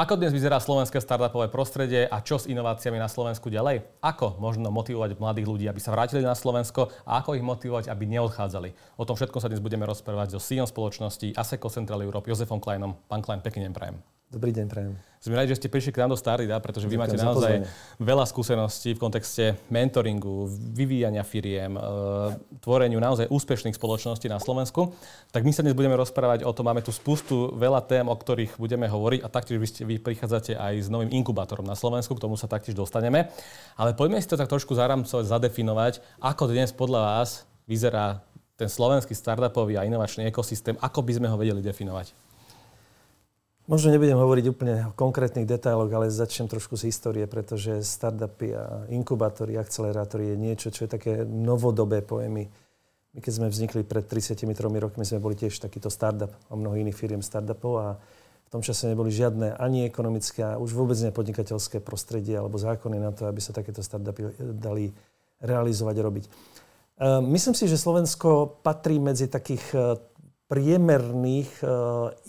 Ako 0.00 0.16
dnes 0.16 0.32
vyzerá 0.32 0.56
slovenské 0.56 0.96
startupové 0.96 1.52
prostredie 1.52 2.08
a 2.08 2.24
čo 2.24 2.40
s 2.40 2.48
inováciami 2.48 2.96
na 2.96 3.04
Slovensku 3.04 3.52
ďalej? 3.52 3.84
Ako 4.00 4.40
možno 4.40 4.72
motivovať 4.72 5.20
mladých 5.20 5.44
ľudí, 5.44 5.68
aby 5.68 5.76
sa 5.76 5.92
vrátili 5.92 6.24
na 6.24 6.32
Slovensko 6.32 6.88
a 7.04 7.20
ako 7.20 7.36
ich 7.36 7.44
motivovať, 7.44 7.92
aby 7.92 8.08
neodchádzali? 8.16 8.96
O 8.96 9.04
tom 9.04 9.20
všetko 9.20 9.44
sa 9.44 9.52
dnes 9.52 9.60
budeme 9.60 9.84
rozprávať 9.84 10.32
so 10.32 10.40
CEO 10.40 10.64
spoločnosti 10.64 11.36
ASECO 11.36 11.68
Central 11.68 12.00
Europe 12.00 12.32
Jozefom 12.32 12.64
Kleinom. 12.64 12.96
Pán 13.12 13.20
Klein, 13.20 13.44
pekný 13.44 13.68
prajem. 13.76 14.00
Dobrý 14.30 14.54
deň, 14.54 14.66
prajem. 14.70 14.94
Sme 15.18 15.34
radi, 15.34 15.50
že 15.50 15.58
ste 15.58 15.66
prišli 15.66 15.90
k 15.90 16.06
nám 16.06 16.14
do 16.14 16.18
Starida, 16.18 16.62
pretože 16.62 16.86
vy 16.86 16.94
máte 16.94 17.18
naozaj 17.18 17.66
veľa 17.98 18.22
skúseností 18.30 18.94
v 18.94 19.02
kontexte 19.02 19.58
mentoringu, 19.66 20.46
vyvíjania 20.70 21.26
firiem, 21.26 21.74
e, 21.74 21.80
tvoreniu 22.62 23.02
naozaj 23.02 23.26
úspešných 23.26 23.74
spoločností 23.74 24.30
na 24.30 24.38
Slovensku. 24.38 24.94
Tak 25.34 25.42
my 25.42 25.50
sa 25.50 25.66
dnes 25.66 25.74
budeme 25.74 25.98
rozprávať 25.98 26.46
o 26.46 26.54
tom, 26.54 26.70
máme 26.70 26.78
tu 26.78 26.94
spustu 26.94 27.50
veľa 27.58 27.82
tém, 27.90 28.06
o 28.06 28.14
ktorých 28.14 28.54
budeme 28.54 28.86
hovoriť 28.86 29.26
a 29.26 29.28
taktiež 29.28 29.58
vy, 29.58 29.66
ste, 29.66 29.82
vy 29.82 29.98
prichádzate 29.98 30.54
aj 30.54 30.86
s 30.86 30.88
novým 30.88 31.10
inkubátorom 31.10 31.66
na 31.66 31.74
Slovensku, 31.74 32.14
k 32.14 32.22
tomu 32.22 32.38
sa 32.38 32.46
taktiež 32.46 32.78
dostaneme. 32.78 33.34
Ale 33.74 33.98
poďme 33.98 34.22
si 34.22 34.30
to 34.30 34.38
tak 34.38 34.46
trošku 34.46 34.78
zaramcovať, 34.78 35.26
zadefinovať, 35.26 35.94
ako 36.22 36.54
dnes 36.54 36.70
podľa 36.70 37.00
vás 37.02 37.50
vyzerá 37.66 38.22
ten 38.54 38.70
slovenský 38.70 39.10
startupový 39.10 39.74
a 39.74 39.82
inovačný 39.90 40.30
ekosystém, 40.30 40.78
ako 40.78 41.02
by 41.02 41.18
sme 41.18 41.26
ho 41.26 41.34
vedeli 41.34 41.66
definovať. 41.66 42.29
Možno 43.70 43.94
nebudem 43.94 44.18
hovoriť 44.18 44.44
úplne 44.50 44.90
o 44.90 44.96
konkrétnych 44.98 45.46
detailoch, 45.46 45.86
ale 45.94 46.10
začnem 46.10 46.50
trošku 46.50 46.74
z 46.74 46.90
histórie, 46.90 47.22
pretože 47.30 47.86
startupy 47.86 48.50
a 48.58 48.82
inkubátory, 48.90 49.54
akcelerátory 49.54 50.34
je 50.34 50.36
niečo, 50.42 50.74
čo 50.74 50.90
je 50.90 50.90
také 50.90 51.22
novodobé 51.22 52.02
pojmy. 52.02 52.50
My 53.14 53.18
keď 53.22 53.30
sme 53.30 53.46
vznikli 53.46 53.86
pred 53.86 54.10
33 54.10 54.42
rokmi, 54.58 55.06
sme 55.06 55.22
boli 55.22 55.38
tiež 55.38 55.62
takýto 55.62 55.86
startup 55.86 56.34
a 56.50 56.58
mnoho 56.58 56.82
iných 56.82 56.98
firiem 56.98 57.22
startupov 57.22 57.72
a 57.78 57.86
v 58.46 58.50
tom 58.50 58.58
čase 58.58 58.90
neboli 58.90 59.14
žiadne 59.14 59.54
ani 59.54 59.86
ekonomické 59.86 60.42
a 60.42 60.58
už 60.58 60.74
vôbec 60.74 60.98
nepodnikateľské 60.98 61.78
prostredie 61.78 62.34
alebo 62.34 62.58
zákony 62.58 62.98
na 62.98 63.14
to, 63.14 63.30
aby 63.30 63.38
sa 63.38 63.54
takéto 63.54 63.86
startupy 63.86 64.34
dali 64.50 64.90
realizovať 65.38 65.94
a 65.94 66.02
robiť. 66.02 66.24
Ehm, 66.26 67.22
myslím 67.38 67.54
si, 67.54 67.70
že 67.70 67.78
Slovensko 67.78 68.50
patrí 68.66 68.98
medzi 68.98 69.30
takých 69.30 69.62
priemerných 70.50 71.62
eh, 71.62 71.70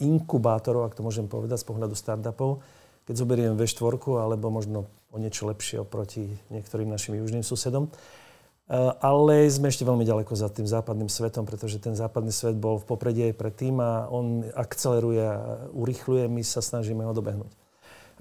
inkubátorov, 0.05 0.85
ak 0.85 0.93
to 0.93 1.01
môžem 1.01 1.25
povedať 1.25 1.65
z 1.65 1.67
pohľadu 1.67 1.97
startupov, 1.97 2.61
keď 3.09 3.15
zoberiem 3.17 3.57
V4 3.57 3.97
alebo 4.21 4.53
možno 4.53 4.85
o 5.09 5.17
niečo 5.17 5.49
lepšie 5.49 5.81
oproti 5.81 6.29
niektorým 6.53 6.87
našim 6.87 7.17
južným 7.17 7.41
susedom. 7.41 7.89
Eh, 7.89 8.77
ale 9.01 9.49
sme 9.49 9.73
ešte 9.73 9.83
veľmi 9.83 10.05
ďaleko 10.05 10.37
za 10.37 10.53
tým 10.53 10.69
západným 10.69 11.09
svetom, 11.09 11.49
pretože 11.49 11.81
ten 11.81 11.97
západný 11.97 12.29
svet 12.29 12.55
bol 12.55 12.77
v 12.77 12.85
popredí 12.85 13.25
aj 13.25 13.41
predtým 13.41 13.81
a 13.81 14.05
on 14.07 14.45
akceleruje 14.53 15.23
a 15.25 15.35
urychluje, 15.73 16.29
my 16.29 16.45
sa 16.45 16.61
snažíme 16.61 17.01
ho 17.01 17.11
dobehnúť. 17.11 17.51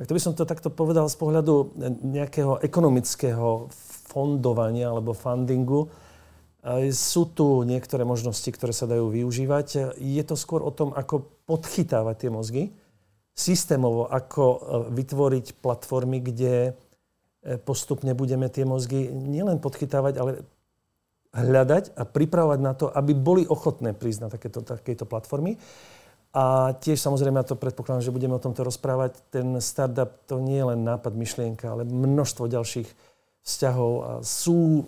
Ak 0.00 0.08
to 0.08 0.16
by 0.16 0.22
som 0.24 0.32
to 0.32 0.48
takto 0.48 0.72
povedal 0.72 1.12
z 1.12 1.16
pohľadu 1.20 1.76
nejakého 2.08 2.64
ekonomického 2.64 3.68
fondovania 4.08 4.88
alebo 4.88 5.12
fundingu, 5.12 5.92
sú 6.92 7.22
tu 7.33 7.64
niektoré 7.64 8.05
možnosti, 8.05 8.48
ktoré 8.53 8.77
sa 8.77 8.84
dajú 8.84 9.08
využívať. 9.08 9.97
Je 9.97 10.22
to 10.25 10.36
skôr 10.36 10.61
o 10.61 10.69
tom, 10.69 10.92
ako 10.92 11.25
podchytávať 11.48 12.17
tie 12.20 12.30
mozgy, 12.30 12.62
systémovo, 13.33 14.05
ako 14.05 14.44
e, 14.44 14.58
vytvoriť 14.92 15.47
platformy, 15.64 16.20
kde 16.20 16.55
e, 16.69 16.72
postupne 17.56 18.12
budeme 18.12 18.52
tie 18.52 18.69
mozgy 18.69 19.08
nielen 19.08 19.56
podchytávať, 19.56 20.14
ale 20.20 20.44
hľadať 21.33 21.97
a 21.97 22.02
pripravovať 22.05 22.61
na 22.61 22.72
to, 22.77 22.92
aby 22.92 23.17
boli 23.17 23.42
ochotné 23.48 23.97
prísť 23.97 24.20
na 24.20 24.28
takéto, 24.28 24.61
takéto 24.61 25.08
platformy. 25.08 25.56
A 26.30 26.77
tiež 26.78 27.00
samozrejme, 27.00 27.42
ja 27.42 27.47
to 27.48 27.58
predpokladám, 27.58 28.06
že 28.06 28.14
budeme 28.14 28.39
o 28.39 28.42
tomto 28.42 28.63
rozprávať, 28.63 29.18
ten 29.34 29.58
startup 29.58 30.14
to 30.30 30.39
nie 30.39 30.63
je 30.63 30.68
len 30.77 30.80
nápad, 30.86 31.11
myšlienka, 31.17 31.74
ale 31.74 31.83
množstvo 31.89 32.46
ďalších 32.46 32.89
vzťahov 33.42 33.92
a 33.98 34.11
sú 34.23 34.86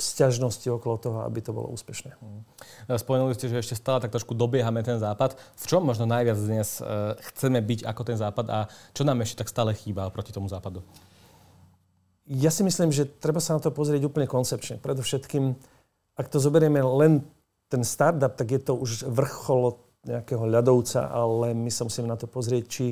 sťažnosti 0.00 0.66
okolo 0.72 0.96
toho, 0.96 1.18
aby 1.28 1.44
to 1.44 1.52
bolo 1.52 1.68
úspešné. 1.70 2.16
Mm. 2.18 2.42
Spomenuli 2.96 3.36
ste, 3.36 3.52
že 3.52 3.60
ešte 3.60 3.76
stále 3.76 4.00
tak 4.00 4.10
trošku 4.10 4.32
dobiehame 4.32 4.80
ten 4.80 4.96
západ. 4.96 5.36
V 5.36 5.64
čom 5.68 5.84
možno 5.84 6.08
najviac 6.08 6.40
dnes 6.40 6.80
uh, 6.80 7.14
chceme 7.30 7.60
byť 7.60 7.86
ako 7.86 8.02
ten 8.02 8.16
západ 8.16 8.46
a 8.48 8.58
čo 8.96 9.04
nám 9.04 9.22
ešte 9.22 9.44
tak 9.44 9.52
stále 9.52 9.76
chýba 9.76 10.08
proti 10.08 10.32
tomu 10.32 10.48
západu? 10.48 10.80
Ja 12.30 12.54
si 12.54 12.62
myslím, 12.62 12.94
že 12.94 13.06
treba 13.06 13.42
sa 13.42 13.58
na 13.58 13.60
to 13.60 13.74
pozrieť 13.74 14.06
úplne 14.06 14.30
koncepčne. 14.30 14.78
Predovšetkým, 14.78 15.54
ak 16.14 16.26
to 16.30 16.38
zoberieme 16.38 16.78
len 16.78 17.26
ten 17.70 17.82
startup, 17.82 18.34
tak 18.38 18.54
je 18.54 18.60
to 18.62 18.78
už 18.78 19.06
vrchol 19.06 19.82
nejakého 20.06 20.46
ľadovca, 20.48 21.10
ale 21.10 21.52
my 21.52 21.68
sa 21.68 21.84
musíme 21.84 22.08
na 22.08 22.16
to 22.16 22.24
pozrieť, 22.30 22.64
či 22.70 22.86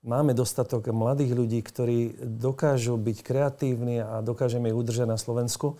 máme 0.00 0.32
dostatok 0.32 0.88
mladých 0.90 1.36
ľudí, 1.36 1.60
ktorí 1.60 2.24
dokážu 2.24 2.96
byť 2.96 3.16
kreatívni 3.20 4.00
a 4.00 4.24
dokážeme 4.24 4.72
ich 4.72 4.76
udržať 4.76 5.06
na 5.06 5.20
Slovensku 5.20 5.76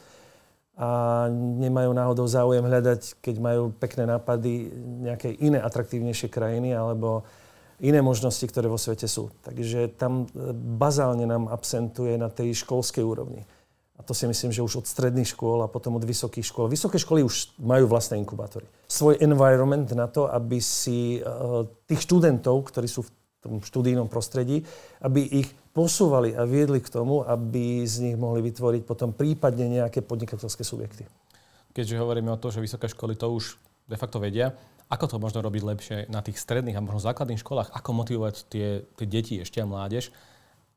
a 0.80 1.28
nemajú 1.36 1.92
náhodou 1.92 2.24
záujem 2.24 2.64
hľadať, 2.64 3.20
keď 3.20 3.36
majú 3.36 3.68
pekné 3.76 4.08
nápady, 4.08 4.72
nejaké 5.04 5.28
iné 5.36 5.60
atraktívnejšie 5.60 6.32
krajiny 6.32 6.72
alebo 6.72 7.28
iné 7.84 8.00
možnosti, 8.00 8.48
ktoré 8.48 8.64
vo 8.64 8.80
svete 8.80 9.04
sú. 9.04 9.28
Takže 9.44 9.92
tam 10.00 10.24
e, 10.24 10.56
bazálne 10.56 11.28
nám 11.28 11.52
absentuje 11.52 12.16
na 12.16 12.32
tej 12.32 12.56
školskej 12.64 13.04
úrovni. 13.04 13.44
A 13.96 14.00
to 14.00 14.16
si 14.16 14.24
myslím, 14.24 14.48
že 14.48 14.64
už 14.64 14.80
od 14.80 14.86
stredných 14.88 15.28
škôl 15.36 15.60
a 15.60 15.68
potom 15.68 16.00
od 16.00 16.04
vysokých 16.08 16.48
škôl. 16.48 16.72
Vysoké 16.72 16.97
školy 16.97 17.20
už 17.20 17.60
majú 17.60 17.84
vlastné 17.84 18.16
inkubátory. 18.16 18.64
Svoj 18.88 19.20
environment 19.20 19.84
na 19.92 20.08
to, 20.08 20.24
aby 20.32 20.56
si 20.56 21.20
uh, 21.20 21.68
tých 21.84 22.08
študentov, 22.08 22.64
ktorí 22.72 22.88
sú 22.88 23.04
v 23.04 23.12
tom 23.44 23.60
študijnom 23.60 24.08
prostredí, 24.08 24.64
aby 25.04 25.44
ich 25.44 25.52
posúvali 25.70 26.34
a 26.34 26.42
viedli 26.42 26.82
k 26.82 26.91
tomu, 26.91 27.22
aby 27.22 27.86
z 27.86 28.10
nich 28.10 28.16
mohli 28.19 28.42
vytvoriť 28.42 28.82
potom 28.82 29.14
prípadne 29.14 29.70
nejaké 29.81 30.03
podnikateľské 30.03 30.66
subjekty. 30.66 31.06
Keďže 31.70 32.03
hovoríme 32.03 32.34
o 32.34 32.41
tom, 32.41 32.50
že 32.50 32.58
vysoké 32.58 32.91
školy 32.91 33.14
to 33.14 33.31
už 33.31 33.54
de 33.86 33.94
facto 33.94 34.19
vedia, 34.19 34.54
ako 34.91 35.06
to 35.06 35.16
možno 35.22 35.38
robiť 35.38 35.62
lepšie 35.62 35.97
na 36.10 36.19
tých 36.19 36.42
stredných 36.42 36.75
a 36.75 36.82
možno 36.82 36.98
základných 36.98 37.38
školách? 37.38 37.70
Ako 37.70 37.94
motivovať 37.94 38.50
tie, 38.50 38.82
tie 38.98 39.06
deti 39.06 39.38
ešte 39.38 39.62
a 39.62 39.66
mládež, 39.70 40.10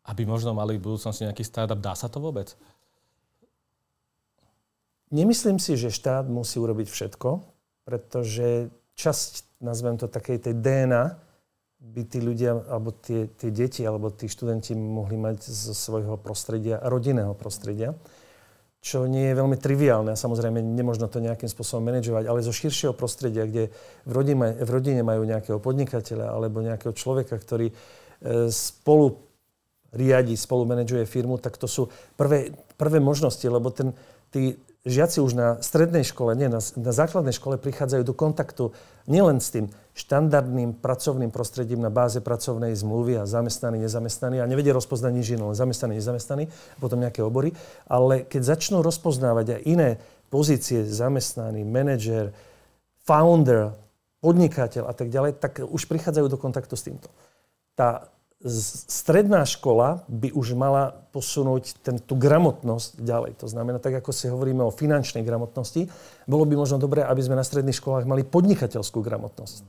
aby 0.06 0.30
možno 0.30 0.54
mali 0.54 0.78
v 0.78 0.86
budúcnosti 0.86 1.26
nejaký 1.26 1.42
startup? 1.42 1.82
Dá 1.82 1.98
sa 1.98 2.14
to 2.14 2.22
vôbec? 2.22 2.54
Nemyslím 5.10 5.58
si, 5.58 5.74
že 5.78 5.90
štát 5.90 6.30
musí 6.30 6.62
urobiť 6.62 6.94
všetko, 6.94 7.30
pretože 7.90 8.70
časť, 8.94 9.62
nazvem 9.66 9.98
to 9.98 10.06
takej 10.06 10.46
tej 10.46 10.54
DNA, 10.62 11.18
by 11.84 12.02
tí 12.08 12.24
ľudia, 12.24 12.64
alebo 12.72 12.96
tie, 12.96 13.28
tie 13.36 13.52
deti, 13.52 13.84
alebo 13.84 14.08
tí 14.08 14.32
študenti 14.32 14.72
mohli 14.72 15.20
mať 15.20 15.44
zo 15.52 15.76
svojho 15.76 16.16
prostredia, 16.16 16.80
rodinného 16.80 17.36
prostredia, 17.36 17.92
čo 18.80 19.04
nie 19.08 19.32
je 19.32 19.40
veľmi 19.40 19.60
triviálne. 19.60 20.16
Samozrejme, 20.16 20.64
nemožno 20.64 21.12
to 21.12 21.20
nejakým 21.20 21.52
spôsobom 21.52 21.84
manažovať, 21.92 22.24
ale 22.28 22.44
zo 22.44 22.56
širšieho 22.56 22.96
prostredia, 22.96 23.44
kde 23.44 23.72
v 24.08 24.12
rodine, 24.12 24.56
v 24.60 24.70
rodine 24.72 25.02
majú 25.04 25.28
nejakého 25.28 25.60
podnikateľa 25.60 26.32
alebo 26.32 26.64
nejakého 26.64 26.96
človeka, 26.96 27.36
ktorý 27.36 27.72
e, 27.72 27.76
spolu 28.52 29.20
riadi, 29.92 30.36
spolu 30.40 30.64
manažuje 30.68 31.04
firmu, 31.08 31.38
tak 31.38 31.60
to 31.60 31.68
sú 31.68 31.92
prvé, 32.16 32.52
prvé 32.80 33.00
možnosti, 33.00 33.46
lebo 33.46 33.72
ten, 33.72 33.96
tí 34.34 34.58
žiaci 34.84 35.24
už 35.24 35.32
na 35.36 35.48
strednej 35.64 36.04
škole, 36.04 36.36
nie, 36.36 36.52
na, 36.52 36.60
na 36.60 36.92
základnej 36.92 37.32
škole 37.32 37.56
prichádzajú 37.56 38.04
do 38.04 38.16
kontaktu 38.16 38.76
nielen 39.08 39.40
s 39.40 39.52
tým 39.54 39.72
štandardným 39.94 40.82
pracovným 40.82 41.30
prostredím 41.30 41.78
na 41.78 41.94
báze 41.94 42.18
pracovnej 42.18 42.74
zmluvy 42.74 43.22
a 43.22 43.30
zamestnaný, 43.30 43.86
nezamestnaný 43.86 44.42
a 44.42 44.50
nevedia 44.50 44.74
rozpoznať 44.74 45.12
nič 45.14 45.28
iné, 45.38 45.44
len 45.46 45.58
zamestnaný, 45.58 46.02
nezamestnaný, 46.02 46.44
a 46.50 46.78
potom 46.82 46.98
nejaké 46.98 47.22
obory, 47.22 47.54
ale 47.86 48.26
keď 48.26 48.58
začnú 48.58 48.82
rozpoznávať 48.82 49.58
aj 49.58 49.62
iné 49.70 49.90
pozície, 50.34 50.82
zamestnaný, 50.82 51.62
manažer, 51.62 52.34
founder, 53.06 53.78
podnikateľ 54.24 54.90
a 54.90 54.94
tak 54.98 55.14
ďalej, 55.14 55.38
tak 55.38 55.62
už 55.62 55.86
prichádzajú 55.86 56.26
do 56.26 56.42
kontaktu 56.42 56.74
s 56.74 56.86
týmto. 56.90 57.12
Tá 57.78 58.10
stredná 58.44 59.48
škola 59.48 60.04
by 60.12 60.36
už 60.36 60.60
mala 60.60 60.92
posunúť 61.16 61.80
ten, 61.80 61.96
tú 61.96 62.20
gramotnosť 62.20 63.00
ďalej. 63.00 63.40
To 63.40 63.48
znamená, 63.48 63.80
tak 63.80 64.04
ako 64.04 64.12
si 64.12 64.28
hovoríme 64.28 64.60
o 64.68 64.72
finančnej 64.74 65.24
gramotnosti, 65.24 65.88
bolo 66.28 66.44
by 66.44 66.60
možno 66.60 66.76
dobré, 66.76 67.08
aby 67.08 67.24
sme 67.24 67.40
na 67.40 67.48
stredných 67.48 67.80
školách 67.80 68.04
mali 68.04 68.28
podnikateľskú 68.28 69.00
gramotnosť. 69.00 69.64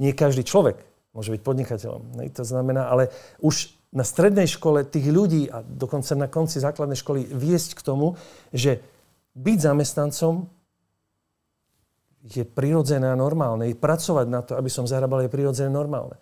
Nie 0.00 0.16
každý 0.16 0.40
človek 0.40 0.80
môže 1.12 1.36
byť 1.36 1.42
podnikateľom. 1.44 2.16
To 2.16 2.44
znamená, 2.48 2.88
ale 2.88 3.12
už 3.44 3.76
na 3.94 4.02
strednej 4.02 4.48
škole 4.48 4.82
tých 4.88 5.06
ľudí 5.06 5.46
a 5.52 5.60
dokonca 5.62 6.16
na 6.16 6.26
konci 6.26 6.58
základnej 6.58 6.98
školy 6.98 7.28
viesť 7.28 7.78
k 7.78 7.84
tomu, 7.84 8.16
že 8.50 8.80
byť 9.36 9.58
zamestnancom 9.60 10.48
je 12.24 12.42
prirodzené 12.48 13.12
a 13.12 13.20
normálne. 13.20 13.68
Pracovať 13.76 14.26
na 14.32 14.40
to, 14.40 14.56
aby 14.56 14.72
som 14.72 14.88
zarábal, 14.88 15.28
je 15.28 15.30
prirodzené 15.30 15.68
a 15.68 15.76
normálne 15.76 16.16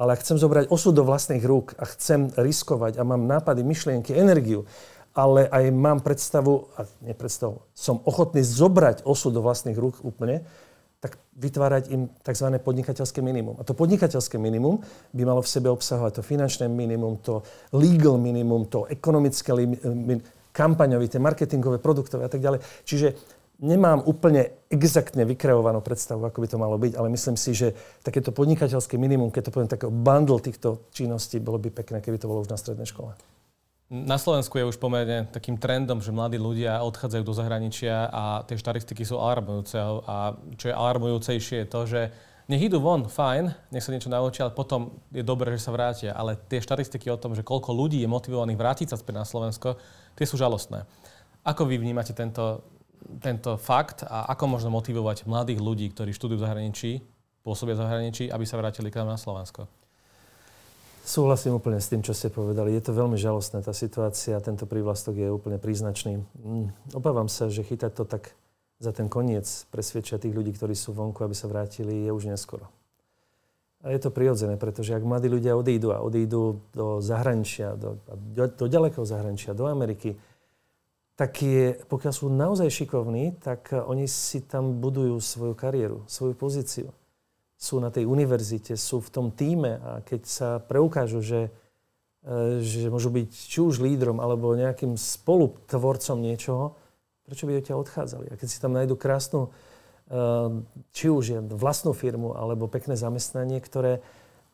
ale 0.00 0.16
ak 0.16 0.24
chcem 0.24 0.40
zobrať 0.40 0.72
osud 0.72 0.96
do 0.96 1.04
vlastných 1.04 1.44
rúk 1.44 1.76
a 1.76 1.84
chcem 1.84 2.32
riskovať 2.32 2.96
a 2.96 3.04
mám 3.04 3.28
nápady, 3.28 3.60
myšlienky, 3.60 4.16
energiu, 4.16 4.64
ale 5.12 5.44
aj 5.44 5.68
mám 5.76 6.00
predstavu, 6.00 6.72
a 6.80 6.88
nepredstavu, 7.04 7.60
som 7.76 8.00
ochotný 8.08 8.40
zobrať 8.40 9.04
osud 9.04 9.36
do 9.36 9.44
vlastných 9.44 9.76
rúk 9.76 10.00
úplne, 10.00 10.48
tak 11.00 11.16
vytvárať 11.36 11.92
im 11.92 12.08
tzv. 12.24 12.48
podnikateľské 12.60 13.20
minimum. 13.24 13.56
A 13.60 13.64
to 13.64 13.76
podnikateľské 13.76 14.36
minimum 14.40 14.80
by 15.12 15.22
malo 15.24 15.44
v 15.44 15.48
sebe 15.48 15.68
obsahovať 15.72 16.20
to 16.20 16.22
finančné 16.24 16.68
minimum, 16.68 17.20
to 17.20 17.44
legal 17.76 18.16
minimum, 18.16 18.68
to 18.68 18.88
ekonomické 18.88 19.52
minimum, 19.52 20.24
kampaňovité, 20.52 21.16
marketingové, 21.22 21.78
produktové 21.78 22.26
a 22.26 22.30
tak 22.30 22.42
ďalej. 22.42 22.60
Čiže 22.84 23.39
nemám 23.60 24.00
úplne 24.08 24.56
exaktne 24.72 25.28
vykreovanú 25.28 25.84
predstavu, 25.84 26.24
ako 26.24 26.38
by 26.40 26.48
to 26.48 26.58
malo 26.58 26.76
byť, 26.80 26.96
ale 26.96 27.12
myslím 27.12 27.36
si, 27.36 27.52
že 27.52 27.76
takéto 28.00 28.32
podnikateľské 28.32 28.96
minimum, 28.96 29.28
keď 29.28 29.48
to 29.48 29.54
poviem 29.54 29.70
takého 29.70 29.92
bundle 29.92 30.40
týchto 30.40 30.88
činností, 30.96 31.38
bolo 31.38 31.60
by 31.60 31.68
pekné, 31.68 32.00
keby 32.00 32.16
to 32.16 32.26
bolo 32.26 32.40
už 32.40 32.50
na 32.50 32.58
strednej 32.58 32.88
škole. 32.88 33.12
Na 33.90 34.22
Slovensku 34.22 34.54
je 34.54 34.70
už 34.70 34.78
pomerne 34.78 35.26
takým 35.34 35.58
trendom, 35.58 35.98
že 35.98 36.14
mladí 36.14 36.38
ľudia 36.38 36.78
odchádzajú 36.86 37.22
do 37.26 37.34
zahraničia 37.34 38.06
a 38.06 38.46
tie 38.46 38.54
štatistiky 38.54 39.02
sú 39.02 39.18
alarmujúce. 39.18 39.74
A 40.06 40.38
čo 40.54 40.70
je 40.70 40.78
alarmujúcejšie 40.78 41.66
je 41.66 41.68
to, 41.68 41.80
že 41.90 42.00
nech 42.46 42.62
idú 42.62 42.78
von, 42.78 43.10
fajn, 43.10 43.50
nech 43.74 43.82
sa 43.82 43.90
niečo 43.90 44.06
naučia, 44.06 44.46
ale 44.46 44.54
potom 44.54 44.94
je 45.10 45.26
dobré, 45.26 45.50
že 45.58 45.66
sa 45.66 45.74
vrátia. 45.74 46.14
Ale 46.14 46.38
tie 46.38 46.62
štatistiky 46.62 47.10
o 47.10 47.18
tom, 47.18 47.34
že 47.34 47.42
koľko 47.42 47.74
ľudí 47.74 47.98
je 47.98 48.06
motivovaných 48.06 48.62
vrátiť 48.62 48.86
sa 48.94 48.96
späť 48.98 49.14
na 49.22 49.26
Slovensko, 49.26 49.74
tie 50.14 50.22
sú 50.22 50.38
žalostné. 50.38 50.86
Ako 51.42 51.66
vy 51.66 51.74
vnímate 51.82 52.14
tento, 52.14 52.62
tento 53.20 53.56
fakt 53.60 54.06
a 54.06 54.28
ako 54.32 54.56
možno 54.56 54.70
motivovať 54.72 55.28
mladých 55.28 55.60
ľudí, 55.60 55.86
ktorí 55.92 56.14
študujú 56.14 56.40
v 56.40 56.44
zahraničí, 56.46 56.90
pôsobia 57.42 57.76
v 57.76 57.82
zahraničí, 57.84 58.24
aby 58.28 58.44
sa 58.44 58.60
vrátili 58.60 58.92
k 58.92 59.00
nám 59.02 59.14
na 59.14 59.18
Slovensko? 59.20 59.66
Súhlasím 61.00 61.58
úplne 61.58 61.80
s 61.80 61.90
tým, 61.90 62.04
čo 62.04 62.14
ste 62.14 62.30
povedali. 62.30 62.76
Je 62.76 62.84
to 62.84 62.94
veľmi 62.94 63.16
žalostné, 63.16 63.64
tá 63.64 63.74
situácia, 63.74 64.38
tento 64.44 64.68
prívlastok 64.68 65.16
je 65.16 65.28
úplne 65.32 65.58
príznačný. 65.58 66.22
Mm, 66.38 66.70
obávam 66.94 67.26
sa, 67.26 67.50
že 67.50 67.66
chytať 67.66 67.92
to 67.96 68.04
tak 68.06 68.36
za 68.78 68.92
ten 68.92 69.10
koniec, 69.10 69.44
presvedčia 69.74 70.22
tých 70.22 70.32
ľudí, 70.32 70.54
ktorí 70.54 70.72
sú 70.76 70.94
vonku, 70.94 71.24
aby 71.24 71.34
sa 71.34 71.50
vrátili, 71.50 72.06
je 72.06 72.12
už 72.14 72.30
neskoro. 72.30 72.68
A 73.80 73.96
je 73.96 74.00
to 74.00 74.12
prirodzené, 74.12 74.60
pretože 74.60 74.92
ak 74.92 75.00
mladí 75.00 75.32
ľudia 75.32 75.56
odídu 75.56 75.96
a 75.96 76.04
odídu 76.04 76.60
do 76.76 77.00
zahraničia, 77.00 77.80
do, 77.80 77.96
do, 78.06 78.44
do 78.46 78.66
ďalekého 78.68 79.04
zahraničia, 79.08 79.56
do 79.56 79.64
Ameriky, 79.64 80.14
tak 81.20 81.44
je, 81.44 81.76
pokiaľ 81.84 82.12
sú 82.16 82.32
naozaj 82.32 82.72
šikovní, 82.72 83.36
tak 83.44 83.76
oni 83.76 84.08
si 84.08 84.40
tam 84.40 84.80
budujú 84.80 85.20
svoju 85.20 85.52
kariéru, 85.52 86.08
svoju 86.08 86.32
pozíciu 86.32 86.88
sú 87.60 87.76
na 87.76 87.92
tej 87.92 88.08
univerzite, 88.08 88.72
sú 88.80 89.04
v 89.04 89.12
tom 89.12 89.26
týme 89.28 89.76
a 89.76 89.90
keď 90.00 90.20
sa 90.24 90.48
preukážu, 90.64 91.20
že, 91.20 91.52
e, 92.24 92.64
že 92.64 92.88
môžu 92.88 93.12
byť 93.12 93.28
či 93.28 93.60
už 93.60 93.84
lídrom 93.84 94.16
alebo 94.16 94.56
nejakým 94.56 94.96
spolutvorcom 94.96 96.24
niečoho, 96.24 96.80
prečo 97.28 97.44
by 97.44 97.60
odtiaľ 97.60 97.84
odchádzali? 97.84 98.32
A 98.32 98.34
keď 98.40 98.48
si 98.48 98.56
tam 98.64 98.72
nájdu 98.72 98.96
krásnu, 98.96 99.42
e, 99.44 99.50
či 100.96 101.12
už 101.12 101.52
vlastnú 101.52 101.92
firmu 101.92 102.32
alebo 102.32 102.64
pekné 102.64 102.96
zamestnanie, 102.96 103.60
ktoré, 103.60 104.00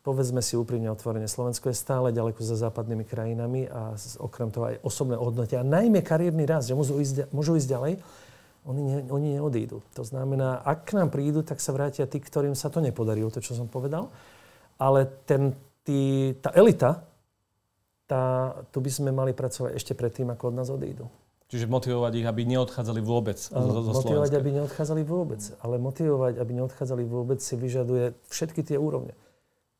povedzme 0.07 0.39
si 0.39 0.55
úprimne 0.55 0.87
otvorene, 0.87 1.27
Slovensko 1.27 1.67
je 1.67 1.75
stále 1.75 2.15
ďaleko 2.15 2.39
za 2.39 2.55
západnými 2.55 3.03
krajinami 3.03 3.67
a 3.67 3.99
okrem 4.23 4.47
toho 4.55 4.71
aj 4.71 4.75
osobné 4.79 5.19
hodnoty 5.19 5.59
a 5.59 5.67
najmä 5.67 5.99
kariérny 5.99 6.47
rast, 6.47 6.71
že 6.71 6.79
môžu 6.79 6.95
ísť, 6.95 7.27
môžu 7.35 7.59
ísť 7.59 7.67
ďalej, 7.67 7.93
oni, 8.63 8.81
ne, 8.87 8.99
oni 9.11 9.27
neodídu. 9.35 9.83
To 9.99 10.07
znamená, 10.07 10.63
ak 10.63 10.87
k 10.87 10.95
nám 10.95 11.11
prídu, 11.11 11.43
tak 11.43 11.59
sa 11.59 11.75
vrátia 11.75 12.07
tí, 12.07 12.23
ktorým 12.23 12.55
sa 12.55 12.71
to 12.71 12.79
nepodarilo, 12.79 13.27
to, 13.27 13.43
čo 13.43 13.51
som 13.51 13.67
povedal. 13.67 14.07
Ale 14.79 15.11
ten, 15.27 15.51
tí, 15.83 16.31
tá 16.39 16.55
elita, 16.55 17.03
tá, 18.07 18.55
tu 18.71 18.79
by 18.79 18.91
sme 18.91 19.11
mali 19.11 19.35
pracovať 19.35 19.75
ešte 19.75 19.91
predtým, 19.91 20.31
ako 20.31 20.51
od 20.51 20.55
nás 20.55 20.71
odídu. 20.71 21.11
Čiže 21.47 21.67
motivovať 21.67 22.11
ich, 22.23 22.27
aby 22.27 22.43
neodchádzali 22.43 22.99
vôbec 23.03 23.39
zo, 23.39 23.55
zo 23.55 23.91
Motivovať, 23.91 24.31
Slovenska. 24.31 24.39
aby 24.39 24.49
neodchádzali 24.55 25.01
vôbec. 25.03 25.41
Ale 25.63 25.75
motivovať, 25.79 26.33
aby 26.39 26.51
neodchádzali 26.59 27.03
vôbec, 27.07 27.39
si 27.39 27.55
vyžaduje 27.55 28.15
všetky 28.27 28.67
tie 28.67 28.75
úrovne. 28.75 29.15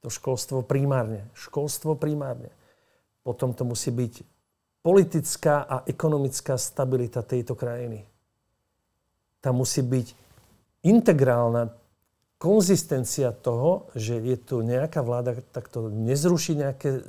To 0.08 0.10
školstvo 0.10 0.64
primárne. 0.64 1.28
Školstvo 1.36 2.00
primárne. 2.00 2.48
Potom 3.28 3.52
to 3.52 3.68
musí 3.68 3.92
byť 3.92 4.24
politická 4.80 5.68
a 5.68 5.84
ekonomická 5.84 6.56
stabilita 6.56 7.20
tejto 7.20 7.60
krajiny 7.60 8.08
tam 9.42 9.64
musí 9.64 9.80
byť 9.80 10.08
integrálna 10.84 11.72
konzistencia 12.36 13.32
toho, 13.32 13.90
že 13.96 14.20
je 14.20 14.38
tu 14.38 14.62
nejaká 14.62 15.02
vláda, 15.02 15.40
tak 15.56 15.72
to 15.72 15.90
nezruší 15.90 16.60
nejaké 16.60 17.02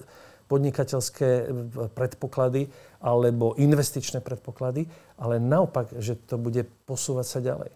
podnikateľské 0.49 1.51
predpoklady 1.93 2.73
alebo 3.05 3.53
investičné 3.59 4.25
predpoklady, 4.25 4.89
ale 5.21 5.37
naopak, 5.37 5.93
že 5.99 6.17
to 6.17 6.41
bude 6.41 6.65
posúvať 6.89 7.27
sa 7.27 7.41
ďalej. 7.45 7.71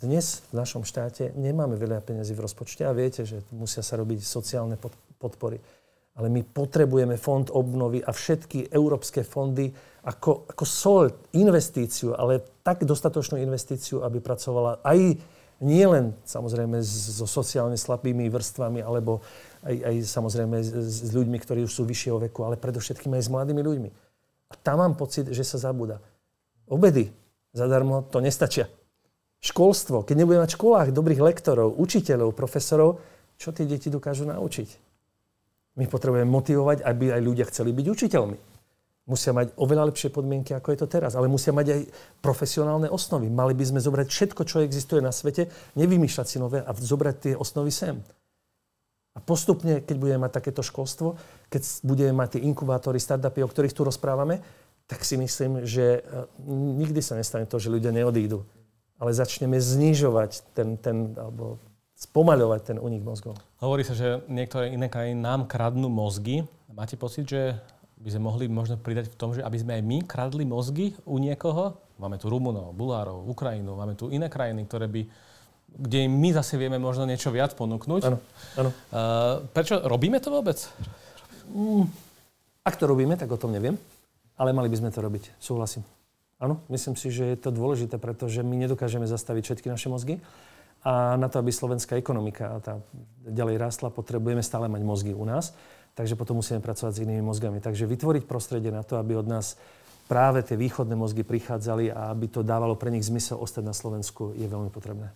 Dnes 0.00 0.40
v 0.48 0.56
našom 0.56 0.80
štáte 0.80 1.36
nemáme 1.36 1.76
veľa 1.76 2.00
peniazy 2.00 2.32
v 2.32 2.48
rozpočte 2.48 2.88
a 2.88 2.96
viete, 2.96 3.28
že 3.28 3.44
musia 3.52 3.84
sa 3.84 4.00
robiť 4.00 4.24
sociálne 4.24 4.80
podpory. 5.20 5.60
Ale 6.16 6.32
my 6.32 6.40
potrebujeme 6.40 7.20
fond 7.20 7.44
obnovy 7.52 8.00
a 8.00 8.08
všetky 8.08 8.72
európske 8.72 9.20
fondy 9.20 9.68
ako, 10.08 10.48
ako 10.48 10.64
sol, 10.64 11.04
investíciu, 11.36 12.16
ale 12.16 12.40
tak 12.64 12.88
dostatočnú 12.88 13.44
investíciu, 13.44 14.00
aby 14.00 14.24
pracovala 14.24 14.80
aj 14.80 15.20
nie 15.60 15.84
len 15.84 16.16
samozrejme 16.24 16.80
so 16.80 17.28
sociálne 17.28 17.76
slabými 17.76 18.24
vrstvami, 18.32 18.80
alebo 18.80 19.20
aj, 19.60 19.76
aj 19.84 19.94
samozrejme 20.08 20.56
s, 20.64 20.72
s 21.04 21.10
ľuďmi, 21.12 21.36
ktorí 21.36 21.60
už 21.68 21.76
sú 21.76 21.84
vyššieho 21.84 22.16
veku, 22.32 22.48
ale 22.48 22.56
predovšetkým 22.56 23.12
aj 23.20 23.28
s 23.28 23.32
mladými 23.32 23.60
ľuďmi. 23.60 23.90
A 24.48 24.54
tam 24.56 24.80
mám 24.80 24.96
pocit, 24.96 25.28
že 25.28 25.44
sa 25.44 25.60
zabúda. 25.60 26.00
Obedy 26.64 27.12
zadarmo 27.52 28.08
to 28.08 28.24
nestačia. 28.24 28.72
Školstvo, 29.40 30.04
keď 30.04 30.24
nebudeme 30.24 30.44
mať 30.44 30.52
v 30.52 30.58
školách 30.60 30.88
dobrých 30.92 31.20
lektorov, 31.24 31.80
učiteľov, 31.80 32.36
profesorov, 32.36 33.00
čo 33.40 33.56
tie 33.56 33.64
deti 33.64 33.88
dokážu 33.88 34.28
naučiť? 34.28 34.68
My 35.80 35.88
potrebujeme 35.88 36.28
motivovať, 36.28 36.84
aby 36.84 37.16
aj 37.16 37.20
ľudia 37.24 37.48
chceli 37.48 37.72
byť 37.72 37.86
učiteľmi 37.88 38.38
musia 39.10 39.34
mať 39.34 39.58
oveľa 39.58 39.90
lepšie 39.90 40.14
podmienky, 40.14 40.54
ako 40.54 40.70
je 40.70 40.78
to 40.78 40.86
teraz, 40.86 41.18
ale 41.18 41.26
musia 41.26 41.50
mať 41.50 41.66
aj 41.74 41.80
profesionálne 42.22 42.86
osnovy. 42.86 43.26
Mali 43.26 43.58
by 43.58 43.64
sme 43.66 43.82
zobrať 43.82 44.06
všetko, 44.06 44.46
čo 44.46 44.62
existuje 44.62 45.02
na 45.02 45.10
svete, 45.10 45.50
nevymýšľať 45.74 46.26
si 46.30 46.38
nové 46.38 46.62
a 46.62 46.70
zobrať 46.70 47.16
tie 47.18 47.34
osnovy 47.34 47.74
sem. 47.74 47.98
A 49.10 49.18
postupne, 49.18 49.82
keď 49.82 49.96
budeme 49.98 50.22
mať 50.22 50.38
takéto 50.38 50.62
školstvo, 50.62 51.18
keď 51.50 51.62
budeme 51.82 52.14
mať 52.14 52.38
tie 52.38 52.46
inkubátory, 52.46 53.02
startupy, 53.02 53.42
o 53.42 53.50
ktorých 53.50 53.74
tu 53.74 53.82
rozprávame, 53.82 54.38
tak 54.86 55.02
si 55.02 55.18
myslím, 55.18 55.66
že 55.66 55.98
e, 55.98 56.00
nikdy 56.78 57.02
sa 57.02 57.18
nestane 57.18 57.50
to, 57.50 57.58
že 57.58 57.74
ľudia 57.74 57.90
neodídu. 57.90 58.46
Ale 59.00 59.16
začneme 59.16 59.56
znižovať 59.56 60.52
ten, 60.52 60.76
ten 60.76 61.16
alebo 61.16 61.56
spomaľovať 61.96 62.60
ten 62.72 62.76
únik 62.76 63.00
mozgov. 63.00 63.40
Hovorí 63.60 63.84
sa, 63.84 63.96
že 63.96 64.20
niektoré 64.28 64.72
iné 64.72 64.92
krajiny 64.92 65.16
nám 65.16 65.48
kradnú 65.48 65.88
mozgy. 65.88 66.44
Máte 66.72 67.00
pocit, 67.00 67.28
že 67.28 67.56
by 68.00 68.08
sme 68.12 68.22
mohli 68.28 68.44
možno 68.48 68.80
pridať 68.80 69.12
v 69.12 69.16
tom, 69.20 69.36
že 69.36 69.44
aby 69.44 69.56
sme 69.60 69.76
aj 69.76 69.82
my 69.84 69.98
kradli 70.04 70.44
mozgy 70.48 70.96
u 71.04 71.20
niekoho. 71.20 71.76
Máme 72.00 72.16
tu 72.16 72.32
Rumunov, 72.32 72.72
Bulárov, 72.72 73.28
Ukrajinu, 73.28 73.76
máme 73.76 73.92
tu 73.92 74.08
iné 74.08 74.32
krajiny, 74.32 74.64
ktoré 74.64 74.88
by 74.88 75.02
kde 75.70 76.10
my 76.10 76.34
zase 76.34 76.58
vieme 76.58 76.82
možno 76.82 77.06
niečo 77.06 77.30
viac 77.30 77.54
ponúknuť. 77.54 78.02
Áno, 78.02 78.18
áno. 78.58 78.70
Uh, 78.90 79.46
prečo? 79.54 79.78
Robíme 79.78 80.18
to 80.18 80.34
vôbec? 80.34 80.58
Mm, 81.46 81.86
ak 82.66 82.74
to 82.74 82.90
robíme, 82.90 83.14
tak 83.14 83.30
o 83.30 83.38
tom 83.38 83.54
neviem. 83.54 83.78
Ale 84.34 84.50
mali 84.50 84.66
by 84.66 84.82
sme 84.82 84.90
to 84.90 84.98
robiť. 84.98 85.36
Súhlasím. 85.38 85.86
Áno, 86.40 86.64
myslím 86.72 86.96
si, 86.96 87.12
že 87.12 87.36
je 87.36 87.38
to 87.38 87.52
dôležité, 87.52 88.00
pretože 88.00 88.40
my 88.40 88.56
nedokážeme 88.56 89.04
zastaviť 89.04 89.42
všetky 89.44 89.68
naše 89.68 89.92
mozgy. 89.92 90.24
A 90.80 91.20
na 91.20 91.28
to, 91.28 91.36
aby 91.36 91.52
slovenská 91.52 92.00
ekonomika 92.00 92.56
tá 92.64 92.80
ďalej 93.28 93.60
rástla, 93.60 93.92
potrebujeme 93.92 94.40
stále 94.40 94.64
mať 94.64 94.80
mozgy 94.80 95.12
u 95.12 95.28
nás 95.28 95.52
takže 95.94 96.16
potom 96.16 96.38
musíme 96.38 96.64
pracovať 96.64 96.92
s 96.96 97.02
inými 97.04 97.20
mozgami. 97.20 97.58
Takže 97.60 97.84
vytvoriť 97.84 98.24
prostredie 98.24 98.70
na 98.70 98.80
to, 98.80 98.96
aby 98.96 99.20
od 99.20 99.26
nás 99.26 99.60
práve 100.08 100.42
tie 100.42 100.58
východné 100.58 100.96
mozgy 100.96 101.22
prichádzali 101.22 101.92
a 101.92 102.10
aby 102.14 102.26
to 102.32 102.40
dávalo 102.40 102.74
pre 102.74 102.90
nich 102.90 103.06
zmysel 103.06 103.38
ostať 103.38 103.68
na 103.68 103.74
Slovensku, 103.74 104.34
je 104.34 104.46
veľmi 104.46 104.72
potrebné. 104.72 105.12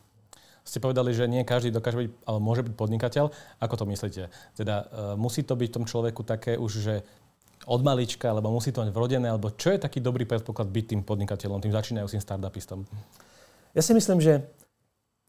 Ste 0.65 0.81
povedali, 0.81 1.13
že 1.13 1.29
nie 1.29 1.45
každý 1.45 1.73
dokáže 1.73 2.05
byť, 2.05 2.09
ale 2.25 2.39
môže 2.41 2.65
byť 2.65 2.73
podnikateľ. 2.73 3.25
Ako 3.61 3.75
to 3.77 3.85
myslíte? 3.85 4.33
Teda 4.57 4.89
e, 4.89 5.17
musí 5.21 5.45
to 5.45 5.57
byť 5.61 5.69
v 5.69 5.77
tom 5.77 5.85
človeku 5.85 6.25
také 6.25 6.57
už, 6.57 6.73
že 6.81 6.95
od 7.65 7.81
malička, 7.81 8.31
alebo 8.31 8.53
musí 8.53 8.71
to 8.73 8.85
mať 8.85 8.93
vrodené, 8.93 9.29
alebo 9.33 9.53
čo 9.53 9.73
je 9.73 9.81
taký 9.81 10.01
dobrý 10.01 10.29
predpoklad 10.29 10.69
byť 10.69 10.85
tým 10.95 11.03
podnikateľom, 11.03 11.65
tým 11.65 11.73
začínajúcim 11.73 12.21
startupistom? 12.21 12.85
Ja 13.75 13.83
si 13.83 13.97
myslím, 13.97 14.21
že 14.21 14.45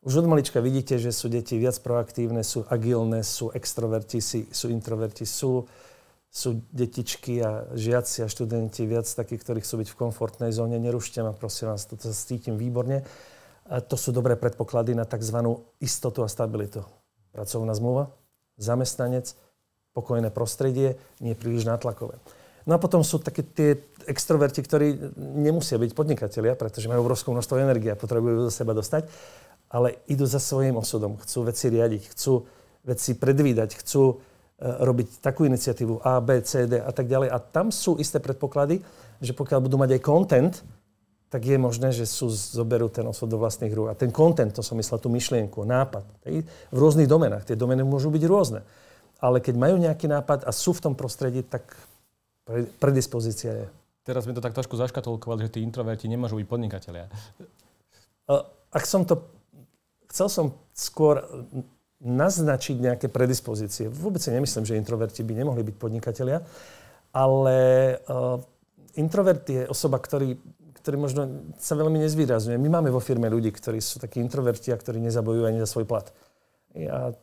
už 0.05 0.21
od 0.21 0.29
malička 0.29 0.61
vidíte, 0.61 1.01
že 1.01 1.09
sú 1.09 1.33
deti 1.33 1.57
viac 1.57 1.81
proaktívne, 1.81 2.45
sú 2.45 2.61
agilné, 2.69 3.25
sú 3.25 3.49
extroverti, 3.49 4.21
sú 4.21 4.65
introverti, 4.69 5.25
sú, 5.25 5.65
sú 6.29 6.61
detičky 6.69 7.41
a 7.41 7.65
žiaci 7.73 8.21
a 8.21 8.29
študenti 8.29 8.85
viac 8.85 9.09
takí, 9.09 9.33
ktorí 9.33 9.65
chcú 9.65 9.81
byť 9.81 9.89
v 9.89 9.97
komfortnej 9.97 10.51
zóne. 10.53 10.77
Nerušte 10.77 11.25
ma, 11.25 11.33
prosím 11.33 11.73
vás, 11.73 11.89
toto 11.89 12.05
sa 12.05 12.13
cítim 12.13 12.53
výborne. 12.53 13.01
A 13.65 13.81
to 13.81 13.97
sú 13.97 14.13
dobré 14.13 14.37
predpoklady 14.37 14.93
na 14.93 15.09
tzv. 15.09 15.41
istotu 15.81 16.21
a 16.21 16.29
stabilitu. 16.29 16.85
Pracovná 17.33 17.73
zmluva, 17.73 18.13
zamestnanec, 18.61 19.33
pokojné 19.95 20.29
prostredie, 20.29 20.99
nie 21.23 21.33
príliš 21.33 21.63
nátlakové. 21.63 22.19
No 22.67 22.75
a 22.75 22.81
potom 22.81 23.05
sú 23.05 23.21
také 23.21 23.45
tie 23.45 23.79
extroverti, 24.09 24.59
ktorí 24.59 25.15
nemusia 25.17 25.79
byť 25.79 25.91
podnikatelia, 25.95 26.57
pretože 26.57 26.89
majú 26.89 27.05
obrovskú 27.05 27.31
množstvo 27.31 27.61
energie 27.61 27.93
a 27.93 27.97
potrebujú 27.97 28.49
do 28.49 28.51
seba 28.53 28.75
dostať 28.75 29.07
ale 29.75 29.99
idú 30.07 30.23
za 30.23 30.39
svojím 30.39 30.77
osudom, 30.77 31.17
chcú 31.19 31.49
veci 31.49 31.67
riadiť, 31.67 32.03
chcú 32.13 32.47
veci 32.85 33.11
predvídať, 33.17 33.69
chcú 33.81 34.03
e, 34.07 34.15
robiť 34.61 35.19
takú 35.19 35.43
iniciatívu 35.43 36.05
A, 36.05 36.21
B, 36.21 36.39
C, 36.45 36.69
D 36.69 36.77
a 36.77 36.91
tak 36.93 37.09
ďalej. 37.09 37.33
A 37.33 37.37
tam 37.41 37.73
sú 37.73 37.97
isté 37.97 38.21
predpoklady, 38.21 38.79
že 39.19 39.33
pokiaľ 39.33 39.59
budú 39.65 39.75
mať 39.81 39.97
aj 39.97 40.01
content, 40.05 40.55
tak 41.27 41.43
je 41.43 41.57
možné, 41.57 41.91
že 41.91 42.05
sú, 42.05 42.29
zoberú 42.31 42.87
ten 42.87 43.03
osud 43.03 43.27
do 43.27 43.41
vlastných 43.41 43.73
rúk. 43.73 43.91
A 43.91 43.97
ten 43.97 44.13
content, 44.13 44.53
to 44.53 44.63
som 44.63 44.77
myslel, 44.77 45.01
tú 45.01 45.09
myšlienku, 45.11 45.65
nápad, 45.65 46.05
v 46.71 46.77
rôznych 46.77 47.09
domenách. 47.09 47.49
Tie 47.49 47.59
domeny 47.59 47.83
môžu 47.83 48.13
byť 48.13 48.23
rôzne. 48.29 48.61
Ale 49.23 49.39
keď 49.39 49.55
majú 49.55 49.75
nejaký 49.79 50.11
nápad 50.11 50.43
a 50.43 50.51
sú 50.51 50.75
v 50.75 50.83
tom 50.89 50.93
prostredí, 50.93 51.41
tak 51.43 51.63
predispozícia 52.77 53.51
je. 53.51 53.67
Teraz 54.05 54.29
sme 54.29 54.37
to 54.37 54.43
tak 54.43 54.53
trošku 54.53 54.77
zaškatulkovali, 54.77 55.49
že 55.49 55.57
tí 55.57 55.59
introverti 55.65 56.05
nemôžu 56.05 56.37
byť 56.37 56.47
podnikatelia. 56.47 57.09
Ak 58.69 58.83
som 58.85 59.01
to... 59.07 59.25
Chcel 60.13 60.29
som 60.29 60.45
skôr 60.71 61.25
naznačiť 61.99 62.75
nejaké 62.77 63.07
predispozície. 63.09 63.89
Vôbec 63.89 64.21
si 64.21 64.29
nemyslím, 64.29 64.63
že 64.67 64.77
introverti 64.77 65.25
by 65.25 65.33
nemohli 65.41 65.65
byť 65.65 65.75
podnikatelia, 65.75 66.45
ale 67.15 67.57
uh, 68.05 68.37
introvert 68.95 69.43
je 69.47 69.65
osoba, 69.67 69.97
ktorý, 69.99 70.37
ktorý 70.83 70.95
možno 71.01 71.21
sa 71.57 71.73
veľmi 71.73 71.99
nezvýrazňuje. 72.03 72.61
My 72.61 72.79
máme 72.79 72.93
vo 72.93 73.01
firme 73.01 73.31
ľudí, 73.31 73.49
ktorí 73.51 73.81
sú 73.81 73.97
takí 73.97 74.21
introverti 74.21 74.69
a 74.71 74.77
ktorí 74.77 75.01
nezabojujú 75.01 75.43
ani 75.47 75.59
za 75.63 75.67
svoj 75.67 75.87
plat. 75.87 76.07
A 76.75 77.15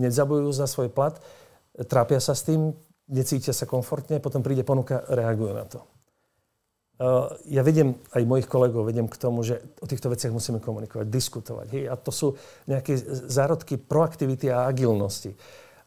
nezabojujú 0.00 0.50
za 0.56 0.64
svoj 0.64 0.88
plat, 0.88 1.20
trápia 1.84 2.16
sa 2.16 2.32
s 2.32 2.48
tým, 2.48 2.72
necítia 3.10 3.52
sa 3.52 3.68
komfortne, 3.68 4.22
potom 4.22 4.40
príde 4.40 4.64
ponuka, 4.64 5.04
reagujú 5.10 5.52
na 5.52 5.66
to. 5.68 5.84
Uh, 7.00 7.32
ja 7.48 7.64
vedem 7.64 7.96
aj 8.12 8.28
mojich 8.28 8.44
kolegov, 8.44 8.84
vedem 8.84 9.08
k 9.08 9.16
tomu, 9.16 9.40
že 9.40 9.56
o 9.80 9.88
týchto 9.88 10.12
veciach 10.12 10.36
musíme 10.36 10.60
komunikovať, 10.60 11.08
diskutovať. 11.08 11.66
Hej? 11.72 11.84
A 11.88 11.96
to 11.96 12.12
sú 12.12 12.36
nejaké 12.68 12.92
zárodky 13.24 13.80
proaktivity 13.80 14.52
a 14.52 14.68
agilnosti. 14.68 15.32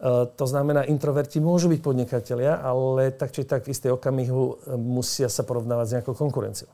Uh, 0.02 0.26
to 0.26 0.50
znamená, 0.50 0.90
introverti 0.90 1.38
môžu 1.38 1.70
byť 1.70 1.86
podnikatelia, 1.86 2.58
ale 2.58 3.14
tak 3.14 3.30
či 3.30 3.46
tak 3.46 3.70
v 3.70 3.78
istej 3.78 3.94
okamihu 3.94 4.42
uh, 4.42 4.74
musia 4.74 5.30
sa 5.30 5.46
porovnávať 5.46 5.86
s 5.86 5.94
nejakou 6.02 6.18
konkurenciou. 6.18 6.74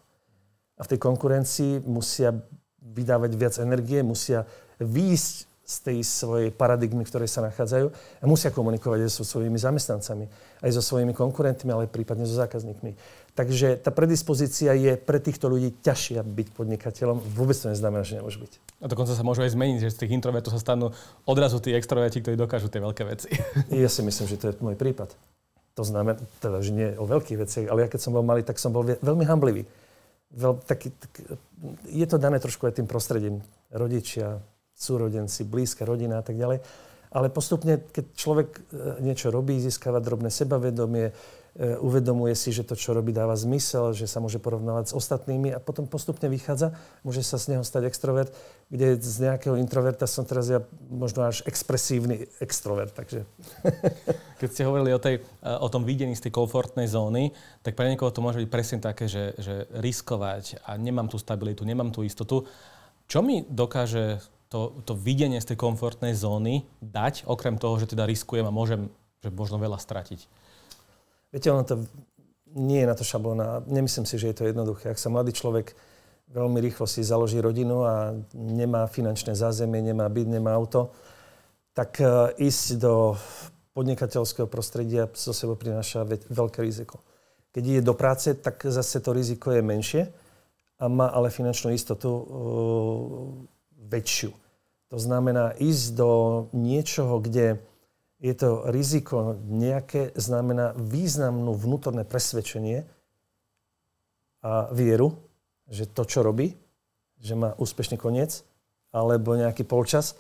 A 0.80 0.88
v 0.88 0.92
tej 0.96 1.00
konkurencii 1.04 1.84
musia 1.84 2.32
vydávať 2.80 3.32
viac 3.36 3.60
energie, 3.60 4.00
musia 4.08 4.48
výjsť 4.80 5.49
z 5.70 5.78
tej 5.86 5.98
svojej 6.02 6.50
paradigmy, 6.50 7.06
v 7.06 7.12
ktorej 7.14 7.30
sa 7.30 7.46
nachádzajú 7.46 7.94
a 7.94 8.26
musia 8.26 8.50
komunikovať 8.50 9.06
aj 9.06 9.12
so 9.14 9.22
svojimi 9.22 9.62
zamestnancami, 9.62 10.26
aj 10.66 10.72
so 10.74 10.82
svojimi 10.82 11.14
konkurentmi, 11.14 11.70
ale 11.70 11.86
prípadne 11.86 12.26
so 12.26 12.34
zákazníkmi. 12.34 12.98
Takže 13.38 13.78
tá 13.78 13.94
predispozícia 13.94 14.74
je 14.74 14.98
pre 14.98 15.22
týchto 15.22 15.46
ľudí 15.46 15.78
ťažšia 15.86 16.26
byť 16.26 16.48
podnikateľom. 16.58 17.22
Vôbec 17.38 17.54
to 17.54 17.70
neznamená, 17.70 18.02
že 18.02 18.18
nemôže 18.18 18.42
byť. 18.42 18.54
A 18.82 18.90
dokonca 18.90 19.14
sa 19.14 19.22
môže 19.22 19.46
aj 19.46 19.54
zmeniť, 19.54 19.78
že 19.86 19.94
z 19.94 20.00
tých 20.04 20.12
introvertov 20.18 20.58
sa 20.58 20.60
stanú 20.60 20.90
odrazu 21.30 21.62
tí 21.62 21.72
extroverti, 21.78 22.26
ktorí 22.26 22.36
dokážu 22.36 22.68
tie 22.74 22.82
veľké 22.82 23.04
veci. 23.06 23.30
Ja 23.70 23.88
si 23.88 24.02
myslím, 24.02 24.26
že 24.26 24.42
to 24.42 24.50
je 24.50 24.60
môj 24.60 24.74
prípad. 24.74 25.14
To 25.78 25.84
znamená, 25.86 26.20
teda, 26.44 26.60
že 26.60 26.76
nie 26.76 26.90
o 26.98 27.06
veľkých 27.08 27.40
veciach, 27.40 27.66
ale 27.72 27.86
ja 27.86 27.88
keď 27.88 28.02
som 28.04 28.12
bol 28.12 28.26
malý, 28.26 28.44
tak 28.44 28.60
som 28.60 28.74
bol 28.74 28.84
veľmi 28.84 29.24
hamblivý. 29.24 29.64
Veľ, 30.36 30.60
taký, 30.66 30.92
tak, 30.92 31.40
je 31.88 32.06
to 32.10 32.20
dané 32.20 32.42
trošku 32.44 32.68
aj 32.68 32.82
tým 32.82 32.90
prostredím. 32.90 33.40
Rodičia, 33.72 34.44
súrodenci, 34.80 35.44
blízka 35.44 35.84
rodina 35.84 36.24
a 36.24 36.26
tak 36.26 36.40
ďalej. 36.40 36.64
Ale 37.10 37.28
postupne, 37.34 37.82
keď 37.90 38.06
človek 38.16 38.50
e, 38.56 38.62
niečo 39.02 39.34
robí, 39.34 39.58
získava 39.58 39.98
drobné 39.98 40.30
sebavedomie, 40.30 41.10
e, 41.10 41.14
uvedomuje 41.82 42.38
si, 42.38 42.54
že 42.54 42.62
to, 42.62 42.78
čo 42.78 42.94
robí, 42.94 43.10
dáva 43.10 43.34
zmysel, 43.34 43.98
že 43.98 44.06
sa 44.06 44.22
môže 44.22 44.38
porovnávať 44.38 44.94
s 44.94 44.96
ostatnými 44.96 45.50
a 45.50 45.58
potom 45.58 45.90
postupne 45.90 46.30
vychádza, 46.30 46.78
môže 47.02 47.26
sa 47.26 47.42
z 47.42 47.58
neho 47.58 47.66
stať 47.66 47.90
extrovert, 47.90 48.30
kde 48.70 49.02
z 49.02 49.26
nejakého 49.26 49.58
introverta 49.58 50.06
som 50.06 50.22
teraz 50.22 50.54
ja 50.54 50.62
možno 50.86 51.26
až 51.26 51.42
expresívny 51.50 52.30
extrovert. 52.38 52.94
Takže. 52.94 53.26
Keď 54.40 54.50
ste 54.54 54.70
hovorili 54.70 54.94
o, 54.94 55.02
tej, 55.02 55.20
e, 55.20 55.50
o 55.50 55.68
tom 55.68 55.90
videní 55.90 56.14
z 56.14 56.30
tej 56.30 56.38
komfortnej 56.38 56.86
zóny, 56.86 57.34
tak 57.66 57.74
pre 57.74 57.90
niekoho 57.90 58.14
to 58.14 58.22
môže 58.22 58.38
byť 58.38 58.50
presne 58.54 58.78
také, 58.86 59.10
že, 59.10 59.34
že 59.42 59.66
riskovať 59.74 60.62
a 60.62 60.78
nemám 60.78 61.10
tú 61.10 61.18
stabilitu, 61.18 61.66
nemám 61.66 61.90
tú 61.90 62.06
istotu. 62.06 62.46
Čo 63.10 63.26
mi 63.26 63.42
dokáže 63.50 64.22
to, 64.50 64.82
to 64.84 64.98
videnie 64.98 65.38
z 65.38 65.54
tej 65.54 65.58
komfortnej 65.62 66.18
zóny 66.18 66.66
dať, 66.82 67.30
okrem 67.30 67.62
toho, 67.62 67.78
že 67.78 67.94
teda 67.94 68.10
riskujem 68.10 68.46
a 68.46 68.54
môžem 68.54 68.90
že 69.20 69.30
možno 69.30 69.60
veľa 69.60 69.78
stratiť? 69.78 70.20
Viete, 71.30 71.48
ono 71.54 71.64
to 71.68 71.86
nie 72.56 72.82
je 72.82 72.90
na 72.90 72.96
to 72.96 73.04
šablona. 73.04 73.62
Nemyslím 73.68 74.08
si, 74.10 74.18
že 74.18 74.32
je 74.32 74.38
to 74.42 74.48
jednoduché. 74.50 74.90
Ak 74.90 74.98
sa 74.98 75.12
mladý 75.14 75.36
človek 75.36 75.76
veľmi 76.34 76.58
rýchlo 76.62 76.86
si 76.90 77.06
založí 77.06 77.38
rodinu 77.42 77.86
a 77.86 78.14
nemá 78.34 78.86
finančné 78.90 79.34
zázemie, 79.38 79.82
nemá 79.82 80.10
byt, 80.10 80.30
nemá 80.30 80.54
auto, 80.54 80.94
tak 81.74 82.02
e, 82.02 82.06
ísť 82.42 82.82
do 82.82 83.18
podnikateľského 83.74 84.50
prostredia 84.50 85.10
so 85.14 85.34
sebou 85.34 85.58
prináša 85.58 86.06
veľké 86.30 86.62
riziko. 86.66 87.02
Keď 87.54 87.64
ide 87.66 87.82
do 87.82 87.98
práce, 87.98 88.34
tak 88.38 88.62
zase 88.62 89.02
to 89.02 89.14
riziko 89.14 89.54
je 89.54 89.62
menšie 89.62 90.04
a 90.80 90.86
má 90.86 91.10
ale 91.10 91.34
finančnú 91.34 91.74
istotu 91.74 92.10
e, 92.10 92.24
väčšiu. 93.90 94.32
To 94.90 94.98
znamená 94.98 95.54
ísť 95.58 95.86
do 95.94 96.10
niečoho, 96.54 97.22
kde 97.22 97.62
je 98.20 98.34
to 98.36 98.68
riziko 98.70 99.38
nejaké, 99.48 100.12
znamená 100.18 100.76
významnú 100.76 101.56
vnútorné 101.56 102.04
presvedčenie 102.04 102.84
a 104.44 104.68
vieru, 104.72 105.16
že 105.70 105.88
to, 105.88 106.04
čo 106.04 106.26
robí, 106.26 106.58
že 107.20 107.36
má 107.36 107.54
úspešný 107.56 108.00
koniec, 108.00 108.44
alebo 108.90 109.38
nejaký 109.38 109.64
polčas, 109.64 110.18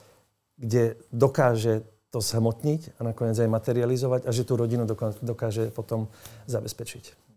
kde 0.59 0.99
dokáže 1.09 1.81
to 2.09 2.21
zhmotniť 2.21 2.97
a 2.97 3.05
nakoniec 3.05 3.37
aj 3.37 3.49
materializovať 3.49 4.21
a 4.25 4.31
že 4.33 4.45
tú 4.45 4.57
rodinu 4.57 4.85
dokáže 5.21 5.69
potom 5.73 6.09
zabezpečiť. 6.49 7.28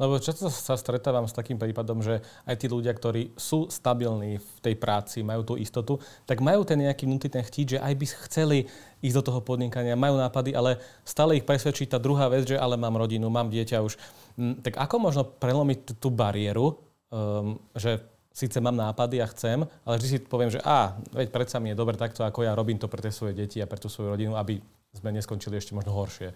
Lebo 0.00 0.16
často 0.16 0.48
sa 0.48 0.80
stretávam 0.80 1.28
s 1.28 1.36
takým 1.36 1.60
prípadom, 1.60 2.00
že 2.00 2.24
aj 2.48 2.56
tí 2.56 2.72
ľudia, 2.72 2.96
ktorí 2.96 3.36
sú 3.36 3.68
stabilní 3.68 4.40
v 4.40 4.50
tej 4.64 4.74
práci, 4.80 5.20
majú 5.20 5.44
tú 5.44 5.54
istotu, 5.60 6.00
tak 6.24 6.40
majú 6.40 6.64
ten 6.64 6.80
nejaký 6.80 7.04
vnútorný 7.04 7.36
ten 7.36 7.44
chtít, 7.44 7.76
že 7.76 7.78
aj 7.84 7.94
by 8.00 8.06
chceli 8.24 8.58
ísť 9.04 9.16
do 9.20 9.26
toho 9.28 9.40
podnikania, 9.44 10.00
majú 10.00 10.16
nápady, 10.16 10.56
ale 10.56 10.80
stále 11.04 11.36
ich 11.36 11.44
presvedčí 11.44 11.84
tá 11.84 12.00
druhá 12.00 12.32
vec, 12.32 12.48
že 12.48 12.56
ale 12.56 12.80
mám 12.80 12.96
rodinu, 12.96 13.28
mám 13.28 13.52
dieťa 13.52 13.84
už. 13.84 14.00
Mm, 14.40 14.64
tak 14.64 14.80
ako 14.80 14.96
možno 15.04 15.22
prelomiť 15.28 16.00
tú 16.00 16.08
bariéru, 16.08 16.80
um, 17.12 17.60
že 17.76 18.00
síce 18.32 18.56
mám 18.56 18.80
nápady 18.80 19.20
a 19.20 19.28
chcem, 19.28 19.68
ale 19.84 20.00
vždy 20.00 20.08
si 20.08 20.18
poviem, 20.24 20.48
že 20.48 20.64
a, 20.64 20.96
veď 21.12 21.28
predsa 21.28 21.60
mi 21.60 21.76
je 21.76 21.76
dobre 21.76 22.00
takto, 22.00 22.24
ako 22.24 22.40
ja 22.48 22.56
robím 22.56 22.80
to 22.80 22.88
pre 22.88 23.04
tie 23.04 23.12
svoje 23.12 23.36
deti 23.36 23.60
a 23.60 23.68
pre 23.68 23.76
tú 23.76 23.92
svoju 23.92 24.16
rodinu, 24.16 24.32
aby 24.32 24.64
sme 24.96 25.12
neskončili 25.12 25.60
ešte 25.60 25.76
možno 25.76 25.92
horšie. 25.92 26.32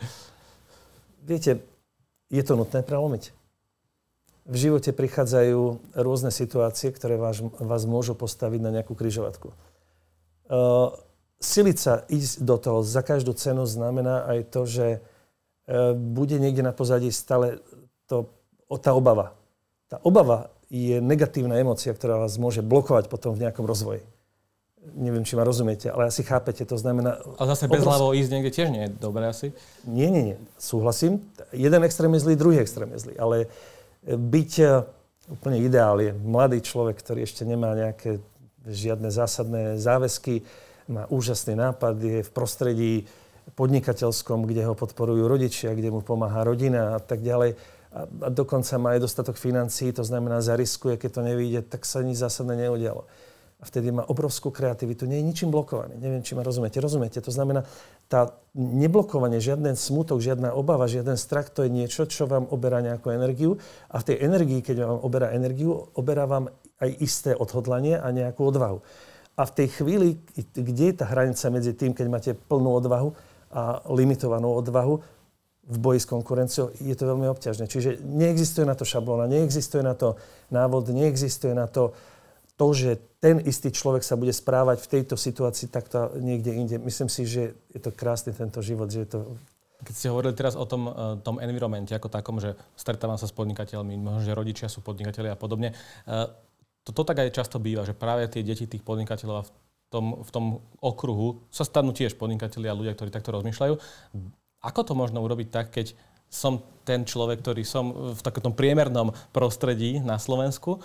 Viete, 1.25 1.64
je 2.28 2.42
to 2.44 2.61
nutné 2.61 2.85
prelomiť 2.85 3.43
v 4.44 4.56
živote 4.56 4.92
prichádzajú 4.92 5.94
rôzne 5.96 6.28
situácie, 6.28 6.92
ktoré 6.92 7.16
vás, 7.16 7.40
vás 7.40 7.82
môžu 7.88 8.12
postaviť 8.12 8.60
na 8.60 8.70
nejakú 8.80 8.92
kryžovatku. 8.92 9.56
Uh, 10.44 10.92
siliť 11.40 11.76
sa 11.80 12.04
ísť 12.12 12.44
do 12.44 12.56
toho 12.60 12.84
za 12.84 13.00
každú 13.00 13.32
cenu 13.32 13.64
znamená 13.64 14.28
aj 14.28 14.38
to, 14.52 14.68
že 14.68 14.86
uh, 15.00 15.96
bude 15.96 16.36
niekde 16.36 16.60
na 16.60 16.76
pozadí 16.76 17.08
stále 17.08 17.64
to, 18.04 18.28
tá 18.84 18.92
obava. 18.92 19.32
Tá 19.88 19.96
obava 20.04 20.52
je 20.68 21.00
negatívna 21.00 21.56
emocia, 21.56 21.96
ktorá 21.96 22.20
vás 22.20 22.36
môže 22.36 22.60
blokovať 22.60 23.08
potom 23.08 23.32
v 23.32 23.48
nejakom 23.48 23.64
rozvoji. 23.64 24.04
Neviem, 24.84 25.24
či 25.24 25.32
ma 25.32 25.48
rozumiete, 25.48 25.88
ale 25.88 26.12
asi 26.12 26.20
chápete. 26.20 26.68
To 26.68 26.76
znamená... 26.76 27.16
Ale 27.40 27.48
zase 27.56 27.72
bez 27.72 27.80
hlavo 27.80 28.12
ísť 28.12 28.30
niekde 28.36 28.52
tiež 28.52 28.68
nie 28.68 28.84
je 28.84 28.90
dobré 28.92 29.24
asi? 29.24 29.56
Nie, 29.88 30.12
nie, 30.12 30.34
nie. 30.34 30.36
Súhlasím. 30.60 31.24
Jeden 31.56 31.80
extrém 31.88 32.12
je 32.12 32.20
zlý, 32.20 32.36
druhý 32.36 32.60
extrém 32.60 32.92
je 32.92 33.08
zlý. 33.08 33.14
Ale 33.16 33.48
byť 34.08 34.52
e, 34.61 34.66
úplne 35.32 35.58
ideál 35.61 36.00
je 36.00 36.12
mladý 36.12 36.61
človek, 36.61 37.00
ktorý 37.00 37.25
ešte 37.25 37.49
nemá 37.49 37.73
nejaké 37.73 38.20
žiadne 38.64 39.08
zásadné 39.08 39.76
záväzky, 39.80 40.44
má 40.88 41.08
úžasný 41.08 41.56
nápad, 41.56 41.96
je 42.00 42.20
v 42.25 42.30
prostredí 42.32 42.92
podnikateľskom, 43.56 44.44
kde 44.49 44.68
ho 44.68 44.76
podporujú 44.76 45.25
rodičia, 45.25 45.76
kde 45.76 45.92
mu 45.92 46.00
pomáha 46.00 46.44
rodina 46.44 46.96
a 46.96 47.00
tak 47.00 47.20
ďalej. 47.25 47.56
A, 47.92 48.00
a 48.04 48.28
dokonca 48.28 48.76
má 48.80 48.96
aj 48.96 49.04
dostatok 49.04 49.37
financií, 49.37 49.92
to 49.92 50.04
znamená 50.04 50.40
zariskuje, 50.40 50.96
keď 50.96 51.11
to 51.12 51.23
nevíde, 51.25 51.61
tak 51.64 51.84
sa 51.88 52.04
nič 52.04 52.20
zásadné 52.20 52.68
neudialo 52.68 53.04
a 53.64 53.68
vtedy 53.73 53.88
má 53.88 54.04
obrovskú 54.04 54.52
kreativitu. 54.52 55.09
Nie 55.09 55.25
je 55.25 55.28
ničím 55.33 55.49
blokovaný. 55.49 55.97
Neviem, 55.97 56.21
či 56.21 56.37
ma 56.37 56.44
rozumiete. 56.44 56.85
Rozumiete? 56.85 57.25
To 57.25 57.33
znamená, 57.33 57.64
tá 58.12 58.37
neblokovanie, 58.52 59.40
žiaden 59.40 59.73
smutok, 59.73 60.21
žiadna 60.21 60.52
obava, 60.52 60.85
žiaden 60.85 61.16
strach, 61.16 61.49
to 61.49 61.64
je 61.64 61.73
niečo, 61.73 62.04
čo 62.04 62.28
vám 62.28 62.44
oberá 62.52 62.85
nejakú 62.85 63.09
energiu. 63.09 63.56
A 63.88 64.04
v 64.04 64.12
tej 64.12 64.16
energii, 64.21 64.61
keď 64.61 64.85
vám 64.85 65.00
oberá 65.00 65.33
energiu, 65.33 65.88
oberá 65.97 66.28
vám 66.28 66.52
aj 66.76 66.90
isté 67.00 67.33
odhodlanie 67.33 67.97
a 67.97 68.12
nejakú 68.12 68.44
odvahu. 68.44 68.85
A 69.40 69.49
v 69.49 69.54
tej 69.56 69.68
chvíli, 69.80 70.21
kde 70.52 70.92
je 70.92 70.94
tá 71.00 71.09
hranica 71.09 71.49
medzi 71.49 71.73
tým, 71.73 71.97
keď 71.97 72.06
máte 72.12 72.30
plnú 72.37 72.68
odvahu 72.76 73.16
a 73.49 73.80
limitovanú 73.88 74.52
odvahu, 74.61 75.00
v 75.64 75.76
boji 75.80 76.04
s 76.04 76.04
konkurenciou, 76.04 76.76
je 76.76 76.92
to 76.92 77.09
veľmi 77.09 77.25
obťažné. 77.33 77.64
Čiže 77.64 78.04
neexistuje 78.04 78.68
na 78.68 78.76
to 78.76 78.85
šablóna, 78.85 79.25
neexistuje 79.25 79.80
na 79.80 79.97
to 79.97 80.21
návod, 80.52 80.92
neexistuje 80.92 81.56
na 81.56 81.64
to 81.64 81.97
to, 82.54 82.66
že 82.70 82.90
ten 83.18 83.42
istý 83.42 83.75
človek 83.75 84.06
sa 84.06 84.14
bude 84.14 84.30
správať 84.30 84.84
v 84.84 84.90
tejto 84.99 85.18
situácii 85.18 85.73
takto 85.73 86.14
niekde 86.20 86.54
inde. 86.54 86.76
Myslím 86.78 87.11
si, 87.11 87.26
že 87.26 87.58
je 87.75 87.80
to 87.82 87.90
krásny 87.90 88.30
tento 88.30 88.62
život, 88.62 88.87
že 88.90 89.06
je 89.06 89.11
to 89.18 89.20
keď 89.84 89.94
ste 89.94 90.08
hovorili 90.08 90.32
teraz 90.32 90.56
o 90.56 90.64
tom, 90.64 90.88
uh, 90.88 91.20
tom 91.20 91.37
environmente 91.44 91.92
ako 91.92 92.08
takom, 92.08 92.40
že 92.40 92.56
stretávam 92.73 93.20
sa 93.20 93.28
s 93.28 93.37
podnikateľmi, 93.37 94.00
možno, 94.00 94.25
že 94.25 94.32
rodičia 94.32 94.73
sú 94.73 94.80
podnikatelia 94.80 95.37
a 95.37 95.38
podobne. 95.38 95.76
Uh, 96.08 96.30
to, 96.88 96.96
to 96.96 97.04
tak 97.04 97.20
aj 97.20 97.37
často 97.37 97.61
býva, 97.61 97.84
že 97.84 97.92
práve 97.92 98.25
tie 98.32 98.40
deti 98.40 98.64
tých 98.64 98.80
podnikateľov 98.80 99.44
v 99.44 99.50
tom, 99.92 100.06
v 100.25 100.30
tom 100.32 100.44
okruhu 100.80 101.44
sa 101.52 101.68
stanú 101.68 101.92
tiež 101.92 102.16
podnikatelia 102.16 102.73
a 102.73 102.78
ľudia, 102.78 102.96
ktorí 102.96 103.12
takto 103.12 103.37
rozmýšľajú. 103.37 103.75
Ako 104.64 104.80
to 104.88 104.96
možno 104.96 105.20
urobiť 105.20 105.49
tak, 105.52 105.68
keď 105.68 105.92
som 106.32 106.64
ten 106.88 107.04
človek, 107.04 107.44
ktorý 107.44 107.62
som 107.62 108.16
v 108.16 108.20
takom 108.25 108.56
priemernom 108.56 109.12
prostredí 109.30 110.00
na 110.00 110.16
Slovensku 110.16 110.80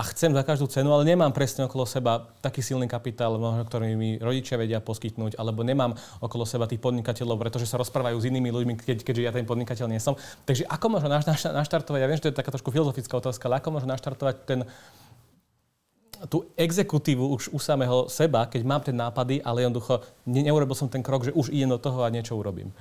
a 0.00 0.02
chcem 0.16 0.32
za 0.32 0.40
každú 0.40 0.64
cenu, 0.64 0.88
ale 0.96 1.04
nemám 1.04 1.28
presne 1.28 1.68
okolo 1.68 1.84
seba 1.84 2.24
taký 2.40 2.64
silný 2.64 2.88
kapitál, 2.88 3.36
možno, 3.36 3.68
ktorý 3.68 3.92
mi 4.00 4.16
rodičia 4.16 4.56
vedia 4.56 4.80
poskytnúť, 4.80 5.36
alebo 5.36 5.60
nemám 5.60 5.92
okolo 6.24 6.48
seba 6.48 6.64
tých 6.64 6.80
podnikateľov, 6.80 7.36
pretože 7.36 7.68
sa 7.68 7.76
rozprávajú 7.76 8.16
s 8.16 8.24
inými 8.24 8.48
ľuďmi, 8.48 8.80
keď, 8.80 9.04
keďže 9.04 9.22
ja 9.28 9.28
ten 9.28 9.44
podnikateľ 9.44 9.92
nie 9.92 10.00
som. 10.00 10.16
Takže 10.48 10.64
ako 10.72 10.86
možno 10.96 11.12
naš, 11.12 11.28
naš, 11.28 11.44
naštartovať, 11.44 12.00
ja 12.00 12.08
viem, 12.08 12.16
že 12.16 12.24
to 12.24 12.30
je 12.32 12.40
taká 12.40 12.48
trošku 12.48 12.72
filozofická 12.72 13.12
otázka, 13.20 13.44
ale 13.44 13.60
ako 13.60 13.68
možno 13.76 13.92
naštartovať 13.92 14.36
ten, 14.48 14.60
tú 16.32 16.48
exekutívu 16.56 17.36
už 17.36 17.52
u 17.52 17.60
samého 17.60 18.08
seba, 18.08 18.48
keď 18.48 18.60
mám 18.64 18.80
tie 18.80 18.96
nápady, 18.96 19.44
ale 19.44 19.68
jednoducho 19.68 20.00
ne, 20.24 20.40
neurobil 20.40 20.80
som 20.80 20.88
ten 20.88 21.04
krok, 21.04 21.28
že 21.28 21.36
už 21.36 21.52
idem 21.52 21.76
do 21.76 21.76
toho 21.76 22.00
a 22.00 22.08
niečo 22.08 22.40
urobím. 22.40 22.72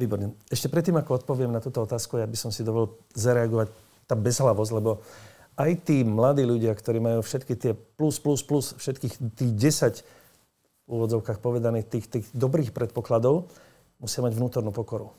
Výborne. 0.00 0.32
Ešte 0.48 0.72
predtým, 0.72 0.96
ako 0.96 1.20
odpoviem 1.20 1.52
na 1.52 1.60
túto 1.60 1.84
otázku, 1.84 2.16
ja 2.16 2.24
by 2.24 2.36
som 2.40 2.48
si 2.48 2.64
dovolil 2.64 2.96
zareagovať 3.12 3.68
tá 4.08 4.16
bezhlavosť, 4.16 4.72
lebo 4.72 5.04
aj 5.58 5.70
tí 5.86 6.02
mladí 6.06 6.46
ľudia, 6.46 6.74
ktorí 6.74 6.98
majú 7.02 7.20
všetky 7.24 7.54
tie 7.56 7.72
plus, 7.74 8.22
plus, 8.22 8.40
plus, 8.44 8.76
všetkých 8.78 9.14
tých 9.34 9.52
10 10.02 10.04
v 10.86 10.90
úvodzovkách 10.90 11.38
povedaných 11.38 11.86
tých, 11.86 12.06
tých 12.10 12.26
dobrých 12.34 12.74
predpokladov, 12.74 13.46
musia 14.02 14.24
mať 14.26 14.34
vnútornú 14.34 14.74
pokoru. 14.74 15.14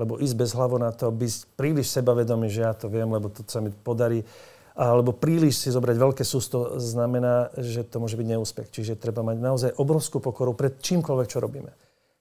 Lebo 0.00 0.16
ísť 0.16 0.34
bez 0.36 0.50
hlavu 0.56 0.80
na 0.80 0.92
to, 0.92 1.12
byť 1.12 1.56
príliš 1.56 1.92
sebavedomý, 1.92 2.48
že 2.48 2.64
ja 2.64 2.72
to 2.72 2.88
viem, 2.88 3.08
lebo 3.08 3.28
to 3.28 3.44
sa 3.44 3.60
mi 3.60 3.68
podarí, 3.68 4.24
alebo 4.76 5.12
príliš 5.16 5.64
si 5.64 5.68
zobrať 5.72 5.96
veľké 5.96 6.24
sústo, 6.24 6.76
znamená, 6.76 7.48
že 7.56 7.84
to 7.84 7.96
môže 7.96 8.16
byť 8.16 8.28
neúspech. 8.28 8.68
Čiže 8.72 9.00
treba 9.00 9.24
mať 9.24 9.36
naozaj 9.40 9.70
obrovskú 9.80 10.20
pokoru 10.20 10.52
pred 10.52 10.76
čímkoľvek, 10.80 11.28
čo 11.32 11.40
robíme. 11.40 11.72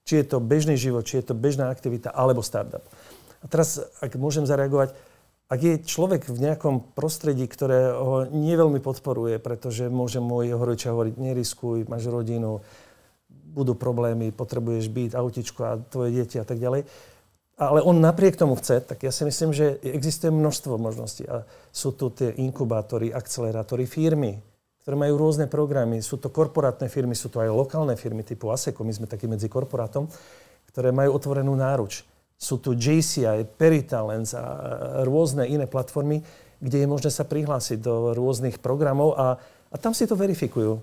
Či 0.07 0.23
je 0.23 0.25
to 0.35 0.37
bežný 0.39 0.79
život, 0.79 1.03
či 1.03 1.19
je 1.19 1.31
to 1.31 1.35
bežná 1.35 1.67
aktivita, 1.67 2.15
alebo 2.15 2.39
startup. 2.39 2.83
A 3.43 3.45
teraz, 3.51 3.83
ak 3.99 4.15
môžem 4.15 4.47
zareagovať, 4.47 4.95
ak 5.45 5.59
je 5.61 5.73
človek 5.85 6.25
v 6.25 6.41
nejakom 6.41 6.97
prostredí, 6.97 7.45
ktoré 7.45 7.93
ho 7.93 8.25
neveľmi 8.25 8.81
podporuje, 8.81 9.37
pretože 9.37 9.93
môže 9.93 10.17
môj 10.17 10.57
rodičia 10.57 10.89
hovoriť, 10.89 11.15
neriskuj, 11.21 11.85
máš 11.85 12.09
rodinu, 12.09 12.65
budú 13.29 13.77
problémy, 13.77 14.33
potrebuješ 14.33 14.89
byť, 14.89 15.11
autičko 15.13 15.59
a 15.61 15.77
tvoje 15.77 16.17
deti 16.17 16.41
a 16.41 16.45
tak 16.45 16.57
ďalej. 16.57 16.89
Ale 17.55 17.79
on 17.79 18.03
napriek 18.03 18.35
tomu 18.35 18.59
chce, 18.59 18.83
tak 18.83 19.05
ja 19.05 19.15
si 19.15 19.23
myslím, 19.23 19.55
že 19.55 19.79
existuje 19.79 20.27
množstvo 20.27 20.75
možností. 20.75 21.23
A 21.23 21.47
sú 21.71 21.95
tu 21.95 22.11
tie 22.11 22.35
inkubátory, 22.35 23.15
akcelerátory, 23.15 23.87
firmy, 23.87 24.43
ktoré 24.83 24.99
majú 24.99 25.15
rôzne 25.15 25.47
programy. 25.47 26.03
Sú 26.03 26.19
to 26.19 26.27
korporátne 26.27 26.91
firmy, 26.91 27.15
sú 27.15 27.31
to 27.31 27.39
aj 27.39 27.53
lokálne 27.53 27.95
firmy 27.95 28.27
typu 28.27 28.51
ASECO, 28.51 28.83
my 28.83 28.91
sme 28.91 29.07
takí 29.07 29.29
medzi 29.29 29.47
korporátom, 29.47 30.11
ktoré 30.67 30.91
majú 30.91 31.15
otvorenú 31.15 31.55
náruč. 31.55 32.03
Sú 32.45 32.61
tu 32.61 32.77
JCI, 32.77 33.57
Peritalens 33.57 34.37
a 34.37 34.45
rôzne 35.01 35.49
iné 35.49 35.65
platformy, 35.65 36.21
kde 36.61 36.85
je 36.85 36.87
možné 36.87 37.09
sa 37.09 37.25
prihlásiť 37.25 37.81
do 37.81 38.13
rôznych 38.13 38.61
programov 38.61 39.17
a, 39.17 39.41
a 39.73 39.75
tam 39.81 39.97
si 39.97 40.05
to 40.05 40.13
verifikujú. 40.13 40.77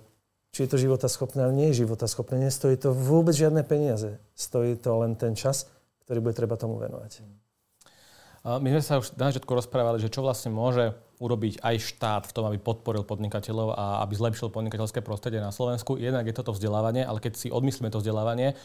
Či 0.50 0.66
je 0.66 0.70
to 0.74 0.82
životaschopné, 0.82 1.38
ale 1.38 1.54
nie 1.54 1.70
je 1.70 1.86
životaschopné. 1.86 2.36
Nestojí 2.50 2.76
to 2.82 2.90
vôbec 2.90 3.32
žiadne 3.32 3.62
peniaze. 3.62 4.18
Stojí 4.34 4.74
to 4.74 5.06
len 5.06 5.14
ten 5.14 5.38
čas, 5.38 5.70
ktorý 6.04 6.18
bude 6.18 6.34
treba 6.34 6.58
tomu 6.58 6.82
venovať. 6.82 7.22
My 8.42 8.68
sme 8.74 8.82
sa 8.82 8.98
už 8.98 9.14
na 9.14 9.30
začiatku 9.30 9.48
rozprávali, 9.54 10.02
že 10.02 10.10
čo 10.10 10.18
vlastne 10.18 10.50
môže 10.50 10.98
urobiť 11.22 11.62
aj 11.62 11.76
štát 11.78 12.22
v 12.26 12.34
tom, 12.34 12.44
aby 12.50 12.58
podporil 12.58 13.06
podnikateľov 13.06 13.78
a 13.78 14.02
aby 14.02 14.18
zlepšil 14.18 14.50
podnikateľské 14.50 14.98
prostredie 14.98 15.38
na 15.38 15.54
Slovensku. 15.54 15.94
Jednak 15.94 16.26
je 16.26 16.34
toto 16.34 16.50
vzdelávanie, 16.50 17.06
ale 17.06 17.22
keď 17.22 17.38
si 17.38 17.48
odmyslíme 17.54 17.94
to 17.94 18.02
vzdelávanie, 18.02 18.58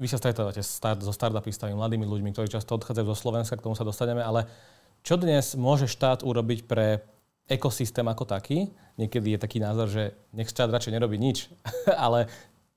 vy 0.00 0.06
sa 0.08 0.16
stretávate 0.16 0.64
start, 0.64 1.04
so 1.04 1.12
startupistami, 1.12 1.76
mladými 1.76 2.08
ľuďmi, 2.08 2.32
ktorí 2.32 2.48
často 2.48 2.76
odchádzajú 2.76 3.06
zo 3.12 3.16
Slovenska, 3.16 3.58
k 3.58 3.64
tomu 3.64 3.76
sa 3.76 3.84
dostaneme, 3.84 4.24
ale 4.24 4.48
čo 5.04 5.18
dnes 5.18 5.58
môže 5.58 5.90
štát 5.90 6.24
urobiť 6.24 6.64
pre 6.64 7.02
ekosystém 7.50 8.06
ako 8.06 8.24
taký? 8.24 8.72
Niekedy 8.96 9.36
je 9.36 9.42
taký 9.42 9.58
názor, 9.60 9.90
že 9.90 10.16
nech 10.32 10.48
štát 10.48 10.70
radšej 10.70 10.94
nerobí 10.94 11.18
nič, 11.18 11.50
ale 12.06 12.30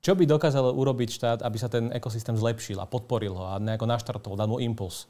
čo 0.04 0.14
by 0.14 0.22
dokázalo 0.22 0.70
urobiť 0.76 1.08
štát, 1.10 1.38
aby 1.42 1.56
sa 1.58 1.66
ten 1.66 1.90
ekosystém 1.90 2.36
zlepšil 2.36 2.78
a 2.78 2.86
podporil 2.86 3.34
ho 3.34 3.44
a 3.48 3.58
nejako 3.58 3.90
naštartoval, 3.90 4.38
dal 4.38 4.50
mu 4.50 4.62
impuls? 4.62 5.08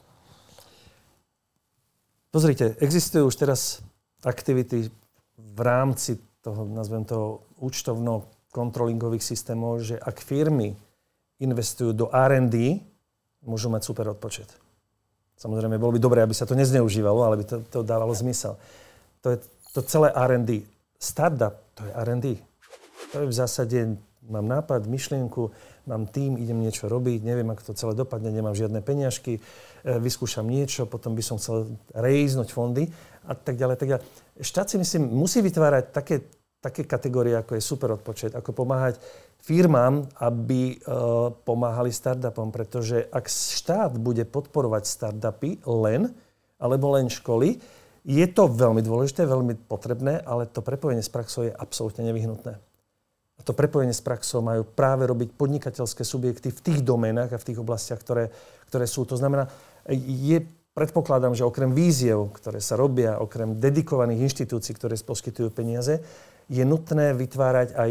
Pozrite, 2.30 2.76
existujú 2.80 3.32
už 3.32 3.36
teraz 3.36 3.80
aktivity 4.24 4.92
v 5.36 5.58
rámci 5.60 6.20
toho, 6.44 6.68
nazvem 6.68 7.04
toho, 7.04 7.44
účtovno-kontrolingových 7.60 9.24
systémov, 9.24 9.80
že 9.80 9.96
ak 9.96 10.20
firmy 10.20 10.76
investujú 11.40 11.92
do 11.92 12.06
R&D, 12.12 12.80
môžu 13.44 13.68
mať 13.68 13.82
super 13.84 14.08
odpočet. 14.10 14.48
Samozrejme, 15.36 15.76
bolo 15.76 15.96
by 15.96 16.00
dobré, 16.00 16.18
aby 16.24 16.32
sa 16.32 16.48
to 16.48 16.56
nezneužívalo, 16.56 17.20
ale 17.22 17.40
by 17.40 17.44
to, 17.44 17.56
to 17.68 17.78
dávalo 17.84 18.16
zmysel. 18.16 18.56
To 19.20 19.36
je 19.36 19.38
to 19.76 19.80
celé 19.84 20.08
R&D. 20.16 20.64
Startup, 20.96 21.60
to 21.76 21.84
je 21.84 21.92
R&D. 21.92 22.26
To 23.12 23.16
je 23.20 23.26
v 23.28 23.34
zásade, 23.36 23.78
mám 24.24 24.48
nápad, 24.48 24.88
myšlienku, 24.88 25.52
mám 25.86 26.08
tým, 26.08 26.40
idem 26.40 26.58
niečo 26.58 26.88
robiť, 26.88 27.22
neviem, 27.22 27.46
ako 27.52 27.72
to 27.72 27.78
celé 27.78 27.92
dopadne, 27.94 28.32
nemám 28.32 28.56
žiadne 28.56 28.82
peniažky, 28.82 29.38
e, 29.38 29.40
vyskúšam 30.00 30.48
niečo, 30.48 30.88
potom 30.88 31.14
by 31.14 31.22
som 31.22 31.36
chcel 31.38 31.78
rejznúť 31.94 32.50
fondy 32.50 32.90
a 33.28 33.36
tak 33.36 33.54
ďalej, 33.60 33.76
tak 33.78 33.88
ďalej. 33.94 34.02
Štát 34.42 34.66
si 34.66 34.76
myslím, 34.80 35.06
musí 35.12 35.44
vytvárať 35.44 35.94
také, 35.94 36.26
také 36.58 36.82
kategórie, 36.82 37.38
ako 37.38 37.54
je 37.54 37.62
super 37.62 37.94
odpočet, 37.94 38.34
ako 38.34 38.50
pomáhať 38.50 38.98
firmám, 39.46 40.10
aby 40.18 40.74
e, 40.74 40.76
pomáhali 41.46 41.94
startupom, 41.94 42.50
pretože 42.50 43.06
ak 43.06 43.30
štát 43.30 43.94
bude 43.94 44.26
podporovať 44.26 44.90
startupy 44.90 45.62
len, 45.62 46.10
alebo 46.58 46.98
len 46.98 47.06
školy, 47.06 47.62
je 48.02 48.26
to 48.26 48.50
veľmi 48.50 48.82
dôležité, 48.82 49.22
veľmi 49.22 49.70
potrebné, 49.70 50.18
ale 50.26 50.50
to 50.50 50.62
prepojenie 50.66 51.02
s 51.02 51.10
praxou 51.10 51.46
je 51.46 51.54
absolútne 51.54 52.02
nevyhnutné. 52.06 52.58
A 53.36 53.40
to 53.44 53.54
prepojenie 53.54 53.94
s 53.94 54.02
praxou 54.02 54.42
majú 54.42 54.66
práve 54.66 55.06
robiť 55.06 55.34
podnikateľské 55.38 56.02
subjekty 56.02 56.50
v 56.50 56.62
tých 56.62 56.80
domenách 56.82 57.36
a 57.36 57.40
v 57.42 57.46
tých 57.46 57.58
oblastiach, 57.62 58.02
ktoré, 58.02 58.34
ktoré 58.66 58.86
sú. 58.90 59.06
To 59.06 59.18
znamená, 59.18 59.46
je 59.90 60.42
predpokladám, 60.74 61.32
že 61.32 61.46
okrem 61.46 61.72
víziev, 61.72 62.34
ktoré 62.34 62.58
sa 62.60 62.74
robia, 62.76 63.16
okrem 63.16 63.56
dedikovaných 63.56 64.28
inštitúcií, 64.28 64.74
ktoré 64.74 64.96
poskytujú 64.98 65.48
peniaze, 65.54 66.02
je 66.46 66.62
nutné 66.62 67.16
vytvárať 67.16 67.74
aj 67.74 67.90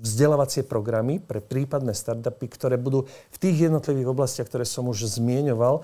vzdelávacie 0.00 0.64
programy 0.64 1.20
pre 1.20 1.44
prípadné 1.44 1.92
startupy, 1.92 2.48
ktoré 2.48 2.80
budú 2.80 3.04
v 3.06 3.36
tých 3.36 3.68
jednotlivých 3.68 4.08
oblastiach, 4.08 4.48
ktoré 4.48 4.64
som 4.64 4.88
už 4.88 5.04
zmieňoval, 5.20 5.74
e, 5.76 5.82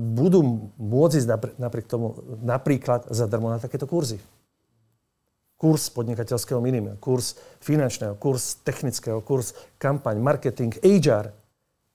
budú 0.00 0.72
môcť 0.80 1.14
ísť 1.20 1.28
napriek 1.60 1.86
tomu 1.86 2.16
napríklad 2.40 3.06
zadarmo 3.12 3.52
na 3.52 3.60
takéto 3.60 3.84
kurzy. 3.84 4.16
Kurs 5.60 5.92
podnikateľského 5.94 6.58
minima, 6.58 6.98
kurs 6.98 7.38
finančného, 7.62 8.18
kurs 8.18 8.58
technického, 8.64 9.22
kurs 9.22 9.54
kampaň, 9.76 10.18
marketing, 10.18 10.74
HR, 10.82 11.30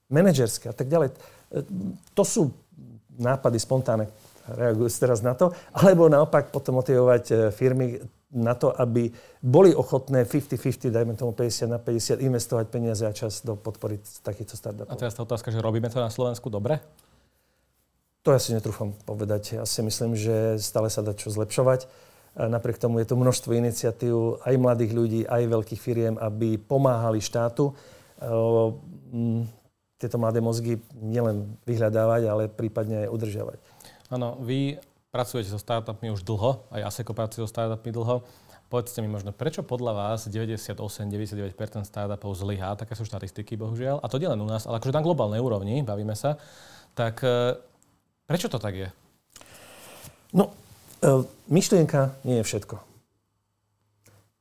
manažerské 0.07 0.71
a 0.71 0.75
tak 0.77 0.87
ďalej. 0.87 1.09
E, 1.09 1.15
to 2.13 2.23
sú 2.23 2.53
nápady 3.17 3.57
spontánne, 3.57 4.05
reagujú 4.45 4.87
teraz 4.93 5.25
na 5.25 5.33
to, 5.33 5.51
alebo 5.73 6.05
naopak 6.07 6.53
potom 6.53 6.79
motivovať 6.79 7.23
e, 7.27 7.35
firmy 7.49 7.97
na 8.27 8.51
to, 8.59 8.75
aby 8.75 9.07
boli 9.39 9.71
ochotné 9.71 10.27
50-50, 10.27 10.91
dajme 10.91 11.15
tomu 11.15 11.31
50 11.31 11.71
na 11.71 11.79
50, 11.79 12.19
investovať 12.19 12.65
peniaze 12.67 13.07
a 13.07 13.15
čas 13.15 13.39
do 13.43 13.55
podpory 13.55 14.03
takýchto 14.23 14.59
startupov. 14.59 14.91
A 14.91 14.99
teraz 14.99 15.15
tá 15.15 15.23
otázka, 15.23 15.47
že 15.47 15.63
robíme 15.63 15.87
to 15.87 16.03
na 16.03 16.11
Slovensku 16.11 16.51
dobre? 16.51 16.83
To 18.27 18.35
ja 18.35 18.39
si 18.43 18.51
netrúfam 18.51 18.91
povedať. 19.07 19.55
Ja 19.55 19.63
si 19.63 19.79
myslím, 19.79 20.19
že 20.19 20.59
stále 20.59 20.91
sa 20.91 20.99
dá 20.99 21.15
čo 21.15 21.31
zlepšovať. 21.31 21.87
A 22.37 22.51
napriek 22.51 22.75
tomu 22.75 22.99
je 22.99 23.07
tu 23.07 23.15
množstvo 23.15 23.55
iniciatív 23.55 24.43
aj 24.43 24.53
mladých 24.59 24.91
ľudí, 24.91 25.21
aj 25.23 25.47
veľkých 25.47 25.81
firiem, 25.81 26.19
aby 26.19 26.59
pomáhali 26.59 27.23
štátu 27.23 27.71
tieto 29.97 30.17
mladé 30.21 30.43
mozgy 30.43 30.77
nielen 30.99 31.57
vyhľadávať, 31.65 32.21
ale 32.29 32.43
prípadne 32.45 33.07
aj 33.07 33.09
udržiavať. 33.09 33.57
Áno, 34.13 34.37
vy 34.43 34.77
pracujete 35.17 35.49
so 35.49 35.57
startupmi 35.57 36.13
už 36.13 36.21
dlho, 36.21 36.69
aj 36.69 36.93
ASECO 36.93 37.17
pracuje 37.17 37.41
so 37.41 37.49
startupmi 37.49 37.89
dlho. 37.89 38.21
Povedzte 38.69 39.01
mi 39.01 39.09
možno, 39.09 39.33
prečo 39.33 39.65
podľa 39.65 40.13
vás 40.13 40.29
98-99% 40.29 41.57
startupov 41.89 42.37
zlyhá, 42.37 42.77
také 42.77 42.93
sú 42.93 43.01
štatistiky, 43.01 43.57
bohužiaľ, 43.57 43.97
a 43.97 44.05
to 44.05 44.21
nie 44.21 44.29
len 44.29 44.37
u 44.37 44.45
nás, 44.45 44.69
ale 44.69 44.77
akože 44.77 44.93
na 44.93 45.01
globálnej 45.01 45.41
úrovni, 45.41 45.81
bavíme 45.81 46.13
sa, 46.13 46.37
tak 46.93 47.25
e, 47.25 47.57
prečo 48.29 48.45
to 48.45 48.61
tak 48.61 48.77
je? 48.77 48.89
No, 50.37 50.53
e, 51.01 51.25
myšlienka 51.49 52.13
nie 52.21 52.43
je 52.43 52.45
všetko. 52.45 52.77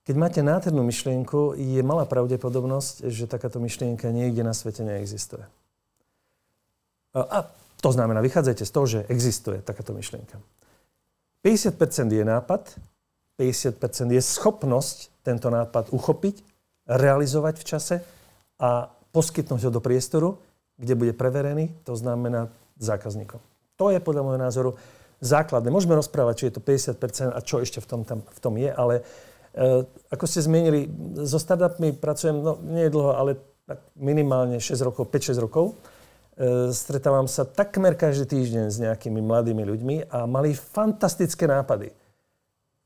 Keď 0.05 0.15
máte 0.19 0.45
nádhernú 0.45 0.85
myšlienku, 0.85 1.57
je 1.57 1.81
malá 1.81 2.05
pravdepodobnosť, 2.05 3.09
že 3.09 3.31
takáto 3.31 3.65
myšlienka 3.65 4.13
niekde 4.13 4.45
na 4.45 4.53
svete 4.53 4.85
neexistuje. 4.85 5.47
A 7.17 7.49
to 7.81 7.91
znamená, 7.95 8.21
vychádzajte 8.21 8.65
z 8.67 8.75
toho, 8.75 8.87
že 8.87 8.99
existuje 9.09 9.63
takáto 9.63 9.97
myšlienka. 9.97 10.37
50% 11.45 12.13
je 12.13 12.25
nápad, 12.25 12.63
50% 13.37 14.17
je 14.17 14.23
schopnosť 14.23 15.13
tento 15.21 15.53
nápad 15.53 15.93
uchopiť, 15.93 16.41
realizovať 16.87 17.55
v 17.61 17.65
čase 17.65 17.97
a 18.57 18.89
poskytnúť 19.13 19.69
ho 19.69 19.71
do 19.75 19.83
priestoru, 19.83 20.41
kde 20.77 20.95
bude 20.97 21.13
preverený, 21.17 21.73
to 21.85 21.97
znamená 21.97 22.53
zákazníkom. 22.81 23.41
To 23.77 23.93
je 23.93 24.01
podľa 24.01 24.23
môjho 24.25 24.41
názoru 24.41 24.71
základné. 25.21 25.73
Môžeme 25.73 25.97
rozprávať, 25.97 26.35
či 26.37 26.45
je 26.49 26.55
to 26.57 26.63
50% 26.65 27.33
a 27.33 27.41
čo 27.41 27.61
ešte 27.61 27.81
v 27.81 27.87
tom, 27.89 28.01
tam, 28.05 28.21
v 28.25 28.41
tom 28.41 28.55
je, 28.61 28.69
ale 28.73 29.01
e, 29.57 29.85
ako 30.13 30.25
ste 30.29 30.45
zmienili, 30.45 30.89
so 31.25 31.41
startupmi 31.41 31.97
pracujem, 31.97 32.37
no 32.41 32.61
nie 32.61 32.93
dlho, 32.93 33.17
ale 33.17 33.41
tak 33.67 33.83
minimálne 33.97 34.61
6 34.61 34.79
rokov, 34.85 35.09
5-6 35.11 35.43
rokov. 35.43 35.75
E, 36.37 36.69
stretávam 36.77 37.25
sa 37.25 37.49
takmer 37.49 37.97
každý 37.97 38.29
týždeň 38.29 38.69
s 38.69 38.77
nejakými 38.77 39.25
mladými 39.25 39.65
ľuďmi 39.65 39.97
a 40.13 40.29
mali 40.29 40.53
fantastické 40.53 41.49
nápady. 41.49 41.97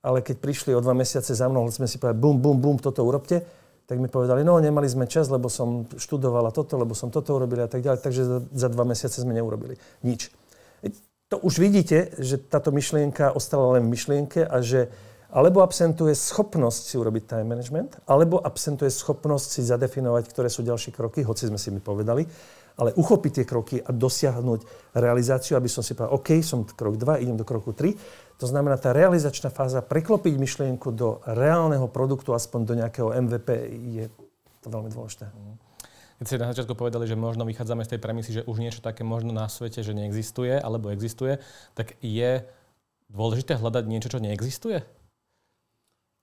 Ale 0.07 0.23
keď 0.23 0.39
prišli 0.39 0.71
o 0.73 0.81
dva 0.81 0.95
mesiace 0.95 1.35
za 1.35 1.51
mnou, 1.51 1.67
sme 1.75 1.91
si 1.91 1.99
povedali, 1.99 2.23
bum, 2.23 2.39
bum, 2.39 2.57
bum, 2.63 2.79
toto 2.79 3.03
urobte, 3.03 3.43
tak 3.91 3.99
mi 3.99 4.07
povedali, 4.07 4.47
no 4.47 4.55
nemali 4.63 4.87
sme 4.87 5.11
čas, 5.11 5.27
lebo 5.27 5.51
som 5.51 5.83
študovala 5.99 6.55
toto, 6.55 6.79
lebo 6.79 6.95
som 6.95 7.11
toto 7.11 7.35
urobila 7.35 7.67
a 7.67 7.71
tak 7.71 7.83
ďalej, 7.83 7.99
takže 7.99 8.23
za, 8.55 8.69
dva 8.71 8.87
mesiace 8.87 9.19
sme 9.19 9.35
neurobili 9.35 9.75
nič. 10.07 10.31
To 11.35 11.43
už 11.43 11.59
vidíte, 11.59 12.15
že 12.23 12.39
táto 12.39 12.71
myšlienka 12.71 13.35
ostala 13.35 13.75
len 13.75 13.91
v 13.91 13.99
myšlienke 13.99 14.47
a 14.47 14.63
že 14.63 14.95
alebo 15.31 15.63
absentuje 15.63 16.11
schopnosť 16.11 16.83
si 16.91 16.95
urobiť 16.99 17.23
time 17.31 17.55
management, 17.55 18.03
alebo 18.07 18.43
absentuje 18.43 18.91
schopnosť 18.91 19.59
si 19.59 19.63
zadefinovať, 19.63 20.27
ktoré 20.27 20.51
sú 20.51 20.67
ďalšie 20.67 20.91
kroky, 20.91 21.23
hoci 21.23 21.47
sme 21.47 21.55
si 21.55 21.71
mi 21.71 21.79
povedali, 21.79 22.27
ale 22.81 22.97
uchopiť 22.97 23.33
tie 23.37 23.45
kroky 23.45 23.77
a 23.77 23.93
dosiahnuť 23.93 24.93
realizáciu, 24.97 25.61
aby 25.61 25.69
som 25.69 25.85
si 25.85 25.93
povedal, 25.93 26.16
OK, 26.16 26.40
som 26.40 26.64
krok 26.64 26.97
2, 26.97 27.21
idem 27.21 27.37
do 27.37 27.45
kroku 27.45 27.77
3. 27.77 27.93
To 28.40 28.49
znamená, 28.49 28.81
tá 28.81 28.97
realizačná 28.97 29.53
fáza, 29.53 29.85
preklopiť 29.85 30.40
myšlienku 30.40 30.88
do 30.97 31.21
reálneho 31.29 31.85
produktu, 31.93 32.33
aspoň 32.33 32.61
do 32.64 32.75
nejakého 32.81 33.12
MVP, 33.12 33.49
je 34.01 34.05
to 34.64 34.73
veľmi 34.73 34.88
dôležité. 34.88 35.29
Keď 36.21 36.25
ste 36.25 36.40
na 36.40 36.53
začiatku 36.53 36.77
povedali, 36.77 37.05
že 37.09 37.16
možno 37.16 37.49
vychádzame 37.49 37.85
z 37.85 37.97
tej 37.97 38.01
premisy, 38.01 38.31
že 38.40 38.47
už 38.49 38.61
niečo 38.61 38.85
také 38.85 39.05
možno 39.05 39.33
na 39.33 39.49
svete, 39.49 39.81
že 39.85 39.97
neexistuje, 39.97 40.57
alebo 40.57 40.93
existuje, 40.93 41.40
tak 41.73 41.97
je 42.01 42.45
dôležité 43.12 43.57
hľadať 43.57 43.85
niečo, 43.88 44.12
čo 44.12 44.21
neexistuje? 44.21 44.85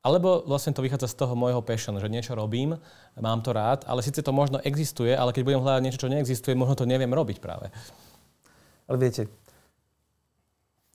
Alebo 0.05 0.45
vlastne 0.45 0.71
to 0.71 0.85
vychádza 0.85 1.09
z 1.11 1.19
toho 1.19 1.33
môjho 1.33 1.59
passion, 1.65 1.97
že 1.97 2.07
niečo 2.07 2.37
robím, 2.37 2.77
mám 3.17 3.41
to 3.43 3.51
rád, 3.51 3.83
ale 3.89 4.05
síce 4.05 4.23
to 4.23 4.31
možno 4.31 4.61
existuje, 4.63 5.11
ale 5.11 5.33
keď 5.33 5.43
budem 5.43 5.63
hľadať 5.63 5.83
niečo, 5.83 6.01
čo 6.05 6.11
neexistuje, 6.13 6.53
možno 6.55 6.79
to 6.79 6.85
neviem 6.87 7.11
robiť 7.11 7.43
práve. 7.43 7.73
Ale 8.87 8.97
viete, 9.01 9.27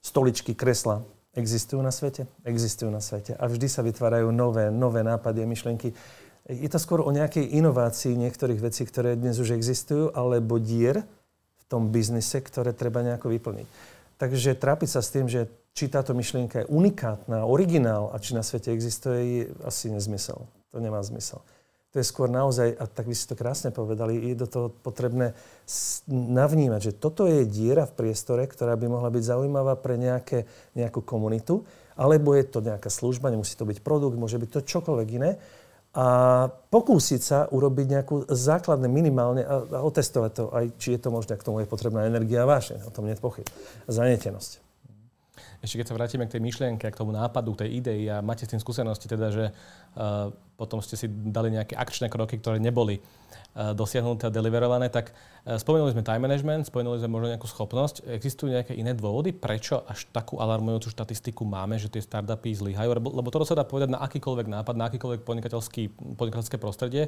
stoličky, 0.01 0.57
kresla 0.57 1.05
existujú 1.33 1.81
na 1.81 1.93
svete? 1.93 2.29
Existujú 2.45 2.93
na 2.93 3.01
svete. 3.01 3.33
A 3.37 3.49
vždy 3.49 3.67
sa 3.69 3.81
vytvárajú 3.81 4.29
nové, 4.33 4.69
nové 4.69 5.01
nápady 5.01 5.45
a 5.45 5.51
myšlienky. 5.51 5.97
Je 6.49 6.69
to 6.69 6.77
skôr 6.77 7.01
o 7.01 7.15
nejakej 7.15 7.57
inovácii 7.57 8.19
niektorých 8.19 8.61
vecí, 8.61 8.85
ktoré 8.85 9.17
dnes 9.17 9.41
už 9.41 9.57
existujú, 9.57 10.13
alebo 10.13 10.61
dier 10.61 11.07
v 11.57 11.65
tom 11.71 11.89
biznise, 11.89 12.43
ktoré 12.43 12.77
treba 12.77 13.01
nejako 13.01 13.33
vyplniť. 13.33 13.67
Takže 14.23 14.55
trápiť 14.55 14.87
sa 14.87 15.03
s 15.03 15.11
tým, 15.11 15.27
že 15.27 15.51
či 15.75 15.91
táto 15.91 16.15
myšlienka 16.15 16.63
je 16.63 16.71
unikátna, 16.71 17.43
originál 17.43 18.15
a 18.15 18.23
či 18.23 18.39
na 18.39 18.47
svete 18.47 18.71
existuje, 18.71 19.19
je 19.19 19.43
asi 19.67 19.91
nezmysel. 19.91 20.47
To 20.71 20.79
nemá 20.79 21.03
zmysel. 21.03 21.43
To 21.91 21.99
je 21.99 22.07
skôr 22.07 22.31
naozaj, 22.31 22.71
a 22.79 22.87
tak 22.87 23.11
by 23.11 23.19
ste 23.19 23.35
to 23.35 23.41
krásne 23.43 23.75
povedali, 23.75 24.15
je 24.31 24.39
do 24.39 24.47
toho 24.47 24.67
potrebné 24.71 25.35
navnímať, 26.09 26.81
že 26.87 26.93
toto 27.03 27.27
je 27.27 27.43
diera 27.51 27.83
v 27.83 27.99
priestore, 27.99 28.47
ktorá 28.47 28.79
by 28.79 28.87
mohla 28.87 29.11
byť 29.11 29.27
zaujímavá 29.27 29.75
pre 29.75 29.99
nejaké, 29.99 30.47
nejakú 30.79 31.03
komunitu, 31.03 31.67
alebo 31.99 32.39
je 32.39 32.47
to 32.47 32.63
nejaká 32.63 32.95
služba, 32.95 33.35
nemusí 33.35 33.59
to 33.59 33.67
byť 33.67 33.83
produkt, 33.83 34.15
môže 34.15 34.39
byť 34.39 34.51
to 34.55 34.61
čokoľvek 34.63 35.09
iné. 35.19 35.43
A 35.93 36.49
pokúsiť 36.49 37.21
sa 37.21 37.39
urobiť 37.53 37.87
nejakú 37.87 38.17
základné 38.33 38.89
minimálne 38.89 39.45
a, 39.45 39.61
a 39.61 39.79
otestovať 39.85 40.31
to, 40.33 40.45
aj 40.49 40.65
či 40.81 40.97
je 40.97 41.01
to 41.05 41.13
možné, 41.13 41.37
k 41.37 41.45
tomu 41.45 41.61
je 41.61 41.69
potrebná 41.69 42.09
energia 42.09 42.49
a 42.49 42.49
vášeň, 42.49 42.89
o 42.89 42.95
tom 42.95 43.05
nie 43.05 43.13
je 43.13 43.21
pochyb. 43.21 43.45
Zanietenosť 43.93 44.72
ešte 45.63 45.79
keď 45.79 45.87
sa 45.87 45.95
vrátime 45.95 46.27
k 46.27 46.35
tej 46.35 46.43
myšlienke, 46.43 46.91
k 46.91 46.99
tomu 46.99 47.15
nápadu, 47.15 47.55
k 47.55 47.65
tej 47.65 47.71
idei 47.79 48.03
a 48.11 48.19
máte 48.19 48.43
s 48.43 48.51
tým 48.51 48.59
skúsenosti, 48.59 49.07
teda, 49.07 49.31
že 49.31 49.45
uh, 49.95 50.35
potom 50.59 50.83
ste 50.83 50.99
si 50.99 51.07
dali 51.07 51.55
nejaké 51.55 51.79
akčné 51.79 52.11
kroky, 52.11 52.43
ktoré 52.43 52.59
neboli 52.59 52.99
uh, 52.99 53.71
dosiahnuté 53.71 54.27
a 54.27 54.35
deliverované, 54.35 54.91
tak 54.91 55.15
uh, 55.15 55.55
spomenuli 55.55 55.95
sme 55.95 56.03
time 56.03 56.27
management, 56.27 56.67
spomenuli 56.67 56.99
sme 56.99 57.15
možno 57.15 57.31
nejakú 57.31 57.47
schopnosť. 57.47 58.11
Existujú 58.11 58.51
nejaké 58.51 58.75
iné 58.75 58.91
dôvody, 58.91 59.31
prečo 59.31 59.87
až 59.87 60.11
takú 60.11 60.43
alarmujúcu 60.43 60.91
štatistiku 60.91 61.47
máme, 61.47 61.79
že 61.79 61.87
tie 61.87 62.03
startupy 62.03 62.51
zlyhajú? 62.59 62.99
Lebo, 62.99 63.09
lebo 63.15 63.31
toto 63.31 63.47
sa 63.47 63.55
dá 63.55 63.63
povedať 63.63 63.95
na 63.95 64.03
akýkoľvek 64.03 64.51
nápad, 64.51 64.75
na 64.75 64.91
akýkoľvek 64.91 65.23
podnikateľské 66.19 66.59
prostredie. 66.59 67.07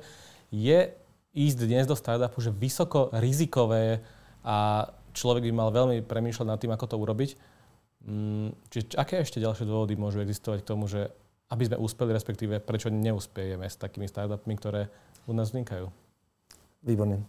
Je 0.54 0.94
ísť 1.34 1.58
dnes 1.66 1.90
do 1.90 1.98
startupu, 1.98 2.38
že 2.38 2.54
vysoko 2.54 3.10
rizikové 3.18 3.98
a 4.46 4.86
človek 5.10 5.50
by 5.50 5.52
mal 5.54 5.74
veľmi 5.74 6.06
premýšľať 6.06 6.46
nad 6.46 6.58
tým, 6.62 6.70
ako 6.70 6.86
to 6.86 6.96
urobiť 7.02 7.30
čiže 8.68 9.00
aké 9.00 9.24
ešte 9.24 9.40
ďalšie 9.40 9.64
dôvody 9.64 9.96
môžu 9.96 10.20
existovať 10.20 10.60
k 10.60 10.68
tomu, 10.68 10.84
že 10.84 11.08
aby 11.48 11.62
sme 11.68 11.80
úspeli, 11.80 12.10
respektíve 12.12 12.60
prečo 12.60 12.92
neúspiejeme 12.92 13.64
s 13.64 13.80
takými 13.80 14.08
startupmi, 14.08 14.54
ktoré 14.60 14.92
u 15.24 15.32
nás 15.32 15.52
vznikajú? 15.52 15.88
Výborne. 16.84 17.24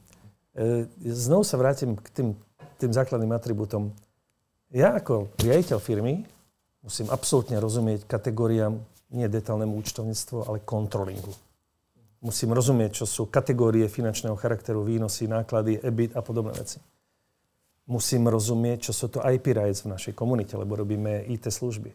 E, 0.56 0.88
znovu 1.12 1.48
sa 1.48 1.56
vrátim 1.56 1.96
k 1.96 2.08
tým, 2.12 2.28
tým 2.80 2.92
základným 2.92 3.32
atribútom. 3.32 3.92
Ja 4.72 4.96
ako 5.00 5.32
riaditeľ 5.40 5.80
firmy 5.80 6.28
musím 6.84 7.08
absolútne 7.08 7.60
rozumieť 7.60 8.04
kategóriám 8.08 8.76
nie 9.16 9.28
detálnemu 9.32 9.80
účtovníctvu, 9.80 10.44
ale 10.44 10.66
kontrolingu. 10.66 11.32
Musím 12.20 12.52
rozumieť, 12.52 13.04
čo 13.04 13.06
sú 13.06 13.22
kategórie 13.30 13.86
finančného 13.88 14.36
charakteru, 14.36 14.84
výnosy, 14.84 15.30
náklady, 15.30 15.80
EBIT 15.80 16.18
a 16.18 16.22
podobné 16.26 16.52
veci 16.58 16.82
musím 17.86 18.26
rozumieť, 18.30 18.90
čo 18.90 18.94
sú 18.94 19.08
to 19.14 19.22
IP 19.22 19.54
rights 19.54 19.86
v 19.86 19.94
našej 19.94 20.14
komunite, 20.18 20.58
lebo 20.58 20.74
robíme 20.78 21.26
IT 21.30 21.50
služby. 21.50 21.94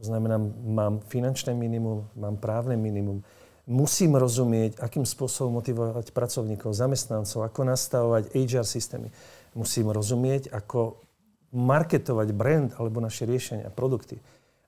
To 0.00 0.02
znamená, 0.04 0.40
mám 0.64 1.04
finančné 1.04 1.52
minimum, 1.52 2.08
mám 2.16 2.36
právne 2.40 2.76
minimum. 2.76 3.24
Musím 3.68 4.18
rozumieť, 4.18 4.82
akým 4.82 5.06
spôsobom 5.06 5.62
motivovať 5.62 6.10
pracovníkov, 6.10 6.74
zamestnancov, 6.74 7.46
ako 7.46 7.60
nastavovať 7.62 8.34
HR 8.34 8.66
systémy. 8.66 9.08
Musím 9.54 9.92
rozumieť, 9.94 10.50
ako 10.50 10.98
marketovať 11.52 12.28
brand 12.32 12.72
alebo 12.80 12.98
naše 12.98 13.28
riešenia, 13.28 13.70
produkty. 13.70 14.18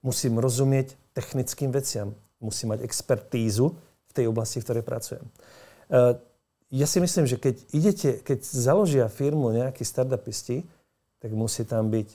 Musím 0.05 0.37
rozumieť 0.37 0.95
technickým 1.17 1.73
veciam. 1.73 2.13
Musím 2.39 2.77
mať 2.77 2.85
expertízu 2.85 3.73
v 4.09 4.13
tej 4.13 4.29
oblasti, 4.29 4.61
v 4.61 4.65
ktorej 4.69 4.85
pracujem. 4.85 5.25
Ja 6.75 6.91
si 6.91 6.99
myslím, 6.99 7.31
že 7.31 7.39
keď 7.39 7.55
idete, 7.71 8.11
keď 8.19 8.43
založia 8.43 9.07
firmu 9.07 9.55
nejakí 9.55 9.87
startupisti, 9.87 10.67
tak 11.23 11.31
musí 11.31 11.63
tam 11.63 11.87
byť 11.87 12.09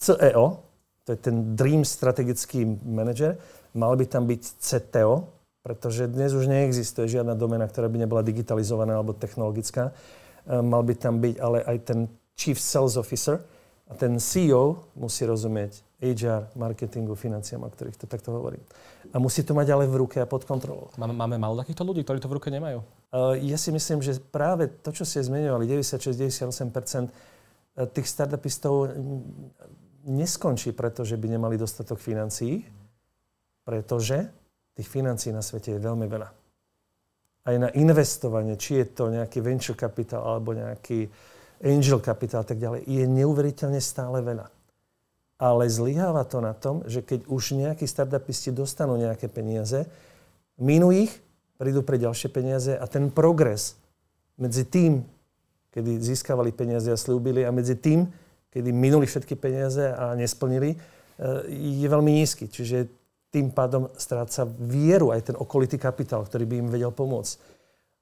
CEO, 0.00 0.64
to 1.04 1.12
je 1.12 1.18
ten 1.20 1.52
Dream 1.52 1.84
strategický 1.84 2.64
manager, 2.80 3.36
mal 3.76 3.92
by 3.92 4.08
tam 4.08 4.24
byť 4.24 4.42
CTO, 4.56 5.28
pretože 5.60 6.08
dnes 6.08 6.32
už 6.32 6.48
neexistuje 6.48 7.20
žiadna 7.20 7.36
domena, 7.36 7.68
ktorá 7.68 7.92
by 7.92 8.00
nebola 8.00 8.24
digitalizovaná 8.24 8.96
alebo 8.96 9.12
technologická. 9.12 9.92
E, 10.48 10.64
mal 10.64 10.80
by 10.80 10.94
tam 10.96 11.20
byť 11.20 11.36
ale 11.44 11.60
aj 11.68 11.76
ten 11.84 12.08
Chief 12.40 12.56
Sales 12.56 12.96
Officer 12.96 13.44
a 13.84 13.92
ten 13.92 14.16
CEO 14.16 14.80
musí 14.96 15.28
rozumieť 15.28 15.84
HR, 16.02 16.50
marketingu, 16.58 17.14
financiám, 17.14 17.62
o 17.64 17.70
ktorých 17.70 17.96
to 17.96 18.06
takto 18.10 18.34
hovorím. 18.34 18.60
A 19.14 19.22
musí 19.22 19.46
to 19.46 19.54
mať 19.54 19.70
ale 19.70 19.86
v 19.86 20.02
ruke 20.02 20.18
a 20.18 20.26
pod 20.26 20.42
kontrolou. 20.42 20.90
Máme, 20.98 21.14
máme 21.14 21.36
málo 21.38 21.62
takýchto 21.62 21.86
ľudí, 21.86 22.02
ktorí 22.02 22.18
to 22.18 22.26
v 22.26 22.36
ruke 22.36 22.50
nemajú? 22.50 22.82
Uh, 23.14 23.38
ja 23.38 23.54
si 23.54 23.70
myslím, 23.70 24.02
že 24.02 24.18
práve 24.18 24.66
to, 24.82 24.90
čo 24.90 25.06
ste 25.06 25.22
zmieňovali, 25.22 25.70
96-98% 25.70 27.06
e, 27.06 27.86
tých 27.94 28.08
startupistov 28.10 28.90
neskončí, 30.04 30.74
pretože 30.74 31.14
by 31.14 31.38
nemali 31.38 31.54
dostatok 31.54 32.02
financií, 32.02 32.66
pretože 33.62 34.28
tých 34.74 34.88
financií 34.90 35.30
na 35.30 35.46
svete 35.46 35.78
je 35.78 35.80
veľmi 35.80 36.10
veľa. 36.10 36.28
Aj 37.44 37.56
na 37.60 37.70
investovanie, 37.76 38.58
či 38.58 38.82
je 38.82 38.86
to 38.90 39.14
nejaký 39.14 39.38
venture 39.44 39.78
capital 39.78 40.26
alebo 40.26 40.56
nejaký 40.56 41.06
angel 41.62 42.02
capital 42.02 42.42
a 42.42 42.48
tak 42.50 42.58
ďalej, 42.58 42.82
je 42.82 43.04
neuveriteľne 43.06 43.78
stále 43.78 44.20
veľa 44.20 44.63
ale 45.44 45.68
zlyháva 45.68 46.24
to 46.24 46.40
na 46.40 46.56
tom, 46.56 46.80
že 46.88 47.04
keď 47.04 47.28
už 47.28 47.52
nejakí 47.52 47.84
startupisti 47.84 48.48
dostanú 48.48 48.96
nejaké 48.96 49.28
peniaze, 49.28 49.84
minú 50.56 50.88
ich, 50.88 51.12
prídu 51.60 51.84
pre 51.84 52.00
ďalšie 52.00 52.32
peniaze 52.32 52.72
a 52.72 52.88
ten 52.88 53.12
progres 53.12 53.76
medzi 54.40 54.64
tým, 54.64 55.04
kedy 55.68 56.00
získavali 56.00 56.48
peniaze 56.48 56.88
a 56.88 56.96
slúbili 56.96 57.44
a 57.44 57.52
medzi 57.52 57.76
tým, 57.76 58.08
kedy 58.48 58.72
minuli 58.72 59.04
všetky 59.04 59.36
peniaze 59.36 59.92
a 59.92 60.16
nesplnili, 60.16 60.72
eh, 60.72 60.80
je 61.52 61.88
veľmi 61.92 62.08
nízky. 62.24 62.48
Čiže 62.48 62.88
tým 63.28 63.52
pádom 63.52 63.92
stráca 64.00 64.48
vieru 64.48 65.12
aj 65.12 65.28
ten 65.28 65.36
okolitý 65.36 65.76
kapitál, 65.76 66.24
ktorý 66.24 66.48
by 66.48 66.54
im 66.56 66.68
vedel 66.72 66.94
pomôcť. 66.94 67.52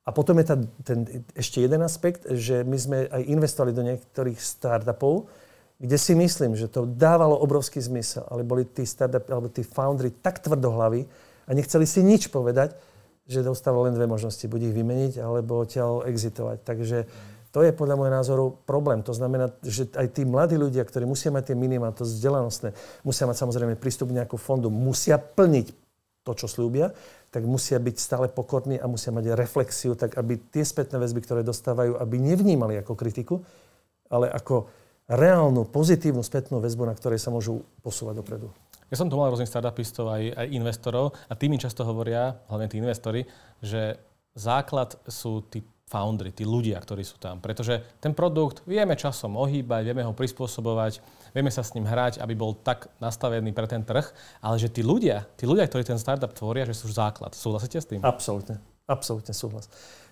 A 0.06 0.14
potom 0.14 0.38
je 0.38 0.46
tá, 0.46 0.56
ten 0.84 1.24
ešte 1.32 1.62
jeden 1.62 1.80
aspekt, 1.82 2.28
že 2.28 2.62
my 2.62 2.76
sme 2.78 2.98
aj 3.08 3.22
investovali 3.26 3.72
do 3.72 3.82
niektorých 3.82 4.38
startupov, 4.38 5.26
kde 5.82 5.98
si 5.98 6.14
myslím, 6.14 6.54
že 6.54 6.70
to 6.70 6.86
dávalo 6.86 7.34
obrovský 7.42 7.82
zmysel, 7.82 8.22
ale 8.30 8.46
boli 8.46 8.62
tí 8.62 8.86
startup, 8.86 9.26
alebo 9.26 9.50
tí 9.50 9.66
foundry 9.66 10.14
tak 10.14 10.38
tvrdohlaví 10.38 11.10
a 11.42 11.50
nechceli 11.50 11.90
si 11.90 12.06
nič 12.06 12.30
povedať, 12.30 12.78
že 13.26 13.42
dostávali 13.42 13.90
len 13.90 13.98
dve 13.98 14.06
možnosti. 14.06 14.46
Buď 14.46 14.70
ich 14.70 14.74
vymeniť, 14.78 15.18
alebo 15.18 15.58
odtiaľ 15.58 16.06
exitovať. 16.06 16.62
Takže 16.62 16.98
to 17.50 17.66
je 17.66 17.74
podľa 17.74 17.98
môjho 17.98 18.14
názoru 18.14 18.44
problém. 18.62 19.02
To 19.02 19.10
znamená, 19.10 19.50
že 19.66 19.90
aj 19.98 20.14
tí 20.14 20.22
mladí 20.22 20.54
ľudia, 20.54 20.86
ktorí 20.86 21.02
musia 21.02 21.34
mať 21.34 21.50
tie 21.50 21.56
minima, 21.58 21.90
to 21.90 22.06
vzdelanostné, 22.06 22.78
musia 23.02 23.26
mať 23.26 23.42
samozrejme 23.42 23.74
prístup 23.74 24.14
k 24.14 24.22
nejakú 24.22 24.38
fondu, 24.38 24.70
musia 24.70 25.18
plniť 25.18 25.74
to, 26.22 26.32
čo 26.38 26.46
slúbia, 26.46 26.94
tak 27.34 27.42
musia 27.42 27.82
byť 27.82 27.96
stále 27.98 28.26
pokorní 28.30 28.78
a 28.78 28.86
musia 28.86 29.10
mať 29.10 29.34
reflexiu, 29.34 29.98
tak 29.98 30.14
aby 30.14 30.38
tie 30.38 30.62
spätné 30.62 31.02
väzby, 31.02 31.20
ktoré 31.26 31.42
dostávajú, 31.42 31.98
aby 31.98 32.16
nevnímali 32.22 32.78
ako 32.78 32.94
kritiku, 32.94 33.42
ale 34.06 34.30
ako 34.30 34.70
reálnu, 35.12 35.68
pozitívnu 35.68 36.24
spätnú 36.24 36.58
väzbu, 36.58 36.88
na 36.88 36.96
ktorej 36.96 37.20
sa 37.20 37.28
môžu 37.28 37.62
posúvať 37.84 38.24
dopredu. 38.24 38.48
Ja 38.88 39.00
som 39.00 39.08
tu 39.08 39.16
mal 39.16 39.32
rôznych 39.32 39.48
startupistov 39.48 40.12
aj, 40.12 40.36
aj 40.36 40.46
investorov 40.52 41.16
a 41.28 41.32
tí 41.32 41.48
mi 41.48 41.56
často 41.56 41.84
hovoria, 41.84 42.36
hlavne 42.48 42.68
tí 42.68 42.76
investori, 42.76 43.24
že 43.60 43.96
základ 44.36 44.96
sú 45.08 45.44
tí 45.48 45.64
foundry, 45.88 46.32
tí 46.32 46.48
ľudia, 46.48 46.80
ktorí 46.80 47.04
sú 47.04 47.20
tam. 47.20 47.36
Pretože 47.40 47.84
ten 48.00 48.16
produkt 48.16 48.64
vieme 48.64 48.96
časom 48.96 49.36
ohýbať, 49.36 49.92
vieme 49.92 50.04
ho 50.04 50.16
prispôsobovať, 50.16 51.04
vieme 51.36 51.52
sa 51.52 51.60
s 51.60 51.76
ním 51.76 51.84
hrať, 51.84 52.20
aby 52.24 52.32
bol 52.32 52.56
tak 52.56 52.88
nastavený 52.96 53.52
pre 53.52 53.68
ten 53.68 53.84
trh, 53.84 54.08
ale 54.40 54.56
že 54.56 54.72
tí 54.72 54.80
ľudia, 54.80 55.28
tí 55.36 55.44
ľudia, 55.44 55.68
ktorí 55.68 55.84
ten 55.84 56.00
startup 56.00 56.32
tvoria, 56.32 56.64
že 56.64 56.72
sú 56.72 56.88
základ. 56.88 57.36
Súhlasíte 57.36 57.76
s 57.76 57.88
tým? 57.88 58.00
Absolútne. 58.00 58.56
Absolútne 58.88 59.36
súhlas. 59.36 59.68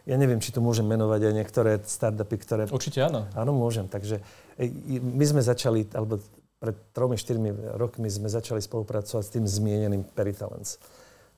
Ja 0.08 0.16
neviem, 0.16 0.40
či 0.40 0.52
tu 0.54 0.64
môžem 0.64 0.88
menovať 0.88 1.20
aj 1.28 1.34
niektoré 1.34 1.72
startupy, 1.84 2.36
ktoré... 2.40 2.62
Určite 2.70 3.04
áno. 3.04 3.28
Áno, 3.36 3.52
môžem. 3.52 3.84
Takže 3.88 4.20
my 5.00 5.24
sme 5.24 5.44
začali, 5.44 5.88
alebo 5.92 6.20
pred 6.60 6.76
tromi, 6.92 7.16
štyrmi 7.16 7.76
rokmi 7.76 8.08
sme 8.08 8.28
začali 8.28 8.60
spolupracovať 8.60 9.22
s 9.24 9.32
tým 9.32 9.44
zmieneným 9.44 10.04
Peritalens 10.12 10.80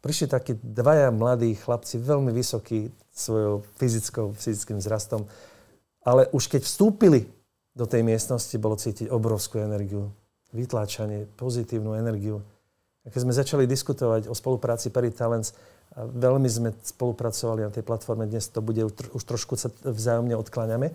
prišli 0.02 0.26
takí 0.26 0.52
dvaja 0.58 1.14
mladí 1.14 1.54
chlapci, 1.54 2.02
veľmi 2.02 2.34
vysokí 2.34 2.90
svojou 3.14 3.62
fyzickou, 3.78 4.34
fyzickým 4.34 4.82
vzrastom, 4.82 5.30
ale 6.02 6.26
už 6.34 6.50
keď 6.50 6.66
vstúpili 6.66 7.30
do 7.72 7.86
tej 7.86 8.02
miestnosti, 8.02 8.52
bolo 8.58 8.76
cítiť 8.76 9.08
obrovskú 9.08 9.62
energiu, 9.62 10.10
vytláčanie, 10.52 11.30
pozitívnu 11.38 11.96
energiu. 11.96 12.42
A 13.06 13.08
keď 13.08 13.20
sme 13.24 13.32
začali 13.32 13.64
diskutovať 13.64 14.28
o 14.28 14.34
spolupráci 14.34 14.92
Peritalents, 14.92 15.54
a 15.54 15.71
veľmi 15.96 16.48
sme 16.48 16.70
spolupracovali 16.72 17.66
na 17.66 17.70
tej 17.72 17.84
platforme, 17.84 18.24
dnes 18.24 18.48
to 18.48 18.64
bude 18.64 18.80
už 19.12 19.22
trošku 19.22 19.60
sa 19.60 19.68
vzájomne 19.84 20.32
odkláňame, 20.36 20.92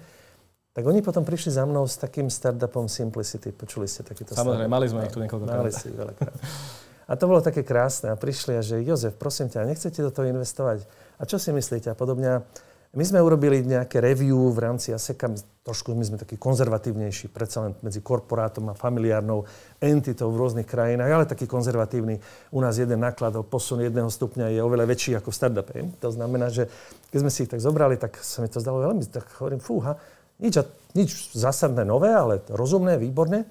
tak 0.78 0.86
oni 0.86 1.02
potom 1.02 1.26
prišli 1.26 1.58
za 1.58 1.66
mnou 1.66 1.90
s 1.90 1.98
takým 1.98 2.30
startupom 2.30 2.86
Simplicity. 2.86 3.50
Počuli 3.50 3.90
ste 3.90 4.06
takýto 4.06 4.38
Samozrejme, 4.38 4.70
startup? 4.70 4.76
mali 4.78 4.86
sme 4.86 5.00
ich 5.10 5.14
tu 5.14 5.20
niekoľkokrát. 5.26 5.58
Mali 5.58 5.74
si 5.74 5.90
veľakrát. 5.90 6.38
A 7.08 7.14
to 7.18 7.26
bolo 7.26 7.42
také 7.42 7.66
krásne. 7.66 8.14
A 8.14 8.16
prišli 8.20 8.54
a 8.54 8.62
že 8.62 8.86
Jozef, 8.86 9.18
prosím 9.18 9.50
ťa, 9.50 9.66
nechcete 9.66 10.06
do 10.06 10.14
toho 10.14 10.30
investovať? 10.30 10.86
A 11.18 11.26
čo 11.26 11.42
si 11.42 11.50
myslíte? 11.50 11.90
A 11.90 11.98
podobne. 11.98 12.46
My 12.94 13.04
sme 13.04 13.26
urobili 13.26 13.66
nejaké 13.66 13.98
review 13.98 14.38
v 14.54 14.60
rámci 14.62 14.94
ASECA, 14.94 15.34
trošku 15.68 15.92
my 15.92 16.00
sme 16.08 16.16
takí 16.16 16.40
konzervatívnejší, 16.40 17.28
predsa 17.28 17.68
len 17.68 17.76
medzi 17.84 18.00
korporátom 18.00 18.72
a 18.72 18.80
familiárnou 18.80 19.44
entitou 19.84 20.32
v 20.32 20.40
rôznych 20.40 20.64
krajinách, 20.64 21.12
ale 21.12 21.28
taký 21.28 21.44
konzervatívny. 21.44 22.24
U 22.56 22.64
nás 22.64 22.80
jeden 22.80 23.04
náklad 23.04 23.36
o 23.36 23.44
posun 23.44 23.84
jedného 23.84 24.08
stupňa 24.08 24.56
je 24.56 24.64
oveľa 24.64 24.88
väčší 24.88 25.20
ako 25.20 25.28
v 25.28 25.36
startupe. 25.36 25.76
To 26.00 26.08
znamená, 26.08 26.48
že 26.48 26.72
keď 27.12 27.20
sme 27.20 27.32
si 27.36 27.44
ich 27.44 27.52
tak 27.52 27.60
zobrali, 27.60 28.00
tak 28.00 28.16
sa 28.24 28.40
mi 28.40 28.48
to 28.48 28.64
zdalo 28.64 28.80
veľmi, 28.88 29.04
tak 29.12 29.28
hovorím, 29.44 29.60
fúha, 29.60 30.00
nič, 30.40 30.56
nič 30.96 31.36
zásadné 31.36 31.84
nové, 31.84 32.16
ale 32.16 32.40
rozumné, 32.48 32.96
výborné. 32.96 33.44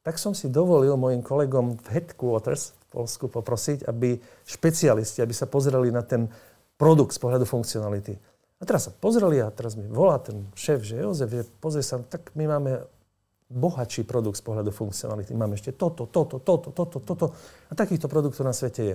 Tak 0.00 0.16
som 0.16 0.32
si 0.32 0.48
dovolil 0.48 0.96
mojim 0.96 1.20
kolegom 1.20 1.76
v 1.76 1.86
headquarters 1.92 2.72
Polsku 2.90 3.30
poprosiť, 3.30 3.86
aby 3.86 4.18
špecialisti, 4.42 5.22
aby 5.22 5.30
sa 5.30 5.46
pozreli 5.46 5.94
na 5.94 6.02
ten 6.02 6.26
produkt 6.74 7.14
z 7.14 7.22
pohľadu 7.22 7.46
funkcionality. 7.46 8.18
A 8.60 8.62
teraz 8.68 8.86
sa 8.86 8.92
pozreli 8.92 9.40
a 9.40 9.48
teraz 9.48 9.72
mi 9.72 9.88
volá 9.88 10.20
ten 10.20 10.44
šéf, 10.52 10.84
že 10.84 11.00
Jozef, 11.00 11.32
že 11.32 11.48
pozrie 11.64 11.80
sa, 11.80 11.96
tak 12.04 12.36
my 12.36 12.44
máme 12.44 12.84
bohatší 13.50 14.06
produkt 14.06 14.38
z 14.38 14.44
pohľadu 14.46 14.70
funkcionality. 14.70 15.34
Máme 15.34 15.58
ešte 15.58 15.74
toto, 15.74 16.06
toto, 16.06 16.38
toto, 16.38 16.70
toto, 16.70 16.98
toto. 17.02 17.26
A 17.66 17.74
takýchto 17.74 18.06
produktov 18.06 18.46
na 18.46 18.54
svete 18.54 18.82
je 18.84 18.94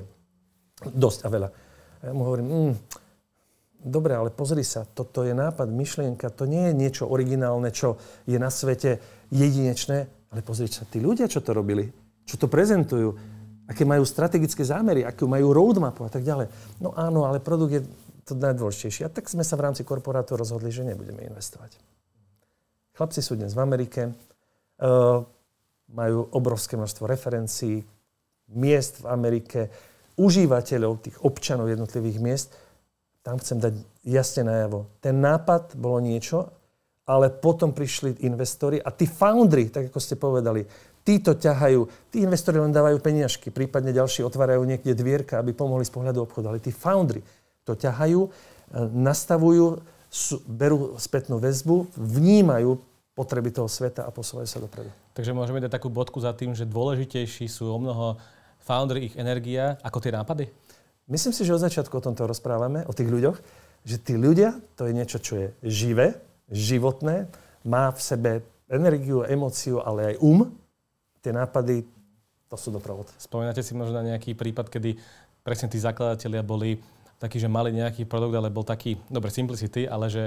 dosť 0.85 1.19
a 1.25 1.29
veľa. 1.33 1.49
A 1.99 2.01
ja 2.07 2.13
mu 2.15 2.23
hovorím, 2.23 2.47
mm, 2.47 2.73
dobre, 3.83 4.15
ale 4.15 4.31
pozri 4.31 4.63
sa, 4.63 4.87
toto 4.87 5.27
je 5.27 5.35
nápad, 5.35 5.67
myšlienka, 5.67 6.31
to 6.31 6.47
nie 6.47 6.71
je 6.71 6.73
niečo 6.73 7.03
originálne, 7.09 7.67
čo 7.73 7.99
je 8.23 8.39
na 8.39 8.47
svete 8.47 9.01
jedinečné, 9.33 9.97
ale 10.31 10.39
pozri 10.39 10.71
sa, 10.71 10.87
tí 10.87 11.03
ľudia, 11.03 11.27
čo 11.27 11.43
to 11.43 11.51
robili, 11.51 11.91
čo 12.23 12.39
to 12.39 12.47
prezentujú, 12.47 13.11
aké 13.65 13.83
majú 13.83 14.05
strategické 14.05 14.61
zámery, 14.61 15.01
akú 15.03 15.25
majú 15.25 15.51
roadmapu 15.51 16.05
a 16.05 16.11
tak 16.13 16.23
ďalej. 16.23 16.47
No 16.79 16.93
áno, 16.93 17.25
ale 17.25 17.41
produkt 17.41 17.73
je 17.73 17.81
to 18.25 18.33
najdôležitejšie. 18.33 19.05
A 19.05 19.13
tak 19.13 19.29
sme 19.29 19.45
sa 19.45 19.55
v 19.55 19.69
rámci 19.69 19.85
korporátu 19.85 20.35
rozhodli, 20.35 20.73
že 20.73 20.81
nebudeme 20.81 21.21
investovať. 21.29 21.77
Chlapci 22.97 23.21
sú 23.21 23.37
dnes 23.37 23.53
v 23.53 23.61
Amerike, 23.61 24.01
uh, 24.11 25.21
majú 25.93 26.19
obrovské 26.33 26.75
množstvo 26.75 27.05
referencií, 27.05 27.85
miest 28.51 29.03
v 29.03 29.05
Amerike, 29.09 29.59
užívateľov, 30.17 31.05
tých 31.05 31.17
občanov 31.21 31.69
jednotlivých 31.69 32.17
miest. 32.23 32.49
Tam 33.21 33.37
chcem 33.37 33.61
dať 33.61 33.73
jasne 34.05 34.47
najavo. 34.47 34.89
Ten 35.01 35.19
nápad 35.21 35.77
bolo 35.77 36.01
niečo, 36.01 36.49
ale 37.05 37.29
potom 37.29 37.73
prišli 37.75 38.25
investori 38.25 38.81
a 38.81 38.89
tí 38.89 39.05
foundry, 39.05 39.69
tak 39.69 39.93
ako 39.93 39.99
ste 40.01 40.15
povedali, 40.17 40.65
Títo 41.05 41.37
ťahajú, 41.37 42.09
tí 42.09 42.25
investori 42.25 42.57
len 42.57 42.73
dávajú 42.73 42.97
peniažky, 42.97 43.53
prípadne 43.53 43.93
ďalší 43.93 44.25
otvárajú 44.25 44.65
niekde 44.65 44.97
dvierka, 44.97 45.37
aby 45.37 45.53
pomohli 45.53 45.85
z 45.85 45.93
pohľadu 45.93 46.25
obchodu. 46.25 46.49
Ale 46.49 46.57
tí 46.57 46.73
foundry 46.73 47.21
to 47.65 47.73
ťahajú, 47.73 48.21
e, 48.25 48.29
nastavujú, 48.93 49.81
berú 50.47 50.95
spätnú 50.95 51.41
väzbu, 51.43 51.91
vnímajú 51.99 52.79
potreby 53.17 53.51
toho 53.51 53.67
sveta 53.67 54.07
a 54.07 54.13
posúvajú 54.13 54.47
sa 54.47 54.63
dopredu. 54.63 54.91
Takže 55.15 55.35
môžeme 55.35 55.59
dať 55.63 55.79
takú 55.79 55.91
bodku 55.91 56.19
za 56.23 56.31
tým, 56.31 56.55
že 56.55 56.67
dôležitejší 56.67 57.47
sú 57.47 57.71
o 57.71 57.79
mnoho 57.79 58.19
foundry, 58.63 59.11
ich 59.11 59.15
energia, 59.15 59.79
ako 59.83 59.99
tie 59.99 60.11
nápady? 60.11 60.45
Myslím 61.05 61.31
si, 61.31 61.45
že 61.45 61.53
od 61.53 61.63
začiatku 61.63 61.93
o 61.95 62.05
tomto 62.05 62.25
rozprávame, 62.25 62.83
o 62.89 62.93
tých 62.95 63.07
ľuďoch, 63.07 63.37
že 63.85 64.01
tí 64.01 64.17
ľudia, 64.17 64.57
to 64.73 64.89
je 64.89 64.93
niečo, 64.97 65.21
čo 65.21 65.33
je 65.37 65.47
živé, 65.61 66.17
životné, 66.49 67.29
má 67.61 67.93
v 67.93 67.99
sebe 68.01 68.31
energiu, 68.65 69.21
emóciu, 69.21 69.81
ale 69.85 70.13
aj 70.13 70.15
um, 70.25 70.49
tie 71.21 71.29
nápady, 71.29 71.85
to 72.49 72.57
sú 72.57 72.73
doprovod. 72.73 73.09
Spomínate 73.21 73.61
si 73.61 73.77
možno 73.77 74.01
na 74.01 74.17
nejaký 74.17 74.33
prípad, 74.33 74.73
kedy 74.73 74.97
presne 75.45 75.69
tí 75.69 75.77
zakladatelia 75.77 76.41
boli 76.41 76.81
takí, 77.19 77.39
že 77.39 77.47
mali 77.47 77.71
nejaký 77.71 78.03
produkt, 78.05 78.35
ale 78.35 78.51
bol 78.51 78.67
taký, 78.67 78.99
dobre, 79.07 79.31
simplicity, 79.31 79.87
ale 79.87 80.11
že 80.11 80.23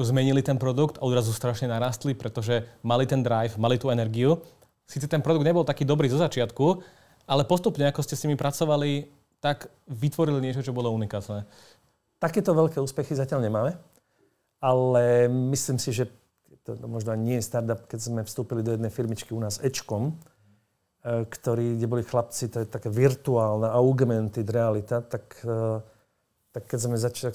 zmenili 0.00 0.40
ten 0.40 0.56
produkt 0.56 0.98
a 0.98 1.06
odrazu 1.06 1.34
strašne 1.34 1.66
narastli, 1.66 2.14
pretože 2.14 2.62
mali 2.86 3.04
ten 3.04 3.20
drive, 3.20 3.58
mali 3.58 3.76
tú 3.76 3.90
energiu. 3.90 4.38
Sice 4.86 5.10
ten 5.10 5.20
produkt 5.20 5.44
nebol 5.44 5.66
taký 5.66 5.82
dobrý 5.82 6.06
zo 6.08 6.20
začiatku, 6.20 6.80
ale 7.26 7.42
postupne, 7.48 7.88
ako 7.88 8.04
ste 8.04 8.14
s 8.14 8.24
nimi 8.24 8.38
pracovali, 8.38 9.08
tak 9.42 9.68
vytvorili 9.90 10.40
niečo, 10.40 10.64
čo 10.64 10.76
bolo 10.76 10.92
unikátne. 10.94 11.44
Takéto 12.16 12.56
veľké 12.56 12.80
úspechy 12.80 13.12
zatiaľ 13.12 13.44
nemáme, 13.44 13.76
ale 14.62 15.28
myslím 15.28 15.76
si, 15.76 15.92
že 15.92 16.08
to 16.64 16.80
možno 16.88 17.12
nie 17.12 17.36
je 17.36 17.44
startup, 17.44 17.84
keď 17.84 18.00
sme 18.00 18.20
vstúpili 18.24 18.64
do 18.64 18.72
jednej 18.72 18.88
firmičky 18.88 19.36
u 19.36 19.40
nás 19.40 19.60
Ečkom, 19.60 20.08
e, 20.08 20.14
ktorý, 21.28 21.76
kde 21.76 21.86
boli 21.90 22.00
chlapci, 22.00 22.48
to 22.48 22.64
je 22.64 22.66
taká 22.72 22.88
virtuálna, 22.88 23.68
augmented 23.76 24.48
realita, 24.48 25.04
tak, 25.04 25.44
e, 25.44 25.84
tak 26.54 26.70
keď 26.70 26.78
sme 26.78 26.94
začali, 26.94 27.34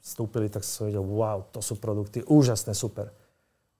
vstúpili, 0.00 0.48
tak 0.48 0.64
som 0.64 0.88
vedel, 0.88 1.04
wow, 1.04 1.44
to 1.52 1.60
sú 1.60 1.76
produkty, 1.76 2.24
úžasné, 2.24 2.72
super. 2.72 3.12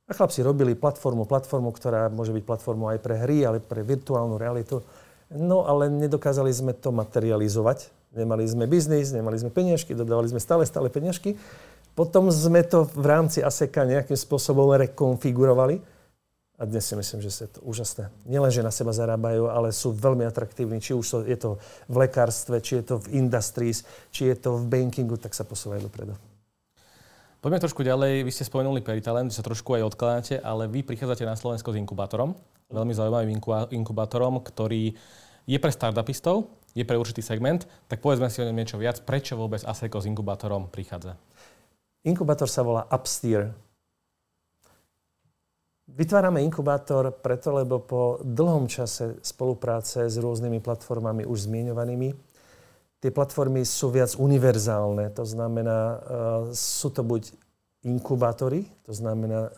A 0.04 0.12
chlapci 0.12 0.44
robili 0.44 0.76
platformu, 0.76 1.24
platformu, 1.24 1.72
ktorá 1.72 2.12
môže 2.12 2.36
byť 2.36 2.44
platformou 2.44 2.92
aj 2.92 3.00
pre 3.00 3.16
hry, 3.24 3.48
ale 3.48 3.56
pre 3.56 3.80
virtuálnu 3.80 4.36
realitu. 4.36 4.84
No 5.32 5.64
ale 5.64 5.88
nedokázali 5.88 6.52
sme 6.52 6.76
to 6.76 6.92
materializovať. 6.92 7.88
Nemali 8.12 8.44
sme 8.44 8.68
biznis, 8.68 9.16
nemali 9.16 9.40
sme 9.40 9.48
peniažky, 9.48 9.96
dodávali 9.96 10.28
sme 10.28 10.44
stále, 10.44 10.68
stále 10.68 10.92
peniažky. 10.92 11.40
Potom 11.96 12.28
sme 12.28 12.60
to 12.60 12.84
v 12.84 13.06
rámci 13.06 13.40
ASEKA 13.40 13.88
nejakým 13.88 14.18
spôsobom 14.18 14.76
rekonfigurovali. 14.76 15.80
A 16.64 16.70
dnes 16.72 16.80
si 16.80 16.96
myslím, 16.96 17.20
že 17.20 17.44
je 17.44 17.52
to 17.52 17.60
úžasné. 17.60 18.08
Nielen, 18.24 18.48
že 18.48 18.64
na 18.64 18.72
seba 18.72 18.88
zarábajú, 18.88 19.52
ale 19.52 19.68
sú 19.68 19.92
veľmi 19.92 20.24
atraktívni. 20.24 20.80
Či 20.80 20.96
už 20.96 21.28
je 21.28 21.36
to 21.36 21.60
v 21.92 22.08
lekárstve, 22.08 22.56
či 22.64 22.80
je 22.80 22.88
to 22.88 23.04
v 23.04 23.20
industries, 23.20 23.84
či 24.08 24.32
je 24.32 24.36
to 24.40 24.56
v 24.56 24.64
bankingu, 24.64 25.20
tak 25.20 25.36
sa 25.36 25.44
posúvajú 25.44 25.84
dopredu. 25.84 26.16
Poďme 27.44 27.60
trošku 27.60 27.84
ďalej. 27.84 28.24
Vy 28.24 28.32
ste 28.32 28.48
spomenuli 28.48 28.80
Peritalent, 28.80 29.28
že 29.28 29.36
sa 29.36 29.44
trošku 29.44 29.76
aj 29.76 29.92
odkladáte, 29.92 30.40
ale 30.40 30.64
vy 30.64 30.80
prichádzate 30.80 31.28
na 31.28 31.36
Slovensko 31.36 31.68
s 31.68 31.76
inkubátorom. 31.76 32.32
Veľmi 32.72 32.96
zaujímavým 32.96 33.36
inkubátorom, 33.68 34.40
ktorý 34.40 34.96
je 35.44 35.58
pre 35.60 35.68
startupistov, 35.68 36.48
je 36.72 36.88
pre 36.88 36.96
určitý 36.96 37.20
segment, 37.20 37.68
tak 37.92 38.00
povedzme 38.00 38.32
si 38.32 38.40
o 38.40 38.48
ňom 38.48 38.56
niečo 38.56 38.80
viac. 38.80 39.04
Prečo 39.04 39.36
vôbec 39.36 39.60
ASECO 39.68 40.00
s 40.00 40.08
inkubátorom 40.08 40.72
prichádza? 40.72 41.20
Inkubátor 42.08 42.48
sa 42.48 42.64
volá 42.64 42.88
Upsteer. 42.88 43.52
Vytvárame 45.84 46.40
inkubátor 46.40 47.12
preto, 47.12 47.52
lebo 47.52 47.76
po 47.76 48.16
dlhom 48.24 48.64
čase 48.72 49.20
spolupráce 49.20 50.08
s 50.08 50.16
rôznymi 50.16 50.64
platformami 50.64 51.28
už 51.28 51.44
zmienovanými, 51.44 52.16
tie 53.04 53.12
platformy 53.12 53.68
sú 53.68 53.92
viac 53.92 54.16
univerzálne. 54.16 55.12
To 55.12 55.28
znamená, 55.28 55.78
uh, 55.78 55.98
sú 56.56 56.88
to 56.88 57.04
buď 57.04 57.36
inkubátory, 57.84 58.64
to 58.88 58.96
znamená, 58.96 59.52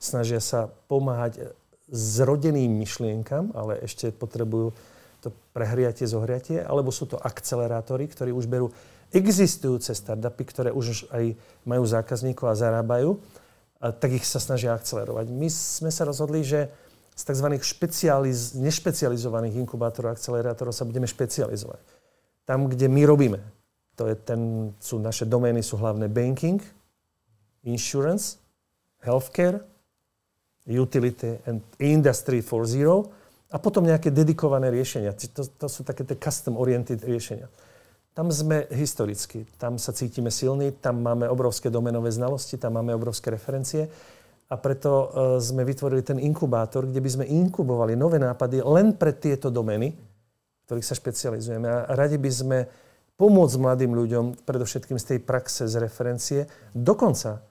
snažia 0.00 0.40
sa 0.40 0.72
pomáhať 0.88 1.52
zrodeným 1.92 2.72
myšlienkam, 2.72 3.52
ale 3.52 3.84
ešte 3.84 4.08
potrebujú 4.10 4.72
to 5.20 5.28
prehriatie, 5.52 6.08
zohriatie, 6.08 6.64
alebo 6.64 6.88
sú 6.88 7.04
to 7.04 7.20
akcelerátory, 7.20 8.08
ktorí 8.08 8.32
už 8.32 8.48
berú 8.48 8.72
existujúce 9.12 9.92
startupy, 9.92 10.42
ktoré 10.48 10.70
už 10.72 11.06
aj 11.12 11.36
majú 11.68 11.84
zákazníkov 11.84 12.48
a 12.48 12.58
zarábajú, 12.58 13.20
tak 13.80 14.10
ich 14.16 14.24
sa 14.24 14.40
snažia 14.40 14.72
akcelerovať. 14.72 15.28
My 15.28 15.48
sme 15.52 15.92
sa 15.92 16.08
rozhodli, 16.08 16.40
že 16.42 16.72
z 17.16 17.22
tzv. 17.32 17.48
Špecializ- 17.60 18.56
nešpecializovaných 18.60 19.56
inkubátorov 19.56 20.12
a 20.12 20.16
akcelerátorov 20.16 20.76
sa 20.76 20.84
budeme 20.84 21.08
špecializovať. 21.08 21.80
Tam, 22.44 22.68
kde 22.68 22.86
my 22.92 23.02
robíme. 23.08 23.40
To 23.96 24.04
je 24.04 24.14
ten, 24.14 24.72
sú 24.76 25.00
naše 25.00 25.24
domény, 25.24 25.64
sú 25.64 25.80
hlavné 25.80 26.12
banking, 26.12 26.60
insurance, 27.64 28.36
healthcare, 29.00 29.64
utility 30.68 31.40
and 31.48 31.64
industry 31.80 32.44
4.0 32.44 32.84
a 33.48 33.56
potom 33.56 33.86
nejaké 33.86 34.12
dedikované 34.12 34.68
riešenia. 34.68 35.16
To, 35.16 35.42
to 35.46 35.66
sú 35.70 35.86
také 35.86 36.04
tie 36.04 36.18
custom-oriented 36.18 37.00
riešenia. 37.00 37.48
Tam 38.16 38.32
sme 38.32 38.64
historicky, 38.72 39.44
tam 39.60 39.76
sa 39.76 39.92
cítime 39.92 40.32
silní, 40.32 40.72
tam 40.80 41.04
máme 41.04 41.28
obrovské 41.28 41.68
domenové 41.68 42.08
znalosti, 42.08 42.56
tam 42.56 42.80
máme 42.80 42.96
obrovské 42.96 43.28
referencie 43.28 43.92
a 44.48 44.56
preto 44.56 44.88
uh, 44.88 45.06
sme 45.36 45.68
vytvorili 45.68 46.00
ten 46.00 46.16
inkubátor, 46.16 46.88
kde 46.88 47.04
by 47.04 47.10
sme 47.12 47.24
inkubovali 47.28 47.92
nové 47.92 48.16
nápady 48.16 48.64
len 48.64 48.96
pre 48.96 49.12
tieto 49.12 49.52
domeny, 49.52 49.92
ktorých 50.64 50.88
sa 50.88 50.96
špecializujeme. 50.96 51.68
A 51.68 51.92
radi 51.92 52.16
by 52.16 52.30
sme 52.32 52.58
pomôcť 53.20 53.56
mladým 53.60 53.92
ľuďom, 53.92 54.48
predovšetkým 54.48 54.96
z 54.96 55.04
tej 55.12 55.18
praxe, 55.20 55.68
z 55.68 55.76
referencie, 55.76 56.48
dokonca 56.72 57.44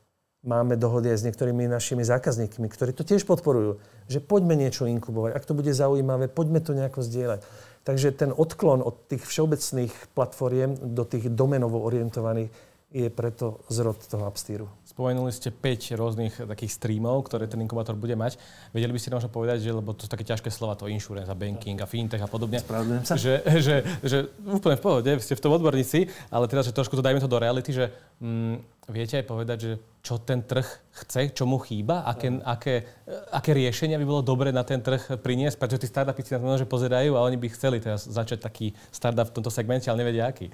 máme 0.45 0.81
dohody 0.81 1.13
aj 1.13 1.21
s 1.21 1.25
niektorými 1.29 1.69
našimi 1.69 2.01
zákazníkmi, 2.01 2.65
ktorí 2.73 2.93
to 2.97 3.05
tiež 3.05 3.25
podporujú, 3.29 3.77
že 4.09 4.17
poďme 4.17 4.57
niečo 4.57 4.89
inkubovať. 4.89 5.37
Ak 5.37 5.45
to 5.45 5.57
bude 5.57 5.69
zaujímavé, 5.69 6.25
poďme 6.25 6.57
to 6.57 6.73
nejako 6.73 7.05
zdieľať. 7.05 7.45
Takže 7.85 8.17
ten 8.17 8.33
odklon 8.33 8.81
od 8.81 9.05
tých 9.05 9.21
všeobecných 9.21 9.93
platformiem 10.17 10.73
do 10.97 11.05
tých 11.05 11.29
domenovo 11.29 11.85
orientovaných 11.85 12.49
je 12.95 13.11
preto 13.11 13.59
zrod 13.67 13.99
toho 14.07 14.23
Upsteeru. 14.23 14.71
Spomenuli 14.87 15.27
ste 15.35 15.51
5 15.51 15.99
rôznych 15.99 16.33
takých 16.47 16.79
streamov, 16.79 17.27
ktoré 17.27 17.43
ten 17.51 17.59
inkubátor 17.59 17.99
bude 17.99 18.15
mať. 18.15 18.39
Vedeli 18.71 18.95
by 18.95 18.99
ste 19.03 19.11
možno 19.11 19.27
povedať, 19.27 19.67
že, 19.67 19.75
lebo 19.75 19.91
to 19.91 20.07
sú 20.07 20.09
také 20.09 20.23
ťažké 20.23 20.47
slova, 20.47 20.79
to 20.79 20.87
insurance 20.87 21.27
a 21.27 21.35
banking 21.35 21.75
a 21.83 21.85
fintech 21.89 22.23
a 22.23 22.29
podobne. 22.31 22.63
sa. 23.03 23.19
Že, 23.19 23.43
že, 23.59 23.75
že, 23.99 24.17
úplne 24.47 24.79
v 24.79 24.83
pohode, 24.85 25.11
ste 25.19 25.35
v 25.35 25.43
tom 25.43 25.51
odborníci, 25.51 26.07
ale 26.31 26.47
teda, 26.47 26.63
že 26.63 26.71
trošku 26.71 26.95
to 26.95 27.03
dajme 27.03 27.19
to 27.19 27.27
do 27.27 27.35
reality, 27.35 27.75
že 27.75 27.91
mm, 28.23 28.74
viete 28.89 29.17
aj 29.19 29.25
povedať, 29.25 29.57
že 29.61 29.73
čo 30.05 30.21
ten 30.21 30.45
trh 30.45 30.65
chce, 31.01 31.33
čo 31.33 31.49
mu 31.49 31.57
chýba, 31.57 32.05
aké, 32.05 32.37
aké, 32.45 32.85
aké 33.33 33.51
riešenia 33.57 33.97
by 33.97 34.05
bolo 34.05 34.21
dobre 34.21 34.53
na 34.53 34.61
ten 34.61 34.77
trh 34.77 35.17
priniesť, 35.17 35.57
pretože 35.57 35.85
tí 35.85 35.87
startupy 35.89 36.21
si 36.21 36.37
na 36.37 36.41
to 36.41 36.61
že 36.61 36.69
pozerajú 36.69 37.17
a 37.17 37.25
oni 37.25 37.41
by 37.41 37.47
chceli 37.49 37.81
teraz 37.81 38.05
začať 38.05 38.45
taký 38.45 38.77
startup 38.93 39.33
v 39.33 39.35
tomto 39.41 39.49
segmente, 39.49 39.89
ale 39.89 40.05
nevedia 40.05 40.29
aký. 40.29 40.53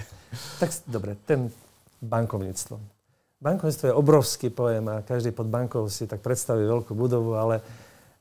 Tak 0.64 0.72
dobre, 0.88 1.20
ten 1.28 1.52
bankovníctvo 2.00 3.02
Bankovníctvo 3.42 3.90
je 3.90 3.98
obrovský 3.98 4.48
pojem 4.54 4.86
a 4.86 5.02
každý 5.02 5.34
pod 5.34 5.50
bankou 5.50 5.90
si 5.90 6.06
tak 6.06 6.22
predstaví 6.22 6.62
veľkú 6.62 6.94
budovu, 6.94 7.34
ale 7.34 7.66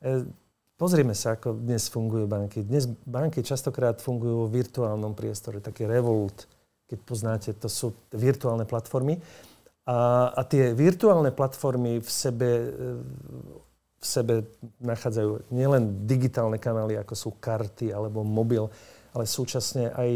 e, 0.00 0.24
pozrime 0.80 1.12
sa, 1.12 1.36
ako 1.36 1.60
dnes 1.60 1.92
fungujú 1.92 2.24
banky. 2.24 2.64
Dnes 2.64 2.88
banky 2.88 3.44
častokrát 3.44 4.00
fungujú 4.00 4.40
vo 4.40 4.48
virtuálnom 4.48 5.12
priestore, 5.12 5.60
taký 5.60 5.84
Revolut, 5.84 6.48
keď 6.88 6.98
poznáte, 7.04 7.52
to 7.52 7.68
sú 7.68 7.92
virtuálne 8.16 8.64
platformy. 8.64 9.20
A, 9.88 10.30
a 10.36 10.42
tie 10.44 10.76
virtuálne 10.76 11.32
platformy 11.32 12.04
v 12.04 12.10
sebe, 12.10 12.50
e, 12.68 12.68
v 13.96 14.04
sebe 14.04 14.34
nachádzajú 14.84 15.52
nielen 15.52 16.04
digitálne 16.04 16.60
kanály, 16.60 17.00
ako 17.00 17.14
sú 17.16 17.28
karty 17.40 17.92
alebo 17.92 18.20
mobil, 18.20 18.68
ale 19.16 19.24
súčasne 19.24 19.90
aj 19.96 20.10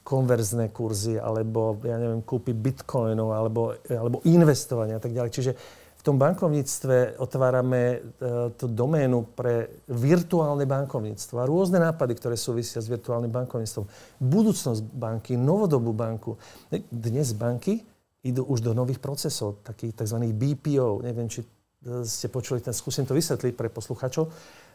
konverzné 0.00 0.72
kurzy, 0.72 1.20
alebo 1.20 1.76
ja 1.84 2.00
neviem, 2.00 2.24
kúpy 2.24 2.56
bitcoinov, 2.56 3.36
alebo, 3.36 3.76
alebo 3.86 4.24
investovania 4.24 4.96
a 4.96 5.02
tak 5.02 5.12
ďalej. 5.12 5.30
Čiže 5.30 5.52
v 6.00 6.02
tom 6.02 6.16
bankovníctve 6.16 7.20
otvárame 7.20 7.82
e, 7.92 7.98
tú 8.56 8.72
doménu 8.72 9.36
pre 9.36 9.84
virtuálne 9.84 10.64
bankovníctvo 10.64 11.36
a 11.36 11.44
rôzne 11.44 11.76
nápady, 11.76 12.16
ktoré 12.16 12.40
súvisia 12.40 12.80
s 12.80 12.88
virtuálnym 12.88 13.28
bankovníctvom. 13.28 13.84
Budúcnosť 14.16 14.80
banky, 14.96 15.36
novodobú 15.36 15.92
banku. 15.92 16.40
Dnes 16.88 17.36
banky 17.36 17.84
idú 18.20 18.44
už 18.44 18.60
do 18.60 18.72
nových 18.76 19.00
procesov, 19.00 19.64
takých 19.64 20.04
tzv. 20.04 20.18
BPO. 20.36 21.00
Neviem, 21.04 21.28
či 21.28 21.40
e, 21.40 22.04
ste 22.04 22.28
počuli 22.28 22.60
ten, 22.60 22.76
skúsim 22.76 23.08
to 23.08 23.16
vysvetliť 23.16 23.52
pre 23.56 23.72
posluchačov. 23.72 24.28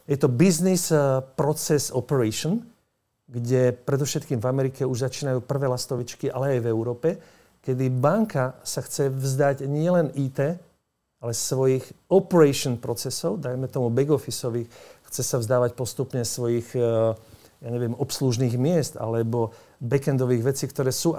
Je 0.09 0.17
to 0.17 0.29
Business 0.29 0.89
e, 0.89 1.21
Process 1.37 1.93
Operation, 1.93 2.65
kde 3.25 3.73
predovšetkým 3.73 4.41
v 4.41 4.49
Amerike 4.49 4.81
už 4.85 5.09
začínajú 5.09 5.45
prvé 5.45 5.65
lastovičky, 5.69 6.29
ale 6.29 6.57
aj 6.57 6.59
v 6.61 6.69
Európe, 6.69 7.09
kedy 7.65 7.89
banka 7.89 8.57
sa 8.61 8.85
chce 8.85 9.09
vzdať 9.09 9.65
nielen 9.65 10.13
IT, 10.13 10.61
ale 11.25 11.33
svojich 11.33 11.81
operation 12.13 12.77
procesov, 12.77 13.41
dajme 13.41 13.65
tomu 13.65 13.89
back-officeových, 13.89 14.69
chce 15.09 15.21
sa 15.25 15.41
vzdávať 15.41 15.73
postupne 15.73 16.21
svojich 16.21 16.69
eh, 16.77 17.17
ja 17.65 17.69
neviem, 17.73 17.97
obslužných 17.97 18.61
miest 18.61 18.93
alebo 18.93 19.55
backendových 19.81 20.53
vecí, 20.53 20.69
ktoré 20.69 20.93
sú 20.93 21.17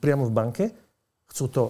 priamo 0.00 0.24
v 0.24 0.32
banke, 0.32 0.64
chcú 1.30 1.44
to 1.48 1.62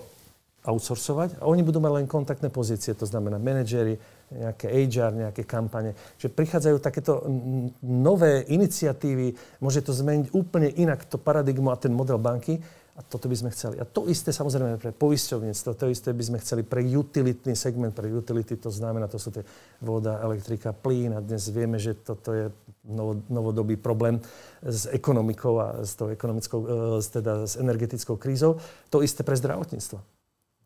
outsourcovať 0.60 1.40
a 1.40 1.48
oni 1.48 1.64
budú 1.64 1.80
mať 1.80 1.92
len 1.96 2.06
kontaktné 2.06 2.52
pozície, 2.52 2.92
to 2.92 3.08
znamená 3.08 3.40
manažery, 3.40 3.96
nejaké 4.28 4.68
HR, 4.68 5.12
nejaké 5.16 5.42
kampane. 5.48 5.96
Že 6.20 6.36
prichádzajú 6.36 6.76
takéto 6.84 7.24
nové 7.80 8.44
iniciatívy, 8.46 9.34
môže 9.64 9.80
to 9.80 9.96
zmeniť 9.96 10.36
úplne 10.36 10.68
inak 10.68 11.08
to 11.08 11.16
paradigmu 11.16 11.72
a 11.72 11.80
ten 11.80 11.90
model 11.90 12.20
banky 12.20 12.60
a 13.00 13.02
toto 13.08 13.32
by 13.32 13.36
sme 13.40 13.48
chceli. 13.48 13.80
A 13.80 13.88
to 13.88 14.04
isté 14.12 14.28
samozrejme 14.28 14.76
pre 14.76 14.92
poisťovníctvo, 14.92 15.70
to 15.72 15.88
isté 15.88 16.12
by 16.12 16.20
sme 16.20 16.38
chceli 16.44 16.62
pre 16.68 16.84
utilitný 16.84 17.56
segment, 17.56 17.96
pre 17.96 18.12
utility 18.12 18.60
to 18.60 18.68
znamená, 18.68 19.08
to 19.08 19.16
sú 19.16 19.32
tie 19.32 19.40
voda, 19.80 20.20
elektrika, 20.20 20.76
plyn 20.76 21.16
a 21.16 21.24
dnes 21.24 21.48
vieme, 21.48 21.80
že 21.80 21.96
toto 21.96 22.36
je 22.36 22.52
novodobý 23.32 23.80
problém 23.80 24.20
s 24.60 24.84
ekonomikou 24.92 25.56
a 25.56 25.80
s 25.80 25.96
tou 25.96 26.12
ekonomickou, 26.12 26.60
e, 26.60 27.00
teda 27.00 27.48
s 27.48 27.56
energetickou 27.56 28.20
krízou. 28.20 28.60
To 28.92 29.00
isté 29.00 29.24
pre 29.24 29.40
zdravotníctvo 29.40 30.19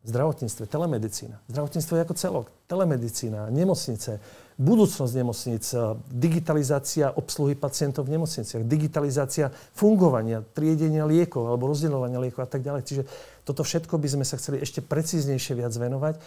zdravotníctve, 0.05 0.69
telemedicína. 0.69 1.41
Zdravotníctvo 1.49 1.93
ako 1.97 2.15
celok. 2.15 2.45
Telemedicína, 2.69 3.49
nemocnice, 3.49 4.21
budúcnosť 4.55 5.13
nemocnic, 5.17 5.65
digitalizácia 6.07 7.11
obsluhy 7.11 7.59
pacientov 7.59 8.07
v 8.07 8.15
nemocniciach, 8.15 8.63
digitalizácia 8.63 9.51
fungovania, 9.75 10.45
triedenia 10.55 11.03
liekov 11.03 11.51
alebo 11.51 11.67
rozdeľovania 11.67 12.23
liekov 12.23 12.47
a 12.47 12.49
tak 12.49 12.63
ďalej. 12.63 12.81
Čiže 12.87 13.03
toto 13.43 13.67
všetko 13.67 13.99
by 13.99 14.07
sme 14.07 14.25
sa 14.25 14.39
chceli 14.39 14.63
ešte 14.63 14.79
precíznejšie 14.79 15.59
viac 15.59 15.75
venovať. 15.75 16.15
E, 16.15 16.21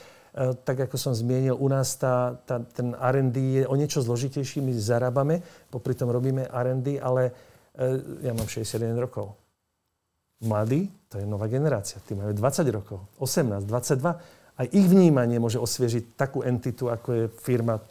tak 0.60 0.76
ako 0.84 0.96
som 1.00 1.16
zmienil, 1.16 1.56
u 1.56 1.68
nás 1.72 1.96
tá, 1.96 2.36
tá, 2.44 2.60
ten 2.60 2.92
R&D 2.92 3.62
je 3.62 3.64
o 3.64 3.74
niečo 3.78 4.04
zložitejší. 4.04 4.60
My 4.60 4.76
zarábame, 4.76 5.40
popri 5.72 5.96
tom 5.96 6.12
robíme 6.12 6.52
R&D, 6.52 7.00
ale 7.00 7.32
e, 7.78 8.28
ja 8.28 8.36
mám 8.36 8.44
61 8.44 8.92
rokov 9.00 9.47
Mladí, 10.38 10.86
to 11.10 11.18
je 11.18 11.26
nová 11.26 11.50
generácia, 11.50 11.98
tí 12.06 12.14
majú 12.14 12.30
20 12.30 12.62
rokov, 12.70 13.02
18, 13.18 13.66
22. 13.66 14.58
Aj 14.58 14.66
ich 14.70 14.86
vnímanie 14.86 15.38
môže 15.42 15.58
osviežiť 15.58 16.14
takú 16.14 16.46
entitu, 16.46 16.90
ako 16.90 17.08
je 17.14 17.24
firma 17.42 17.82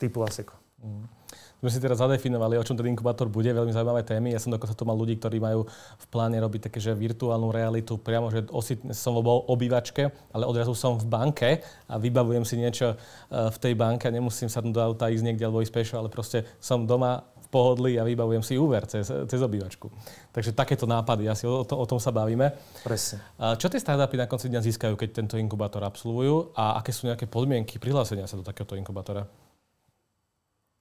typu 0.00 0.24
ASECO. 0.24 0.56
Mm. 0.80 1.20
Sme 1.60 1.68
si 1.68 1.76
teraz 1.76 2.00
zadefinovali, 2.00 2.56
o 2.56 2.64
čom 2.64 2.72
ten 2.72 2.88
inkubátor 2.88 3.28
bude, 3.28 3.52
veľmi 3.52 3.68
zaujímavé 3.68 4.00
témy. 4.00 4.32
Ja 4.32 4.40
som 4.40 4.48
dokonca 4.48 4.72
tu 4.72 4.88
mal 4.88 4.96
ľudí, 4.96 5.20
ktorí 5.20 5.44
majú 5.44 5.68
v 5.68 6.06
pláne 6.08 6.40
robiť 6.40 6.72
také, 6.72 6.80
že 6.80 6.96
virtuálnu 6.96 7.52
realitu, 7.52 8.00
priamo, 8.00 8.32
že 8.32 8.48
osi, 8.48 8.80
som 8.96 9.20
v 9.20 9.28
obývačke, 9.28 10.08
ale 10.32 10.48
odrazu 10.48 10.72
som 10.72 10.96
v 10.96 11.04
banke 11.04 11.60
a 11.84 12.00
vybavujem 12.00 12.48
si 12.48 12.56
niečo 12.56 12.96
eh, 12.96 13.52
v 13.52 13.56
tej 13.60 13.76
banke 13.76 14.08
a 14.08 14.14
nemusím 14.16 14.48
sa 14.48 14.64
do 14.64 14.80
auta 14.80 15.12
ísť 15.12 15.20
niekde 15.20 15.44
alebo 15.44 15.60
ísť 15.60 15.74
pešo, 15.76 16.00
ale 16.00 16.08
proste 16.08 16.48
som 16.64 16.88
doma 16.88 17.28
pohodlí 17.50 17.98
a 17.98 18.06
vybavujem 18.06 18.46
si 18.46 18.54
úver 18.54 18.86
cez, 18.86 19.10
cez 19.10 19.40
obývačku. 19.42 19.90
Takže 20.30 20.54
takéto 20.54 20.86
nápady, 20.86 21.26
asi 21.26 21.44
o, 21.50 21.66
to, 21.66 21.74
o 21.74 21.86
tom 21.86 21.98
sa 21.98 22.14
bavíme. 22.14 22.54
Presne. 22.86 23.18
Čo 23.58 23.66
tie 23.66 23.82
startupy 23.82 24.14
na 24.14 24.30
konci 24.30 24.46
dňa 24.46 24.62
získajú, 24.62 24.94
keď 24.94 25.10
tento 25.10 25.34
inkubátor 25.34 25.82
absolvujú 25.82 26.54
a 26.54 26.78
aké 26.78 26.94
sú 26.94 27.10
nejaké 27.10 27.26
podmienky 27.26 27.82
prihlásenia 27.82 28.30
sa 28.30 28.38
do 28.38 28.46
takéhoto 28.46 28.78
inkubátora? 28.78 29.26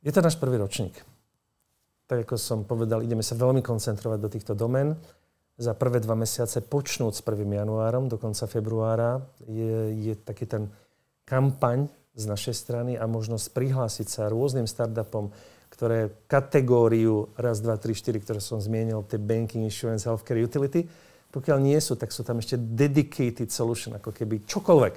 Je 0.05 0.13
to 0.13 0.23
náš 0.23 0.39
prvý 0.39 0.61
ročník. 0.61 0.95
tak 2.07 2.25
ako 2.25 2.39
som 2.39 2.63
povedal, 2.65 3.05
ideme 3.05 3.21
sa 3.21 3.37
veľmi 3.37 3.61
koncentrovať 3.61 4.19
do 4.21 4.29
týchto 4.29 4.53
domén. 4.57 4.97
Za 5.59 5.75
prvé 5.75 5.99
dva 5.99 6.15
mesiace, 6.15 6.63
počnúť 6.63 7.19
s 7.19 7.21
1. 7.21 7.43
januárom 7.43 8.07
do 8.07 8.15
konca 8.15 8.47
februára, 8.47 9.19
je, 9.43 9.91
je 9.93 10.13
taký 10.15 10.47
ten 10.47 10.71
kampaň 11.27 11.91
z 12.15 12.25
našej 12.25 12.55
strany 12.55 12.93
a 12.95 13.05
možnosť 13.05 13.51
prihlásiť 13.53 14.07
sa 14.07 14.31
rôznym 14.31 14.65
startupom, 14.65 15.29
ktoré 15.69 16.11
kategóriu 16.25 17.29
raz, 17.37 17.61
dva, 17.61 17.77
tri, 17.77 17.93
štyri, 17.93 18.19
ktoré 18.19 18.41
som 18.41 18.59
zmienil, 18.59 19.05
tie 19.05 19.21
banking, 19.21 19.63
insurance, 19.63 20.03
healthcare, 20.03 20.41
utility, 20.41 20.89
pokiaľ 21.29 21.57
nie 21.61 21.77
sú, 21.77 21.93
tak 21.93 22.09
sú 22.09 22.25
tam 22.25 22.41
ešte 22.41 22.57
dedicated 22.57 23.53
solution, 23.53 23.93
ako 23.93 24.09
keby 24.09 24.49
čokoľvek. 24.49 24.93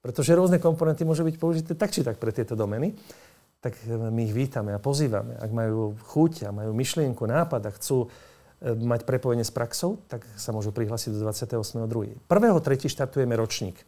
Pretože 0.00 0.38
rôzne 0.38 0.56
komponenty 0.62 1.04
môžu 1.04 1.26
byť 1.26 1.36
použité 1.36 1.72
tak 1.76 1.92
či 1.92 2.00
tak 2.00 2.16
pre 2.16 2.32
tieto 2.32 2.56
domeny. 2.56 2.96
Tak 3.60 3.74
my 3.90 4.20
ich 4.22 4.32
vítame 4.32 4.72
a 4.72 4.80
pozývame. 4.80 5.36
Ak 5.36 5.50
majú 5.50 5.98
chuť 6.14 6.46
a 6.46 6.54
majú 6.54 6.70
myšlienku, 6.72 7.26
nápad 7.26 7.62
a 7.66 7.74
chcú 7.74 8.06
e, 8.06 8.72
mať 8.72 9.02
prepojenie 9.02 9.42
s 9.42 9.50
praxou, 9.50 9.98
tak 10.06 10.22
sa 10.38 10.54
môžu 10.54 10.70
prihlásiť 10.70 11.10
do 11.10 11.26
28.2. 11.26 12.22
1.3. 12.22 12.86
štartujeme 12.86 13.34
ročník. 13.34 13.82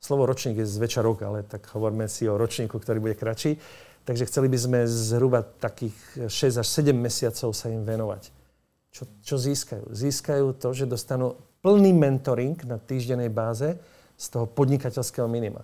Slovo 0.00 0.24
ročník 0.24 0.64
je 0.64 0.66
zväčša 0.66 1.04
rok, 1.04 1.20
ale 1.28 1.44
tak 1.44 1.68
hovoríme 1.76 2.08
si 2.08 2.24
o 2.24 2.40
ročníku, 2.40 2.80
ktorý 2.80 2.98
bude 3.04 3.14
kratší. 3.20 3.60
Takže 4.04 4.26
chceli 4.26 4.48
by 4.48 4.58
sme 4.58 4.78
zhruba 4.88 5.44
takých 5.44 5.94
6 6.26 6.60
až 6.60 6.66
7 6.66 6.96
mesiacov 6.96 7.52
sa 7.52 7.68
im 7.68 7.84
venovať. 7.84 8.32
Čo, 8.90 9.06
čo 9.22 9.36
získajú? 9.38 9.92
Získajú 9.92 10.46
to, 10.58 10.74
že 10.74 10.90
dostanú 10.90 11.38
plný 11.62 11.94
mentoring 11.94 12.58
na 12.66 12.80
týždennej 12.80 13.30
báze 13.30 13.78
z 14.18 14.26
toho 14.32 14.50
podnikateľského 14.50 15.30
minima. 15.30 15.62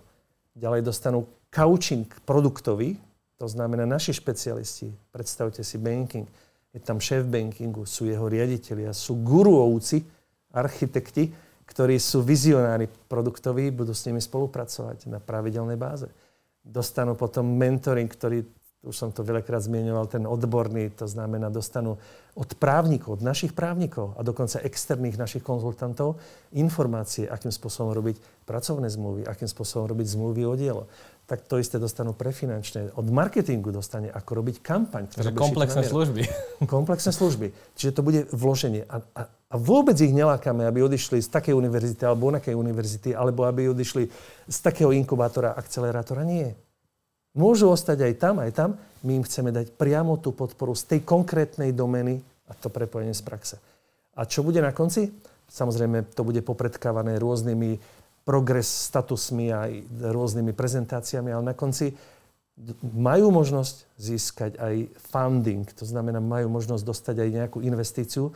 Ďalej 0.55 0.87
dostanú 0.87 1.27
coaching 1.51 2.07
produktový, 2.25 2.97
to 3.37 3.45
znamená 3.49 3.85
naši 3.85 4.17
špecialisti. 4.17 4.89
Predstavte 5.13 5.61
si 5.61 5.77
banking. 5.77 6.25
Je 6.73 6.81
tam 6.81 7.01
šéf 7.01 7.25
bankingu, 7.25 7.85
sú 7.89 8.09
jeho 8.09 8.29
riaditeľia, 8.29 8.93
sú 8.93 9.21
guruovci, 9.21 10.05
architekti, 10.53 11.33
ktorí 11.69 12.01
sú 12.01 12.25
vizionári 12.25 12.89
produktoví, 12.89 13.69
budú 13.75 13.93
s 13.93 14.09
nimi 14.09 14.23
spolupracovať 14.23 15.11
na 15.11 15.21
pravidelnej 15.21 15.77
báze. 15.77 16.09
Dostanú 16.67 17.15
potom 17.15 17.47
mentoring, 17.47 18.11
ktorý 18.11 18.43
už 18.87 18.95
som 18.95 19.11
to 19.11 19.27
veľakrát 19.27 19.67
zmienoval, 19.67 20.07
ten 20.07 20.23
odborný, 20.25 20.95
to 20.95 21.11
znamená, 21.11 21.51
dostanú 21.51 21.99
od 22.39 22.51
právnikov, 22.55 23.19
od 23.19 23.23
našich 23.27 23.51
právnikov 23.51 24.15
a 24.15 24.23
dokonca 24.23 24.63
externých 24.63 25.19
našich 25.19 25.43
konzultantov 25.43 26.23
informácie, 26.55 27.27
akým 27.27 27.51
spôsobom 27.51 27.91
robiť 27.91 28.47
pracovné 28.47 28.87
zmluvy, 28.87 29.27
akým 29.27 29.51
spôsobom 29.51 29.91
robiť 29.91 30.07
zmluvy 30.07 30.43
o 30.47 30.55
dielo. 30.55 30.85
Tak 31.27 31.43
to 31.51 31.59
isté 31.59 31.83
dostanú 31.83 32.15
pre 32.15 32.31
finančné. 32.31 32.95
Od 32.95 33.07
marketingu 33.11 33.75
dostane, 33.75 34.07
ako 34.07 34.47
robiť 34.47 34.63
kampaň. 34.63 35.11
Takže 35.11 35.35
komplexné 35.35 35.83
služby. 35.83 36.23
Komplexné 36.71 37.11
služby. 37.11 37.47
Čiže 37.75 37.91
to 37.91 38.07
bude 38.07 38.31
vloženie. 38.31 38.87
A, 38.87 39.03
a, 39.03 39.27
a 39.47 39.55
vôbec 39.55 39.95
ich 40.03 40.11
nelákame, 40.11 40.67
aby 40.67 40.83
odišli 40.83 41.23
z 41.23 41.31
takej 41.31 41.55
univerzity 41.55 42.03
alebo 42.03 42.35
onakej 42.35 42.59
univerzity, 42.59 43.15
alebo 43.15 43.47
aby 43.47 43.71
odišli 43.71 44.11
z 44.51 44.59
takého 44.59 44.91
inkubátora, 44.91 45.55
akcelerátora. 45.55 46.27
Nie 46.27 46.59
Môžu 47.37 47.69
ostať 47.69 48.01
aj 48.01 48.15
tam, 48.17 48.41
aj 48.41 48.51
tam. 48.57 48.71
My 49.05 49.21
im 49.21 49.25
chceme 49.29 49.53
dať 49.53 49.77
priamo 49.77 50.17
tú 50.17 50.33
podporu 50.33 50.73
z 50.73 50.89
tej 50.89 51.01
konkrétnej 51.05 51.77
domeny 51.77 52.25
a 52.49 52.57
to 52.57 52.73
prepojenie 52.73 53.13
z 53.13 53.21
praxe. 53.21 53.57
A 54.17 54.25
čo 54.25 54.41
bude 54.41 54.65
na 54.65 54.73
konci? 54.73 55.13
Samozrejme, 55.53 56.17
to 56.17 56.25
bude 56.25 56.41
popredkávané 56.41 57.21
rôznymi 57.21 57.77
progres 58.25 58.67
statusmi 58.89 59.53
a 59.53 59.69
rôznymi 60.01 60.57
prezentáciami, 60.57 61.29
ale 61.29 61.53
na 61.53 61.55
konci 61.55 61.93
majú 62.97 63.29
možnosť 63.29 63.85
získať 64.01 64.53
aj 64.57 64.75
funding, 65.13 65.69
to 65.77 65.85
znamená, 65.85 66.25
majú 66.25 66.49
možnosť 66.49 66.83
dostať 66.89 67.17
aj 67.21 67.29
nejakú 67.37 67.59
investíciu, 67.61 68.33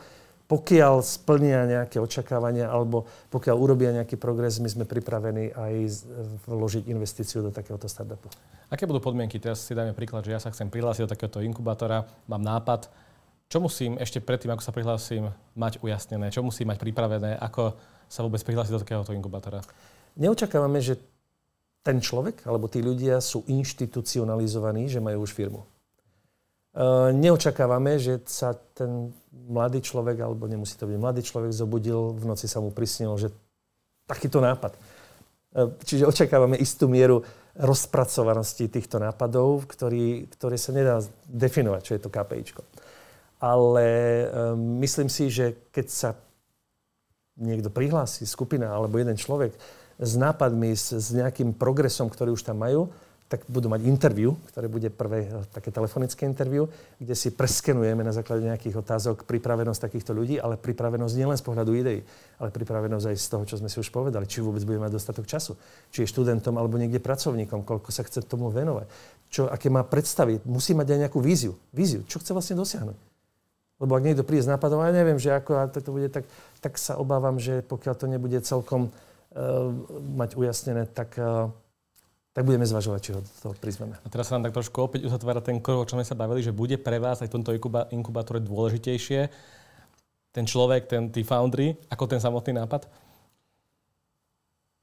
pokiaľ 0.51 0.99
splnia 0.99 1.63
nejaké 1.63 1.95
očakávania 2.03 2.67
alebo 2.67 3.07
pokiaľ 3.31 3.55
urobia 3.55 3.95
nejaký 3.95 4.19
progres, 4.19 4.59
my 4.59 4.67
sme 4.67 4.83
pripravení 4.83 5.55
aj 5.55 6.03
vložiť 6.43 6.91
investíciu 6.91 7.39
do 7.39 7.55
takéhoto 7.55 7.87
startupu. 7.87 8.27
Aké 8.67 8.83
budú 8.83 8.99
podmienky? 8.99 9.39
Teraz 9.39 9.63
si 9.63 9.71
dajme 9.71 9.95
príklad, 9.95 10.27
že 10.27 10.35
ja 10.35 10.43
sa 10.43 10.51
chcem 10.51 10.67
prihlásiť 10.67 11.07
do 11.07 11.11
takéhoto 11.15 11.39
inkubátora, 11.39 12.03
mám 12.27 12.43
nápad. 12.43 12.91
Čo 13.47 13.63
musím 13.63 13.95
ešte 13.95 14.19
predtým, 14.19 14.51
ako 14.51 14.63
sa 14.63 14.75
prihlásim, 14.75 15.31
mať 15.55 15.79
ujasnené? 15.79 16.27
Čo 16.35 16.43
musím 16.43 16.67
mať 16.67 16.83
pripravené? 16.83 17.39
Ako 17.39 17.71
sa 18.11 18.19
vôbec 18.19 18.43
prihlásiť 18.43 18.75
do 18.75 18.83
takéhoto 18.83 19.15
inkubátora? 19.15 19.63
Neočakávame, 20.19 20.83
že 20.83 20.99
ten 21.79 22.03
človek 22.03 22.43
alebo 22.43 22.67
tí 22.67 22.83
ľudia 22.83 23.23
sú 23.23 23.47
inštitucionalizovaní, 23.47 24.91
že 24.91 24.99
majú 24.99 25.23
už 25.23 25.31
firmu. 25.31 25.63
E, 26.71 27.11
neočakávame, 27.11 27.99
že 27.99 28.23
sa 28.27 28.55
ten 28.55 29.11
mladý 29.31 29.83
človek, 29.83 30.23
alebo 30.23 30.47
nemusí 30.47 30.79
to 30.79 30.87
byť 30.87 30.97
mladý 30.97 31.21
človek, 31.23 31.51
zobudil, 31.51 32.15
v 32.15 32.23
noci 32.23 32.47
sa 32.47 32.63
mu 32.63 32.71
prisnilo, 32.71 33.19
že 33.19 33.31
takýto 34.07 34.39
nápad. 34.39 34.71
E, 34.71 34.79
čiže 35.83 36.07
očakávame 36.07 36.55
istú 36.55 36.87
mieru 36.87 37.27
rozpracovanosti 37.59 38.71
týchto 38.71 39.03
nápadov, 39.03 39.67
ktorý, 39.67 40.31
ktoré 40.31 40.55
sa 40.55 40.71
nedá 40.71 41.03
definovať, 41.27 41.81
čo 41.83 41.93
je 41.99 42.01
to 42.01 42.13
KPIčko. 42.13 42.61
Ale 43.41 43.87
um, 44.29 44.79
myslím 44.79 45.09
si, 45.09 45.27
že 45.27 45.67
keď 45.73 45.87
sa 45.89 46.09
niekto 47.41 47.73
prihlási, 47.73 48.23
skupina 48.29 48.69
alebo 48.69 49.01
jeden 49.01 49.17
človek 49.17 49.51
s 49.97 50.13
nápadmi, 50.13 50.77
s, 50.77 50.93
s 50.93 51.09
nejakým 51.11 51.57
progresom, 51.57 52.07
ktorý 52.07 52.37
už 52.37 52.45
tam 52.45 52.61
majú, 52.61 52.93
tak 53.31 53.47
budú 53.47 53.71
mať 53.71 53.87
interviu, 53.87 54.35
ktoré 54.51 54.67
bude 54.67 54.91
prvé 54.91 55.31
eh, 55.31 55.47
také 55.55 55.71
telefonické 55.71 56.27
interviu, 56.27 56.67
kde 56.99 57.15
si 57.15 57.31
preskenujeme 57.31 58.03
na 58.03 58.11
základe 58.11 58.43
nejakých 58.43 58.83
otázok 58.83 59.23
pripravenosť 59.23 59.87
takýchto 59.87 60.11
ľudí, 60.11 60.35
ale 60.35 60.59
pripravenosť 60.59 61.13
nielen 61.15 61.39
z 61.39 61.43
pohľadu 61.47 61.71
ideí, 61.71 62.03
ale 62.43 62.51
pripravenosť 62.51 63.05
aj 63.07 63.15
z 63.15 63.27
toho, 63.31 63.43
čo 63.47 63.55
sme 63.63 63.71
si 63.71 63.79
už 63.79 63.87
povedali, 63.87 64.27
či 64.27 64.43
vôbec 64.43 64.59
budeme 64.67 64.91
mať 64.91 64.99
dostatok 64.99 65.23
času, 65.31 65.55
či 65.95 66.03
je 66.03 66.11
študentom 66.11 66.59
alebo 66.59 66.75
niekde 66.75 66.99
pracovníkom, 66.99 67.63
koľko 67.63 67.89
sa 67.95 68.03
chce 68.03 68.27
tomu 68.27 68.51
venovať, 68.51 68.91
čo, 69.31 69.47
aké 69.47 69.71
má 69.71 69.87
predstavy, 69.87 70.43
musí 70.43 70.75
mať 70.75 70.91
aj 70.91 70.99
nejakú 71.07 71.23
víziu. 71.23 71.55
Víziu, 71.71 72.03
čo 72.03 72.19
chce 72.19 72.35
vlastne 72.35 72.59
dosiahnuť. 72.59 72.99
Lebo 73.81 73.97
ak 73.97 74.03
niekto 74.05 74.27
príde 74.27 74.45
s 74.45 74.51
nápadom, 74.51 74.83
ja 74.83 74.93
neviem, 74.93 75.17
že 75.17 75.33
ako 75.33 75.57
a 75.57 75.65
to 75.71 75.89
bude, 75.89 76.11
tak, 76.13 76.27
tak 76.61 76.77
sa 76.77 76.99
obávam, 76.99 77.41
že 77.41 77.65
pokiaľ 77.65 77.95
to 77.97 78.05
nebude 78.05 78.37
celkom 78.45 78.91
uh, 78.91 79.73
mať 80.19 80.37
ujasnené, 80.37 80.85
tak 80.85 81.17
uh, 81.17 81.49
tak 82.31 82.47
budeme 82.47 82.63
zvažovať, 82.63 82.99
či 83.03 83.11
ho 83.11 83.19
do 83.19 83.31
toho 83.43 83.53
prizveme. 83.59 83.99
A 84.01 84.07
teraz 84.07 84.31
sa 84.31 84.39
nám 84.39 84.47
tak 84.47 84.55
trošku 84.55 84.79
opäť 84.79 85.03
uzatvára 85.03 85.43
ten 85.43 85.59
krok, 85.59 85.83
o 85.83 85.87
čom 85.87 85.99
sme 85.99 86.07
sa 86.07 86.15
bavili, 86.15 86.39
že 86.39 86.55
bude 86.55 86.79
pre 86.79 86.95
vás 86.95 87.19
aj 87.19 87.27
v 87.27 87.35
tomto 87.39 87.51
inkubátore 87.91 88.39
dôležitejšie 88.39 89.27
ten 90.31 90.47
človek, 90.47 90.87
ten, 90.87 91.11
tí 91.11 91.27
foundry, 91.27 91.75
ako 91.91 92.07
ten 92.07 92.23
samotný 92.23 92.55
nápad? 92.63 92.87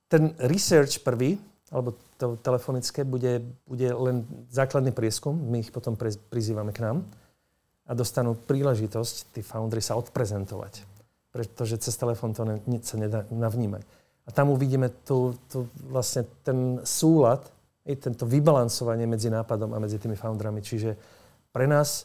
Ten 0.09 0.37
research 0.45 1.01
prvý, 1.01 1.41
alebo 1.73 1.97
to 2.21 2.37
telefonické, 2.41 3.05
bude, 3.05 3.45
bude 3.65 3.89
len 3.93 4.25
základný 4.53 4.93
prieskum. 4.93 5.37
My 5.37 5.65
ich 5.65 5.73
potom 5.73 5.97
pre, 5.97 6.13
prizývame 6.29 6.73
k 6.73 6.85
nám 6.85 7.05
a 7.89 7.93
dostanú 7.97 8.37
príležitosť 8.37 9.33
tí 9.37 9.41
foundry 9.41 9.81
sa 9.81 9.97
odprezentovať. 9.97 10.85
Pretože 11.33 11.81
cez 11.81 11.97
telefón 11.97 12.37
to 12.37 12.45
ne, 12.45 12.61
sa 12.85 12.97
nedá 13.01 13.25
navnímať. 13.33 13.85
A 14.29 14.31
tam 14.31 14.53
uvidíme 14.53 14.93
tu, 15.09 15.33
tu 15.49 15.65
vlastne 15.89 16.29
ten 16.45 16.85
súlad, 16.85 17.49
i 17.89 17.97
tento 17.97 18.29
vybalancovanie 18.29 19.09
medzi 19.09 19.33
nápadom 19.33 19.73
a 19.73 19.81
medzi 19.81 19.97
tými 19.97 20.13
foundrami. 20.13 20.61
Čiže 20.61 20.93
pre 21.49 21.65
nás, 21.65 22.05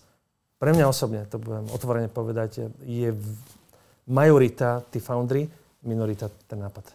pre 0.56 0.72
mňa 0.72 0.88
osobne, 0.88 1.28
to 1.28 1.36
budem 1.44 1.68
otvorene 1.76 2.08
povedať, 2.08 2.72
je 2.88 3.12
majorita 4.08 4.80
tí 4.88 5.04
foundry, 5.04 5.44
minorita 5.84 6.32
ten 6.48 6.64
nápad. 6.64 6.88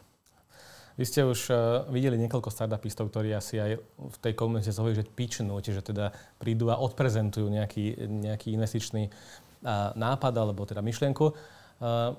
Vy 0.99 1.05
ste 1.07 1.23
už 1.23 1.41
uh, 1.53 1.57
videli 1.95 2.19
niekoľko 2.19 2.51
startupistov, 2.51 3.13
ktorí 3.13 3.31
asi 3.31 3.61
aj 3.61 3.79
v 3.79 4.17
tej 4.19 4.35
komunite 4.35 4.75
sa 4.75 4.83
že 4.83 5.07
pitchnú, 5.07 5.55
čiže 5.63 5.95
teda 5.95 6.11
prídu 6.43 6.75
a 6.75 6.81
odprezentujú 6.81 7.47
nejaký, 7.47 8.09
nejaký 8.09 8.51
investičný 8.57 9.07
uh, 9.07 9.95
nápad 9.95 10.35
alebo 10.35 10.67
teda 10.67 10.83
myšlienku. 10.83 11.31
Uh, 11.79 12.19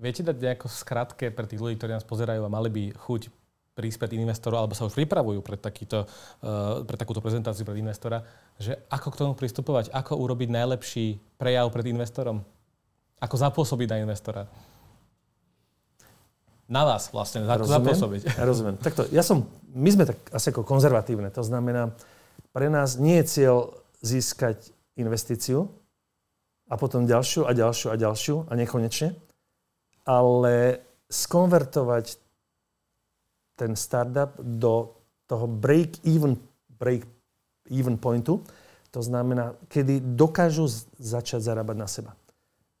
Viete 0.00 0.24
dať 0.24 0.36
nejako 0.40 0.66
skratke 0.72 1.28
pre 1.28 1.44
tých 1.44 1.60
ľudí, 1.60 1.76
ktorí 1.76 1.92
nás 1.92 2.08
pozerajú 2.08 2.40
a 2.40 2.48
mali 2.48 2.72
by 2.72 2.84
chuť 2.96 3.28
prísť 3.76 4.00
pred 4.00 4.12
investorov, 4.16 4.64
alebo 4.64 4.72
sa 4.72 4.88
už 4.88 4.96
pripravujú 4.96 5.44
pred, 5.44 5.60
takýto, 5.60 6.08
uh, 6.40 6.80
pred 6.88 6.96
takúto 6.96 7.20
prezentáciu 7.20 7.68
pred 7.68 7.80
investora, 7.80 8.24
že 8.56 8.80
ako 8.88 9.08
k 9.12 9.18
tomu 9.20 9.32
pristupovať, 9.36 9.92
ako 9.92 10.16
urobiť 10.20 10.48
najlepší 10.48 11.20
prejav 11.36 11.68
pred 11.68 11.92
investorom, 11.92 12.40
ako 13.20 13.36
zapôsobiť 13.36 13.88
na 13.92 13.98
investora. 14.08 14.48
Na 16.70 16.86
vás 16.86 17.12
vlastne, 17.12 17.44
ako 17.44 17.66
rozumiem, 17.66 17.76
zapôsobiť. 17.82 18.22
Rozumiem. 18.50 18.76
Takto, 18.78 19.02
ja 19.10 19.26
som, 19.26 19.42
my 19.74 19.90
sme 19.90 20.04
tak 20.06 20.18
asi 20.30 20.54
ako 20.54 20.62
konzervatívne, 20.62 21.28
to 21.28 21.42
znamená, 21.42 21.92
pre 22.56 22.72
nás 22.72 22.96
nie 22.96 23.18
je 23.20 23.26
cieľ 23.26 23.56
získať 24.00 24.70
investíciu 24.94 25.66
a 26.70 26.78
potom 26.78 27.04
ďalšiu 27.04 27.44
a 27.44 27.52
ďalšiu 27.52 27.88
a 27.90 27.96
ďalšiu 27.98 28.34
a 28.46 28.52
nekonečne, 28.54 29.18
ale 30.04 30.80
skonvertovať 31.10 32.16
ten 33.58 33.76
startup 33.76 34.38
do 34.40 34.96
toho 35.28 35.46
break-even 35.46 36.40
break 36.80 37.04
even 37.68 38.00
pointu, 38.00 38.40
To 38.90 38.98
znamená, 38.98 39.54
kedy 39.70 40.18
dokážu 40.18 40.66
začať 40.98 41.46
zarábať 41.46 41.76
na 41.78 41.86
seba. 41.86 42.12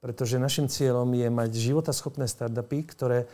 Pretože 0.02 0.42
našim 0.42 0.66
cieľom 0.66 1.06
je 1.14 1.28
mať 1.30 1.50
životaschopné 1.54 2.26
startupy, 2.26 2.82
ktoré 2.82 3.30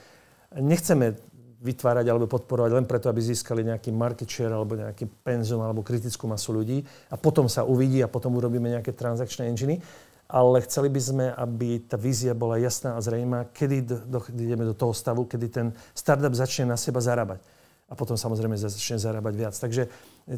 nechceme 0.52 1.16
vytvárať 1.56 2.04
alebo 2.12 2.28
podporovať 2.28 2.70
len 2.76 2.84
preto, 2.84 3.08
aby 3.08 3.24
získali 3.24 3.64
nejaký 3.64 3.88
market 3.96 4.28
share 4.28 4.52
alebo 4.52 4.76
nejaký 4.76 5.08
penzum 5.24 5.64
alebo 5.64 5.80
kritickú 5.80 6.28
masu 6.28 6.52
ľudí 6.52 6.84
a 7.08 7.16
potom 7.16 7.48
sa 7.48 7.64
uvidí 7.64 8.04
a 8.04 8.12
potom 8.12 8.36
urobíme 8.36 8.68
nejaké 8.68 8.92
transakčné 8.92 9.48
enginy. 9.48 9.80
Ale 10.26 10.58
chceli 10.66 10.90
by 10.90 11.00
sme, 11.00 11.26
aby 11.30 11.78
tá 11.86 11.94
vízia 11.94 12.34
bola 12.34 12.58
jasná 12.58 12.98
a 12.98 13.04
zrejmá, 13.04 13.46
kedy 13.54 13.86
ideme 14.34 14.66
do 14.66 14.74
toho 14.74 14.90
stavu, 14.90 15.22
kedy 15.22 15.46
ten 15.46 15.66
startup 15.94 16.34
začne 16.34 16.66
na 16.66 16.74
seba 16.74 16.98
zarábať. 16.98 17.38
A 17.86 17.94
potom 17.94 18.18
samozrejme 18.18 18.58
začne 18.58 18.98
zarábať 18.98 19.34
viac. 19.38 19.54
Takže 19.54 19.86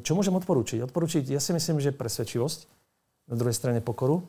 čo 0.05 0.13
môžem 0.13 0.37
odporúčiť? 0.37 0.85
Odporúčiť, 0.85 1.33
ja 1.33 1.41
si 1.41 1.57
myslím, 1.57 1.81
že 1.81 1.97
presvedčivosť, 1.97 2.69
na 3.29 3.37
druhej 3.37 3.57
strane 3.57 3.81
pokoru, 3.81 4.25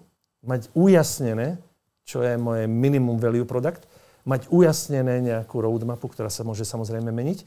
mať 0.47 0.72
ujasnené, 0.72 1.60
čo 2.07 2.24
je 2.24 2.39
moje 2.39 2.64
minimum 2.68 3.20
value 3.20 3.43
product, 3.43 3.84
mať 4.24 4.47
ujasnené 4.51 5.20
nejakú 5.20 5.60
roadmapu, 5.60 6.07
ktorá 6.07 6.32
sa 6.32 6.47
môže 6.47 6.64
samozrejme 6.64 7.12
meniť 7.12 7.39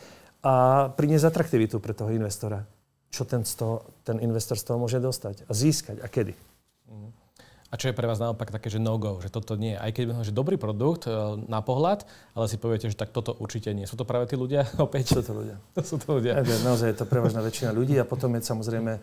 a 0.45 0.89
priniesť 0.93 1.29
atraktivitu 1.33 1.81
pre 1.81 1.97
toho 1.97 2.13
investora. 2.13 2.65
Čo 3.13 3.29
ten, 3.29 3.45
z 3.45 3.53
toho, 3.57 3.85
ten 4.05 4.21
investor 4.25 4.57
z 4.57 4.65
toho 4.65 4.81
môže 4.81 4.97
dostať 4.97 5.45
a 5.49 5.53
získať 5.53 6.01
a 6.01 6.09
kedy. 6.09 6.33
A 7.73 7.81
čo 7.81 7.89
je 7.89 7.97
pre 7.97 8.05
vás 8.05 8.21
naopak 8.21 8.53
také, 8.53 8.69
že 8.69 8.77
no-go, 8.77 9.17
že 9.25 9.33
toto 9.33 9.57
nie. 9.57 9.73
Aj 9.73 9.89
keď 9.89 10.21
že 10.21 10.37
dobrý 10.37 10.61
produkt 10.61 11.09
e, 11.09 11.41
na 11.49 11.65
pohľad, 11.65 12.05
ale 12.37 12.45
si 12.45 12.61
poviete, 12.61 12.93
že 12.93 13.01
tak 13.01 13.17
toto 13.17 13.33
určite 13.41 13.73
nie. 13.73 13.89
Sú 13.89 13.97
to 13.97 14.05
práve 14.05 14.29
tí 14.29 14.37
ľudia 14.37 14.69
opäť? 14.87 15.17
Sú 15.17 15.25
to 15.25 15.33
ľudia. 15.33 15.57
To 15.73 15.81
sú 15.91 15.97
to 15.97 16.21
ľudia. 16.21 16.45
Ja, 16.45 16.59
naozaj 16.69 16.93
je 16.93 16.99
to 17.01 17.09
prevažná 17.09 17.41
väčšina 17.41 17.73
ľudí 17.73 17.97
a 17.97 18.05
potom 18.05 18.37
je 18.37 18.45
samozrejme 18.45 19.01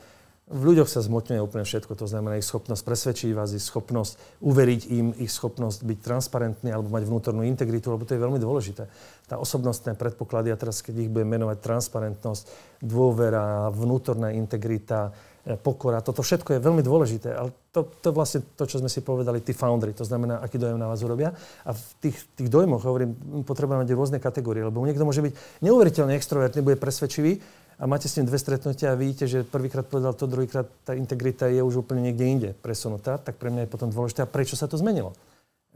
v 0.49 0.61
ľuďoch 0.73 0.89
sa 0.89 1.05
zmotňuje 1.05 1.45
úplne 1.45 1.61
všetko. 1.61 1.93
To 1.93 2.09
znamená 2.09 2.41
ich 2.41 2.49
schopnosť 2.49 2.81
presvedčiť 2.81 3.37
vás, 3.37 3.53
ich 3.53 3.61
schopnosť 3.61 4.41
uveriť 4.41 4.81
im, 4.89 5.13
ich 5.21 5.29
schopnosť 5.29 5.85
byť 5.85 5.99
transparentný 6.01 6.73
alebo 6.73 6.89
mať 6.89 7.05
vnútornú 7.05 7.45
integritu, 7.45 7.93
lebo 7.93 8.01
to 8.01 8.17
je 8.17 8.23
veľmi 8.25 8.41
dôležité. 8.41 8.89
Tá 9.29 9.37
osobnostné 9.37 9.93
predpoklady, 9.93 10.49
a 10.49 10.57
teraz 10.57 10.81
keď 10.81 11.05
ich 11.05 11.13
budem 11.13 11.37
menovať 11.37 11.61
transparentnosť, 11.61 12.43
dôvera, 12.81 13.69
vnútorná 13.69 14.33
integrita, 14.33 15.13
e, 15.13 15.28
pokora, 15.57 16.03
toto 16.03 16.21
všetko 16.21 16.57
je 16.57 16.59
veľmi 16.59 16.83
dôležité. 16.85 17.33
Ale 17.33 17.49
to, 17.73 17.87
to 17.87 18.13
vlastne 18.13 18.45
to, 18.53 18.67
čo 18.69 18.77
sme 18.77 18.91
si 18.91 19.01
povedali, 19.01 19.41
tí 19.41 19.55
foundry, 19.55 19.95
to 19.97 20.05
znamená, 20.05 20.43
aký 20.43 20.61
dojem 20.61 20.77
na 20.77 20.85
vás 20.85 21.01
urobia. 21.01 21.33
A 21.65 21.73
v 21.73 21.81
tých, 22.03 22.17
tých 22.37 22.49
dojmoch, 22.51 22.85
hovorím, 22.85 23.15
potrebujeme 23.47 23.81
mať 23.81 23.95
rôzne 23.97 24.19
kategórie, 24.21 24.61
lebo 24.61 24.83
niekto 24.85 25.07
môže 25.07 25.25
byť 25.25 25.63
neuveriteľne 25.65 26.13
extrovertný, 26.13 26.61
bude 26.61 26.77
presvedčivý, 26.77 27.41
a 27.79 27.87
máte 27.87 28.11
s 28.11 28.19
ním 28.19 28.27
dve 28.27 28.35
stretnutia 28.35 28.91
a 28.91 28.99
vidíte, 28.99 29.23
že 29.23 29.47
prvýkrát 29.47 29.87
povedal 29.87 30.11
to, 30.11 30.27
druhýkrát 30.27 30.67
tá 30.83 30.91
integrita 30.99 31.47
je 31.47 31.63
už 31.63 31.87
úplne 31.87 32.03
niekde 32.11 32.25
inde 32.27 32.49
presunutá, 32.51 33.15
tak 33.15 33.39
pre 33.39 33.47
mňa 33.47 33.65
je 33.65 33.71
potom 33.71 33.87
dôležité, 33.87 34.19
a 34.19 34.27
prečo 34.27 34.59
sa 34.59 34.67
to 34.67 34.75
zmenilo. 34.75 35.15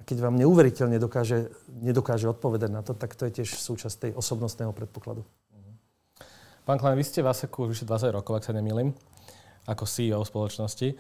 Keď 0.04 0.20
vám 0.20 0.36
neuveriteľne 0.36 1.00
dokáže, 1.00 1.48
nedokáže 1.80 2.28
odpovedať 2.28 2.70
na 2.76 2.84
to, 2.84 2.92
tak 2.92 3.16
to 3.16 3.24
je 3.32 3.40
tiež 3.40 3.56
súčasť 3.56 3.96
tej 3.96 4.12
osobnostného 4.20 4.76
predpokladu. 4.76 5.24
Pán 6.68 6.76
Klein, 6.76 7.00
vy 7.00 7.08
ste 7.08 7.24
v 7.24 7.32
ASEKu 7.32 7.68
už 7.68 7.76
vyše 7.76 7.86
20 7.88 8.12
rokov, 8.20 8.36
ak 8.36 8.48
sa 8.48 8.56
nemýlim, 8.56 8.92
ako 9.68 9.84
CEO 9.88 10.22
spoločnosti. 10.24 10.96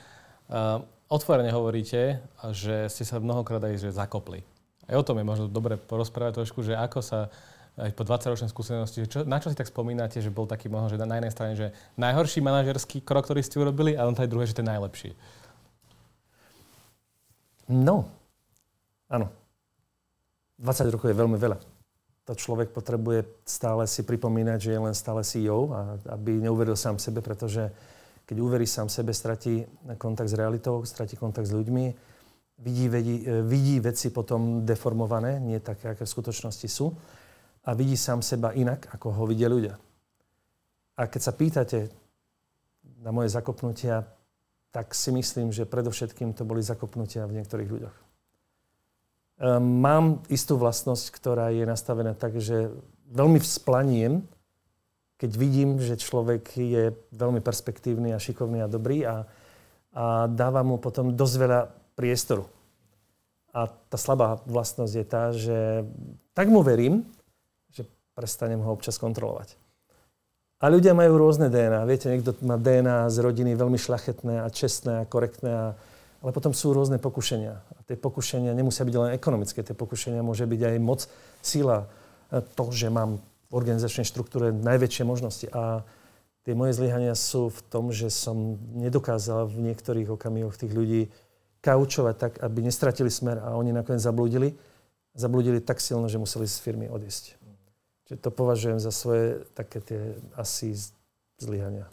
Uh, 0.47 0.84
otvorene 1.11 1.51
hovoríte, 1.51 2.24
že 2.55 2.88
ste 2.91 3.03
sa 3.03 3.20
mnohokrát 3.20 3.64
aj 3.64 3.80
že 3.80 3.95
zakopli. 3.95 4.43
Aj 4.88 4.95
o 4.99 5.05
tom 5.05 5.20
je 5.20 5.26
možno 5.26 5.45
dobre 5.47 5.80
porozprávať 5.80 6.43
trošku, 6.43 6.64
že 6.64 6.76
ako 6.76 6.99
sa 6.99 7.32
aj 7.74 7.89
po 7.97 8.05
20-ročnej 8.05 8.53
skúsenosti, 8.53 9.09
čo, 9.09 9.26
na 9.26 9.41
čo 9.41 9.49
si 9.49 9.57
tak 9.57 9.66
spomínate, 9.66 10.22
že 10.22 10.30
bol 10.30 10.45
taký 10.45 10.70
možno, 10.70 10.93
že 10.93 11.01
na 11.01 11.18
jednej 11.18 11.34
strane, 11.34 11.53
že 11.57 11.74
najhorší 11.97 12.38
manažerský 12.45 13.01
krok, 13.01 13.26
ktorý 13.26 13.41
ste 13.41 13.57
urobili, 13.57 13.97
a 13.97 14.05
on 14.05 14.14
taj 14.14 14.30
druhé, 14.30 14.45
že 14.45 14.53
ten 14.53 14.70
najlepší? 14.70 15.18
No, 17.66 18.05
áno. 19.09 19.34
20 20.61 20.93
rokov 20.93 21.09
je 21.09 21.18
veľmi 21.18 21.38
veľa. 21.41 21.57
To 22.30 22.38
človek 22.38 22.70
potrebuje 22.72 23.26
stále 23.43 23.89
si 23.89 24.05
pripomínať, 24.05 24.70
že 24.70 24.72
je 24.78 24.80
len 24.80 24.95
stále 24.95 25.26
CEO, 25.26 25.74
a 25.74 25.97
aby 26.14 26.45
neuveril 26.45 26.78
sám 26.78 27.01
sebe, 27.01 27.26
pretože 27.26 27.74
keď 28.34 28.41
uverí 28.41 28.65
sám 28.65 28.89
sebe, 28.89 29.13
stratí 29.13 29.61
kontakt 30.01 30.25
s 30.25 30.34
realitou, 30.34 30.81
stratí 30.89 31.13
kontakt 31.13 31.45
s 31.45 31.53
ľuďmi, 31.53 31.86
vidí, 32.65 32.89
vidí, 32.89 33.21
vidí 33.45 33.77
veci 33.77 34.09
potom 34.09 34.65
deformované, 34.65 35.38
nie 35.38 35.61
také, 35.61 35.93
aké 35.93 36.01
v 36.01 36.13
skutočnosti 36.17 36.65
sú 36.65 36.97
a 37.61 37.77
vidí 37.77 37.93
sám 37.93 38.25
seba 38.25 38.49
inak, 38.57 38.89
ako 38.89 39.13
ho 39.13 39.23
vidia 39.29 39.45
ľudia. 39.45 39.77
A 40.97 41.05
keď 41.05 41.21
sa 41.21 41.38
pýtate 41.38 41.93
na 43.05 43.13
moje 43.13 43.29
zakopnutia, 43.29 44.01
tak 44.73 44.97
si 44.97 45.13
myslím, 45.13 45.53
že 45.53 45.69
predovšetkým 45.69 46.34
to 46.34 46.41
boli 46.41 46.65
zakopnutia 46.65 47.29
v 47.29 47.38
niektorých 47.38 47.69
ľuďoch. 47.69 47.97
Ehm, 49.45 49.61
mám 49.77 50.25
istú 50.34 50.57
vlastnosť, 50.57 51.05
ktorá 51.13 51.53
je 51.53 51.69
nastavená 51.69 52.17
tak, 52.17 52.41
že 52.41 52.73
veľmi 53.13 53.38
vzplaniem, 53.38 54.25
keď 55.24 55.32
vidím, 55.39 55.80
že 55.80 55.95
človek 55.95 56.51
je 56.59 56.91
veľmi 57.15 57.39
perspektívny 57.39 58.11
a 58.11 58.19
šikovný 58.19 58.59
a 58.59 58.67
dobrý 58.67 59.07
a, 59.07 59.24
a 59.95 60.28
dáva 60.28 60.67
mu 60.67 60.76
potom 60.76 61.15
dosť 61.15 61.36
veľa 61.39 61.59
priestoru. 61.95 62.43
A 63.55 63.71
tá 63.71 63.95
slabá 63.95 64.43
vlastnosť 64.43 64.93
je 64.99 65.05
tá, 65.07 65.24
že 65.32 65.88
tak 66.36 66.51
mu 66.51 66.59
verím, 66.59 67.07
prestanem 68.19 68.59
ho 68.59 68.76
občas 68.76 68.99
kontrolovať. 68.99 69.55
A 70.59 70.67
ľudia 70.67 70.91
majú 70.91 71.15
rôzne 71.15 71.47
DNA. 71.47 71.88
Viete, 71.88 72.11
niekto 72.11 72.36
má 72.43 72.59
DNA 72.59 73.07
z 73.07 73.17
rodiny 73.24 73.55
veľmi 73.55 73.80
šľachetné 73.80 74.43
a 74.43 74.47
čestné 74.51 75.03
a 75.03 75.07
korektné, 75.07 75.51
a, 75.51 75.65
ale 76.19 76.32
potom 76.36 76.51
sú 76.51 76.76
rôzne 76.76 76.99
pokušenia. 76.99 77.55
A 77.55 77.80
tie 77.88 77.95
pokušenia 77.95 78.51
nemusia 78.51 78.84
byť 78.84 78.95
len 78.99 79.15
ekonomické, 79.15 79.63
tie 79.63 79.76
pokušenia 79.76 80.19
môže 80.19 80.43
byť 80.43 80.61
aj 80.67 80.76
moc, 80.84 81.07
sila, 81.39 81.88
to, 82.28 82.63
že 82.76 82.91
mám 82.91 83.24
organizačnej 83.54 84.04
štruktúre 84.04 84.49
najväčšie 84.49 85.04
možnosti. 85.06 85.45
A 85.54 85.86
tie 86.43 86.58
moje 86.58 86.74
zlyhania 86.76 87.14
sú 87.14 87.54
v 87.54 87.60
tom, 87.70 87.93
že 87.93 88.10
som 88.10 88.58
nedokázal 88.74 89.47
v 89.47 89.72
niektorých 89.72 90.10
okamihoch 90.10 90.58
tých 90.58 90.74
ľudí 90.74 91.01
kaučovať 91.64 92.16
tak, 92.20 92.34
aby 92.43 92.60
nestratili 92.66 93.08
smer 93.08 93.39
a 93.39 93.56
oni 93.56 93.72
nakoniec 93.72 94.04
zablúdili. 94.04 94.58
Zablúdili 95.14 95.62
tak 95.62 95.80
silno, 95.80 96.10
že 96.10 96.20
museli 96.20 96.49
z 96.49 96.58
firmy 96.60 96.89
odísť. 96.89 97.38
Čiže 98.10 98.20
to 98.20 98.30
považujem 98.34 98.82
za 98.82 98.91
svoje 98.91 99.47
také 99.56 99.80
tie 99.80 100.18
asi 100.36 100.76
zlyhania. 101.39 101.88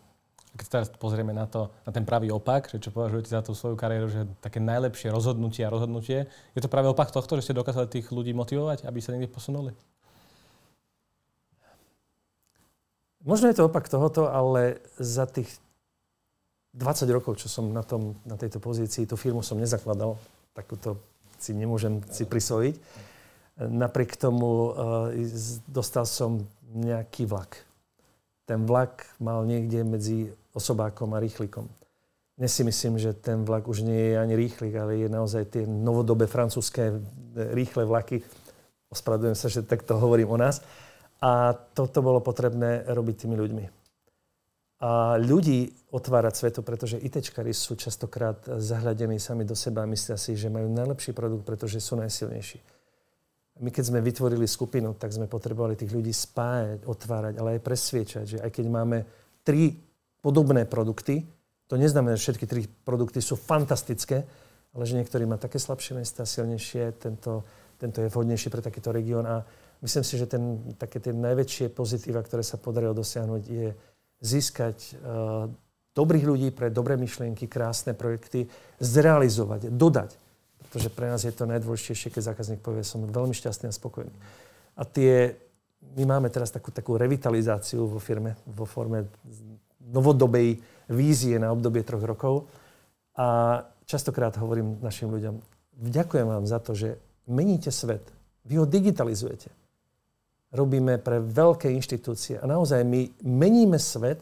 Keď 0.58 0.66
teraz 0.66 0.88
pozrieme 0.90 1.30
na, 1.30 1.46
to, 1.46 1.70
na 1.86 1.94
ten 1.94 2.02
pravý 2.02 2.34
opak, 2.34 2.66
že 2.66 2.82
čo 2.82 2.90
považujete 2.90 3.30
za 3.30 3.38
tú 3.38 3.54
svoju 3.54 3.78
kariéru, 3.78 4.10
že 4.10 4.26
také 4.42 4.58
najlepšie 4.58 5.14
rozhodnutie 5.14 5.62
a 5.62 5.70
rozhodnutie, 5.70 6.26
je 6.26 6.60
to 6.60 6.66
práve 6.66 6.90
opak 6.90 7.14
tohto, 7.14 7.38
že 7.38 7.46
ste 7.46 7.54
dokázali 7.54 7.86
tých 7.86 8.10
ľudí 8.10 8.34
motivovať, 8.34 8.82
aby 8.82 8.98
sa 8.98 9.14
niekde 9.14 9.30
posunuli? 9.30 9.70
Možno 13.20 13.52
je 13.52 13.56
to 13.60 13.68
opak 13.68 13.84
tohoto, 13.88 14.32
ale 14.32 14.80
za 14.96 15.28
tých 15.28 15.52
20 16.72 17.04
rokov, 17.10 17.36
čo 17.36 17.52
som 17.52 17.68
na, 17.68 17.84
tom, 17.84 18.16
na 18.24 18.38
tejto 18.38 18.62
pozícii, 18.62 19.04
tú 19.04 19.18
firmu 19.18 19.42
som 19.42 19.58
nezakladal, 19.58 20.16
takúto 20.56 20.96
si 21.40 21.56
nemôžem 21.56 22.00
si 22.12 22.28
prisvojiť. 22.28 22.76
Napriek 23.60 24.16
tomu 24.16 24.72
eh, 24.72 25.28
dostal 25.68 26.08
som 26.08 26.40
nejaký 26.70 27.26
vlak. 27.26 27.60
Ten 28.48 28.64
vlak 28.64 29.04
mal 29.18 29.42
niekde 29.44 29.82
medzi 29.84 30.30
osobákom 30.54 31.12
a 31.12 31.22
rýchlikom. 31.22 31.66
Dnes 32.40 32.56
si 32.56 32.64
myslím, 32.64 32.96
že 32.96 33.12
ten 33.12 33.44
vlak 33.44 33.68
už 33.68 33.84
nie 33.84 34.14
je 34.14 34.16
ani 34.16 34.32
rýchlik, 34.32 34.72
ale 34.80 34.96
je 34.96 35.08
naozaj 35.12 35.44
tie 35.52 35.64
novodobé 35.68 36.24
francúzske 36.24 36.82
eh, 36.88 36.96
rýchle 37.52 37.84
vlaky. 37.84 38.22
Ospravedlňujem 38.88 39.38
sa, 39.38 39.48
že 39.52 39.66
takto 39.66 39.98
hovorím 39.98 40.32
o 40.32 40.38
nás. 40.38 40.64
A 41.20 41.52
toto 41.52 42.00
bolo 42.00 42.24
potrebné 42.24 42.88
robiť 42.88 43.16
tými 43.24 43.36
ľuďmi. 43.36 43.64
A 44.80 45.20
ľudí 45.20 45.68
otvárať 45.92 46.34
svetu, 46.40 46.60
pretože 46.64 46.96
ITčkari 46.96 47.52
sú 47.52 47.76
častokrát 47.76 48.40
zahľadení 48.48 49.20
sami 49.20 49.44
do 49.44 49.52
seba 49.52 49.84
a 49.84 49.90
myslia 49.92 50.16
si, 50.16 50.32
že 50.32 50.48
majú 50.48 50.72
najlepší 50.72 51.12
produkt, 51.12 51.44
pretože 51.44 51.84
sú 51.84 52.00
najsilnejší 52.00 52.80
my 53.60 53.68
keď 53.68 53.84
sme 53.92 54.00
vytvorili 54.00 54.48
skupinu, 54.48 54.96
tak 54.96 55.12
sme 55.12 55.28
potrebovali 55.28 55.76
tých 55.76 55.92
ľudí 55.92 56.10
spájať, 56.10 56.88
otvárať, 56.88 57.34
ale 57.36 57.60
aj 57.60 57.64
presviečať, 57.64 58.24
že 58.24 58.38
aj 58.40 58.50
keď 58.56 58.66
máme 58.72 58.98
tri 59.44 59.76
podobné 60.24 60.64
produkty, 60.64 61.28
to 61.68 61.76
neznamená, 61.76 62.16
že 62.16 62.32
všetky 62.32 62.46
tri 62.48 62.64
produkty 62.66 63.20
sú 63.20 63.36
fantastické, 63.36 64.24
ale 64.72 64.84
že 64.88 64.96
niektorý 64.96 65.28
má 65.28 65.36
také 65.36 65.60
slabšie 65.60 65.92
miesta, 66.00 66.24
silnejšie, 66.24 66.96
tento, 66.96 67.44
tento 67.76 68.00
je 68.00 68.08
vhodnejší 68.08 68.48
pre 68.48 68.64
takýto 68.64 68.96
región 68.96 69.28
a 69.28 69.44
myslím 69.80 70.04
si, 70.04 70.14
že 70.16 70.26
ten, 70.28 70.74
také 70.76 71.00
tie 71.00 71.12
najväčšie 71.12 71.72
pozitíva, 71.72 72.20
ktoré 72.24 72.44
sa 72.44 72.60
podarilo 72.60 72.92
dosiahnuť, 72.96 73.42
je 73.44 73.68
získať 74.20 74.76
uh, 75.00 75.48
dobrých 75.96 76.24
ľudí 76.28 76.48
pre 76.52 76.68
dobré 76.68 77.00
myšlienky, 77.00 77.48
krásne 77.48 77.96
projekty, 77.96 78.48
zrealizovať, 78.78 79.72
dodať 79.72 80.20
pretože 80.70 80.94
pre 80.94 81.10
nás 81.10 81.26
je 81.26 81.34
to 81.34 81.50
najdôležitejšie, 81.50 82.14
keď 82.14 82.22
zákazník 82.30 82.62
povie, 82.62 82.86
som 82.86 83.02
veľmi 83.02 83.34
šťastný 83.34 83.66
a 83.66 83.74
spokojný. 83.74 84.14
A 84.78 84.86
tie, 84.86 85.34
my 85.98 86.06
máme 86.06 86.30
teraz 86.30 86.54
takú, 86.54 86.70
takú 86.70 86.94
revitalizáciu 86.94 87.90
vo 87.90 87.98
firme, 87.98 88.38
vo 88.46 88.62
forme 88.70 89.10
novodobej 89.90 90.62
vízie 90.86 91.42
na 91.42 91.50
obdobie 91.50 91.82
troch 91.82 92.06
rokov. 92.06 92.46
A 93.18 93.58
častokrát 93.82 94.38
hovorím 94.38 94.78
našim 94.78 95.10
ľuďom, 95.10 95.42
vďakujem 95.74 96.26
vám 96.30 96.46
za 96.46 96.62
to, 96.62 96.78
že 96.78 96.94
meníte 97.26 97.74
svet. 97.74 98.06
Vy 98.46 98.62
ho 98.62 98.64
digitalizujete. 98.64 99.50
Robíme 100.50 100.98
pre 100.98 101.22
veľké 101.22 101.70
inštitúcie 101.70 102.42
a 102.42 102.44
naozaj 102.44 102.82
my 102.82 103.22
meníme 103.22 103.78
svet, 103.78 104.18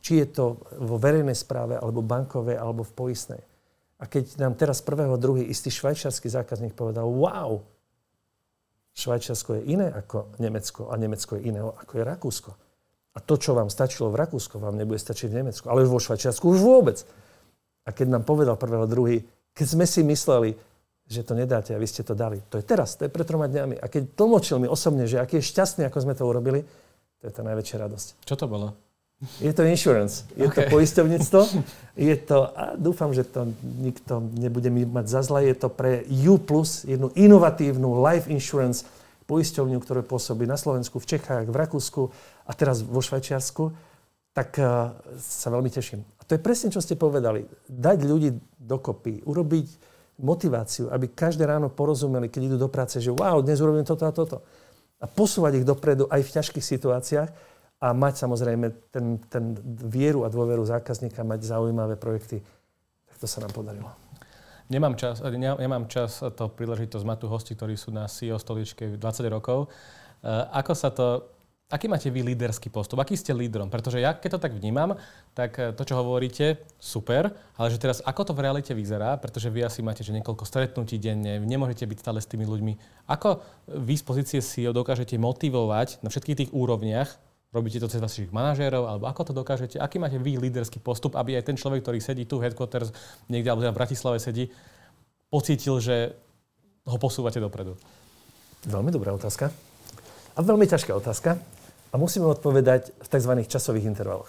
či 0.00 0.22
je 0.22 0.26
to 0.30 0.44
vo 0.80 0.96
verejnej 0.96 1.36
správe, 1.36 1.76
alebo 1.76 2.00
bankovej, 2.00 2.56
alebo 2.56 2.86
v 2.86 2.96
poistnej. 2.96 3.42
A 3.98 4.06
keď 4.06 4.38
nám 4.38 4.54
teraz 4.54 4.78
prvého, 4.78 5.18
druhý 5.18 5.44
istý 5.44 5.68
švajčiarsky 5.74 6.30
zákazník 6.30 6.72
povedal, 6.72 7.04
wow, 7.10 7.60
Švajčiarsko 8.98 9.62
je 9.62 9.78
iné 9.78 9.94
ako 9.94 10.34
Nemecko 10.42 10.90
a 10.90 10.98
Nemecko 10.98 11.38
je 11.38 11.42
iné 11.46 11.62
ako 11.62 11.92
je 11.98 12.02
Rakúsko. 12.02 12.50
A 13.14 13.18
to, 13.22 13.34
čo 13.38 13.54
vám 13.54 13.70
stačilo 13.70 14.10
v 14.10 14.18
Rakúsku, 14.22 14.58
vám 14.58 14.78
nebude 14.78 14.98
stačiť 14.98 15.30
v 15.30 15.38
Nemecku. 15.42 15.66
Ale 15.70 15.86
vo 15.86 16.02
Švajčiarsku 16.02 16.42
už 16.46 16.58
vôbec. 16.62 16.98
A 17.86 17.94
keď 17.94 18.18
nám 18.18 18.24
povedal 18.26 18.58
prvého, 18.58 18.86
druhý, 18.90 19.22
keď 19.54 19.66
sme 19.66 19.86
si 19.86 20.02
mysleli, 20.06 20.54
že 21.08 21.24
to 21.24 21.32
nedáte 21.32 21.72
a 21.72 21.80
vy 21.80 21.88
ste 21.88 22.04
to 22.04 22.12
dali. 22.12 22.44
To 22.52 22.60
je 22.60 22.64
teraz, 22.64 23.00
to 23.00 23.08
je 23.08 23.10
pred 23.10 23.24
troma 23.24 23.48
dňami. 23.48 23.80
A 23.80 23.86
keď 23.88 24.12
tlmočil 24.12 24.60
mi 24.60 24.68
osobne, 24.68 25.08
že 25.08 25.16
aký 25.16 25.40
je 25.40 25.48
šťastný, 25.48 25.88
ako 25.88 26.04
sme 26.04 26.12
to 26.12 26.28
urobili, 26.28 26.68
to 27.18 27.24
je 27.26 27.32
tá 27.32 27.40
najväčšia 27.42 27.76
radosť. 27.80 28.06
Čo 28.28 28.36
to 28.36 28.46
bolo? 28.46 28.76
Je 29.42 29.50
to 29.50 29.66
insurance, 29.66 30.30
je 30.38 30.46
okay. 30.46 30.70
to 30.70 30.70
poisťovníctvo, 30.78 31.40
je 31.98 32.14
to, 32.22 32.38
a 32.54 32.78
dúfam, 32.78 33.10
že 33.10 33.26
to 33.26 33.50
nikto 33.82 34.22
nebude 34.38 34.70
mi 34.70 34.86
mať 34.86 35.10
za 35.10 35.26
zle, 35.26 35.42
je 35.42 35.58
to 35.58 35.66
pre 35.66 36.06
U+, 36.06 36.38
jednu 36.86 37.10
inovatívnu 37.18 37.98
life 37.98 38.30
insurance 38.30 38.86
poisťovňu, 39.26 39.78
ktoré 39.82 40.06
pôsobí 40.06 40.46
na 40.46 40.54
Slovensku, 40.54 41.02
v 41.02 41.18
Čechách, 41.18 41.50
v 41.50 41.56
Rakúsku 41.56 42.14
a 42.46 42.52
teraz 42.54 42.86
vo 42.86 43.02
Švajčiarsku, 43.02 43.74
tak 44.38 44.54
uh, 44.62 44.94
sa 45.18 45.50
veľmi 45.50 45.66
teším. 45.66 46.06
A 46.16 46.22
to 46.22 46.38
je 46.38 46.40
presne, 46.40 46.70
čo 46.70 46.78
ste 46.78 46.94
povedali. 46.94 47.42
Dať 47.66 47.98
ľudí 48.06 48.38
dokopy, 48.56 49.26
urobiť 49.26 49.66
motiváciu, 50.18 50.90
aby 50.90 51.14
každé 51.14 51.46
ráno 51.46 51.70
porozumeli, 51.70 52.26
keď 52.26 52.54
idú 52.54 52.56
do 52.66 52.70
práce, 52.70 52.98
že 52.98 53.14
wow, 53.14 53.38
dnes 53.38 53.62
urobím 53.62 53.86
toto 53.86 54.04
a 54.04 54.12
toto. 54.12 54.42
A 54.98 55.06
posúvať 55.06 55.62
ich 55.62 55.66
dopredu 55.66 56.10
aj 56.10 56.26
v 56.26 56.34
ťažkých 56.34 56.64
situáciách 56.66 57.30
a 57.78 57.86
mať 57.94 58.26
samozrejme 58.26 58.90
ten, 58.90 59.22
ten 59.30 59.54
vieru 59.86 60.26
a 60.26 60.32
dôveru 60.32 60.66
zákazníka, 60.66 61.22
mať 61.22 61.46
zaujímavé 61.46 61.94
projekty. 61.94 62.42
Tak 63.06 63.16
to 63.22 63.26
sa 63.30 63.38
nám 63.38 63.54
podarilo. 63.54 63.94
Nemám 64.68 64.98
čas, 64.98 65.22
eh, 65.22 65.38
nemám 65.38 65.86
čas 65.86 66.20
to 66.20 66.44
príležitosť 66.50 67.04
mať 67.06 67.18
tu 67.22 67.26
hosti, 67.30 67.52
ktorí 67.54 67.78
sú 67.78 67.94
na 67.94 68.10
CEO 68.10 68.36
stoličke 68.36 68.98
20 68.98 69.30
rokov. 69.30 69.70
Eh, 69.70 70.28
ako 70.50 70.72
sa 70.74 70.90
to, 70.90 71.37
aký 71.68 71.86
máte 71.86 72.08
vy 72.08 72.24
líderský 72.24 72.72
postup? 72.72 72.98
Aký 72.98 73.14
ste 73.14 73.36
lídrom? 73.36 73.68
Pretože 73.68 74.00
ja, 74.00 74.16
keď 74.16 74.40
to 74.40 74.44
tak 74.48 74.56
vnímam, 74.56 74.96
tak 75.36 75.56
eh, 75.60 75.70
to, 75.76 75.84
čo 75.84 76.00
hovoríte, 76.00 76.64
super, 76.80 77.30
ale 77.60 77.68
že 77.68 77.78
teraz 77.78 78.00
ako 78.02 78.32
to 78.32 78.32
v 78.32 78.42
realite 78.48 78.72
vyzerá, 78.72 79.20
pretože 79.20 79.52
vy 79.52 79.68
asi 79.68 79.84
máte 79.84 80.00
že 80.00 80.16
niekoľko 80.16 80.44
stretnutí 80.48 80.96
denne, 80.96 81.38
nemôžete 81.44 81.84
byť 81.84 81.98
stále 82.00 82.18
s 82.18 82.26
tými 82.26 82.48
ľuďmi. 82.48 83.04
Ako 83.12 83.44
vy 83.68 83.94
z 83.94 84.04
pozície 84.04 84.40
CEO 84.40 84.72
dokážete 84.72 85.20
motivovať 85.20 86.00
na 86.00 86.08
všetkých 86.08 86.38
tých 86.44 86.50
úrovniach 86.56 87.28
Robíte 87.48 87.80
to 87.80 87.88
cez 87.88 88.04
vašich 88.04 88.28
manažérov, 88.28 88.84
alebo 88.84 89.08
ako 89.08 89.22
to 89.24 89.32
dokážete? 89.32 89.80
Aký 89.80 89.96
máte 89.96 90.20
vy 90.20 90.36
líderský 90.36 90.84
postup, 90.84 91.16
aby 91.16 91.32
aj 91.32 91.48
ten 91.48 91.56
človek, 91.56 91.80
ktorý 91.80 91.96
sedí 91.96 92.28
tu 92.28 92.36
v 92.36 92.44
headquarters, 92.44 92.92
niekde 93.24 93.48
alebo 93.48 93.64
v 93.64 93.72
Bratislave 93.72 94.20
sedí, 94.20 94.52
pocítil, 95.32 95.80
že 95.80 96.12
ho 96.84 97.00
posúvate 97.00 97.40
dopredu? 97.40 97.80
Veľmi 98.68 98.92
dobrá 98.92 99.16
otázka. 99.16 99.48
A 100.36 100.44
veľmi 100.44 100.68
ťažká 100.68 100.92
otázka. 100.92 101.40
A 101.88 101.96
musíme 101.96 102.28
odpovedať 102.28 102.92
v 103.00 103.08
tzv. 103.08 103.32
časových 103.48 103.88
intervaloch. 103.88 104.28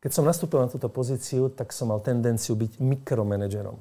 Keď 0.00 0.10
som 0.12 0.24
nastúpil 0.24 0.62
na 0.62 0.70
túto 0.70 0.88
pozíciu, 0.88 1.50
tak 1.52 1.74
som 1.74 1.90
mal 1.92 2.00
tendenciu 2.00 2.54
byť 2.56 2.78
mikromanažerom. 2.80 3.76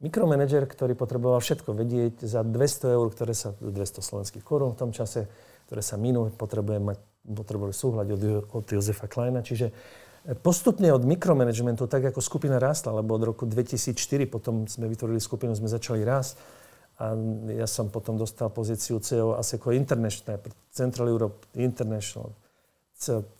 Mikromanager, 0.00 0.64
ktorý 0.64 0.96
potreboval 0.96 1.44
všetko 1.44 1.76
vedieť 1.76 2.24
za 2.24 2.40
200 2.40 2.96
eur, 2.96 3.06
ktoré 3.12 3.36
sa, 3.36 3.52
200 3.60 4.00
slovenských 4.00 4.40
korún 4.40 4.72
v 4.72 4.80
tom 4.80 4.90
čase, 4.96 5.28
ktoré 5.68 5.84
sa 5.84 6.00
minú, 6.00 6.32
potrebujem 6.32 6.82
mať 6.82 6.98
potrebovali 7.20 7.76
súhľad 7.76 8.08
od, 8.16 8.22
od 8.48 8.64
Josefa 8.64 9.04
Kleina. 9.06 9.44
Čiže 9.44 9.68
e, 9.68 10.32
postupne 10.32 10.88
od 10.88 11.04
mikromanagementu, 11.04 11.84
tak 11.84 12.10
ako 12.10 12.24
skupina 12.24 12.56
rástla, 12.56 13.04
lebo 13.04 13.12
od 13.12 13.28
roku 13.28 13.44
2004 13.44 14.24
potom 14.24 14.64
sme 14.64 14.88
vytvorili 14.88 15.20
skupinu, 15.20 15.52
sme 15.52 15.68
začali 15.68 16.00
rásť 16.00 16.40
a 17.00 17.16
ja 17.56 17.64
som 17.64 17.88
potom 17.88 18.20
dostal 18.20 18.52
pozíciu 18.52 19.00
CEO 19.00 19.40
ASECO 19.40 19.72
International, 19.72 20.36
Central 20.68 21.08
Europe 21.08 21.48
International, 21.56 22.28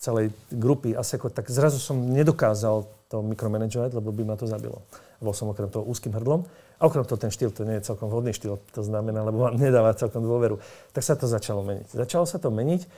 celej 0.01 0.33
grupy 0.49 0.97
ASECO, 0.97 1.29
tak 1.29 1.53
zrazu 1.53 1.77
som 1.77 2.01
nedokázal 2.01 2.89
to 3.13 3.21
mikromanagovať, 3.21 3.93
lebo 3.93 4.09
by 4.09 4.23
ma 4.25 4.35
to 4.41 4.49
zabilo. 4.49 4.81
Bol 5.21 5.37
som 5.37 5.53
okrem 5.53 5.69
toho 5.69 5.85
úzkým 5.85 6.17
hrdlom. 6.17 6.49
A 6.81 6.89
okrem 6.89 7.05
toho 7.05 7.21
ten 7.21 7.29
štýl, 7.29 7.53
to 7.53 7.69
nie 7.69 7.77
je 7.77 7.93
celkom 7.93 8.09
vhodný 8.09 8.33
štýl, 8.33 8.57
to 8.73 8.81
znamená, 8.81 9.21
lebo 9.21 9.45
vám 9.45 9.61
nedáva 9.61 9.93
celkom 9.93 10.25
dôveru. 10.25 10.57
Tak 10.97 11.05
sa 11.05 11.13
to 11.13 11.29
začalo 11.29 11.61
meniť. 11.61 11.93
Začalo 11.93 12.25
sa 12.25 12.41
to 12.41 12.49
meniť 12.49 12.89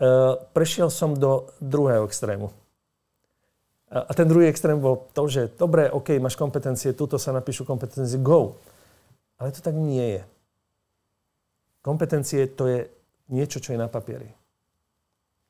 Eh, 0.00 0.34
prešiel 0.56 0.88
som 0.88 1.12
do 1.12 1.50
druhého 1.60 2.08
extrému. 2.08 2.48
A 3.90 4.14
ten 4.14 4.24
druhý 4.24 4.46
extrém 4.46 4.78
bol 4.78 5.10
to, 5.12 5.26
že 5.26 5.50
dobre, 5.58 5.90
OK, 5.90 6.14
máš 6.22 6.38
kompetencie, 6.38 6.94
túto 6.94 7.18
sa 7.18 7.34
napíšu 7.34 7.66
kompetencie, 7.66 8.22
go. 8.22 8.54
Ale 9.40 9.56
to 9.56 9.64
tak 9.64 9.72
nie 9.72 10.20
je. 10.20 10.22
Kompetencie 11.80 12.44
to 12.52 12.68
je 12.68 12.80
niečo, 13.32 13.56
čo 13.56 13.72
je 13.72 13.80
na 13.80 13.88
papieri. 13.88 14.28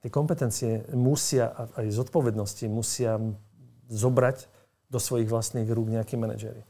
Tie 0.00 0.08
kompetencie 0.08 0.86
musia, 0.94 1.52
aj 1.76 1.90
zodpovednosti 1.92 2.64
musia 2.70 3.18
zobrať 3.90 4.46
do 4.88 5.02
svojich 5.02 5.28
vlastných 5.28 5.68
rúk 5.68 5.90
nejakí 5.90 6.14
manažery. 6.14 6.62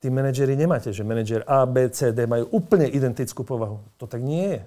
Tí 0.00 0.08
manažery 0.08 0.56
nemáte, 0.56 0.92
že 0.92 1.04
manažer 1.04 1.44
A, 1.48 1.64
B, 1.64 1.88
C, 1.92 2.12
D 2.12 2.24
majú 2.24 2.48
úplne 2.52 2.88
identickú 2.88 3.44
povahu. 3.44 3.80
To 4.00 4.04
tak 4.08 4.20
nie 4.20 4.56
je 4.56 4.60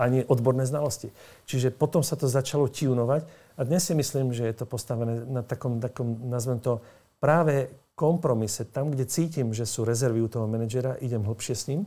ani 0.00 0.24
odborné 0.24 0.64
znalosti. 0.64 1.12
Čiže 1.44 1.76
potom 1.76 2.00
sa 2.00 2.16
to 2.16 2.24
začalo 2.24 2.72
tunovať 2.72 3.28
a 3.56 3.60
dnes 3.68 3.84
si 3.84 3.92
myslím, 3.92 4.32
že 4.32 4.48
je 4.48 4.56
to 4.56 4.64
postavené 4.64 5.28
na 5.28 5.44
takom, 5.44 5.76
takom 5.76 6.16
nazvem 6.32 6.56
to, 6.60 6.80
práve 7.20 7.68
kompromise. 8.00 8.64
Tam, 8.64 8.88
kde 8.88 9.04
cítim, 9.04 9.52
že 9.52 9.68
sú 9.68 9.84
rezervy 9.84 10.24
u 10.24 10.28
toho 10.32 10.48
manažera, 10.48 10.96
idem 11.04 11.20
hlbšie 11.20 11.52
s 11.52 11.68
ním. 11.68 11.84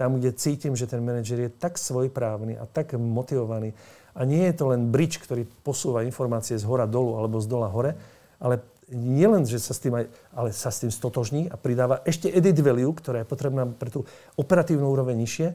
Tam, 0.00 0.16
kde 0.16 0.32
cítim, 0.32 0.72
že 0.72 0.88
ten 0.88 1.04
manažer 1.04 1.36
je 1.36 1.52
tak 1.52 1.76
svojprávny 1.76 2.56
a 2.56 2.64
tak 2.64 2.96
motivovaný. 2.96 3.76
A 4.16 4.24
nie 4.24 4.48
je 4.48 4.56
to 4.56 4.72
len 4.72 4.88
bridge, 4.88 5.20
ktorý 5.20 5.44
posúva 5.60 6.08
informácie 6.08 6.56
z 6.56 6.64
hora 6.64 6.88
dolu 6.88 7.20
alebo 7.20 7.36
z 7.36 7.52
dola 7.52 7.68
hore, 7.68 7.92
ale 8.40 8.64
nie 8.88 9.28
len, 9.28 9.44
že 9.44 9.60
sa 9.60 9.76
s 9.76 9.80
tým 9.84 9.92
aj, 9.92 10.04
ale 10.32 10.48
sa 10.56 10.72
s 10.72 10.80
tým 10.80 10.92
stotožní 10.92 11.52
a 11.52 11.60
pridáva 11.60 12.00
ešte 12.08 12.32
edit 12.32 12.56
value, 12.60 12.92
ktorá 12.92 13.24
je 13.24 13.28
potrebná 13.28 13.68
pre 13.68 13.92
tú 13.92 14.08
operatívnu 14.40 14.88
úroveň 14.88 15.20
nižšie, 15.20 15.52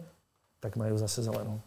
tak 0.62 0.78
majú 0.78 0.98
zase 1.02 1.26
zelenú. 1.26 1.58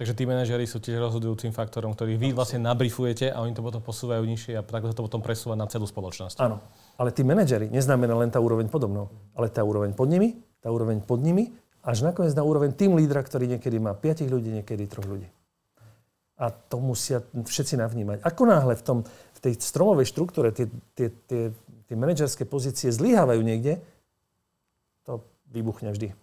Takže 0.00 0.16
tí 0.16 0.24
manažery 0.24 0.64
sú 0.64 0.80
tiež 0.80 0.98
rozhodujúcim 1.04 1.52
faktorom, 1.52 1.92
ktorý 1.92 2.16
vy 2.16 2.32
vlastne 2.32 2.64
nabrifujete 2.64 3.28
a 3.28 3.44
oni 3.44 3.52
to 3.52 3.60
potom 3.60 3.84
posúvajú 3.84 4.24
nižšie 4.24 4.56
a 4.56 4.64
takto 4.64 4.88
sa 4.88 4.96
to 4.96 5.04
potom 5.04 5.20
presúva 5.20 5.52
na 5.52 5.68
celú 5.68 5.84
spoločnosť. 5.84 6.40
Áno. 6.40 6.64
Ale 7.00 7.10
tí 7.10 7.24
manažery 7.24 7.72
neznamená 7.72 8.12
len 8.16 8.28
tá 8.28 8.38
úroveň 8.38 8.68
podobnou, 8.68 9.08
ale 9.32 9.48
tá 9.48 9.64
úroveň 9.64 9.96
pod 9.96 10.12
nimi, 10.12 10.38
tá 10.60 10.68
úroveň 10.68 11.00
pod 11.00 11.24
nimi, 11.24 11.52
až 11.82 12.06
nakoniec 12.06 12.32
na 12.38 12.46
úroveň 12.46 12.70
tým 12.70 12.94
lídra, 12.94 13.24
ktorý 13.26 13.50
niekedy 13.58 13.82
má 13.82 13.92
5 13.96 14.28
ľudí, 14.30 14.54
niekedy 14.62 14.86
3 14.86 15.10
ľudí. 15.10 15.28
A 16.38 16.50
to 16.50 16.78
musia 16.78 17.22
všetci 17.34 17.78
navnímať. 17.78 18.22
Ako 18.22 18.42
náhle 18.46 18.74
v, 18.78 18.82
tom, 18.82 18.98
v 19.06 19.38
tej 19.42 19.58
stromovej 19.58 20.06
štruktúre 20.10 20.54
tie, 20.54 20.70
tie, 20.94 21.10
tie, 21.26 21.50
tie 21.86 21.96
manažerské 21.98 22.46
pozície 22.46 22.90
zlyhávajú 22.90 23.42
niekde, 23.42 23.82
to 25.02 25.22
vybuchne 25.50 25.90
vždy. 25.90 26.14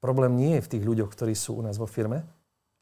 Problém 0.00 0.36
nie 0.36 0.60
je 0.60 0.64
v 0.64 0.70
tých 0.76 0.84
ľuďoch, 0.84 1.12
ktorí 1.12 1.32
sú 1.36 1.60
u 1.60 1.62
nás 1.64 1.76
vo 1.76 1.88
firme, 1.88 2.24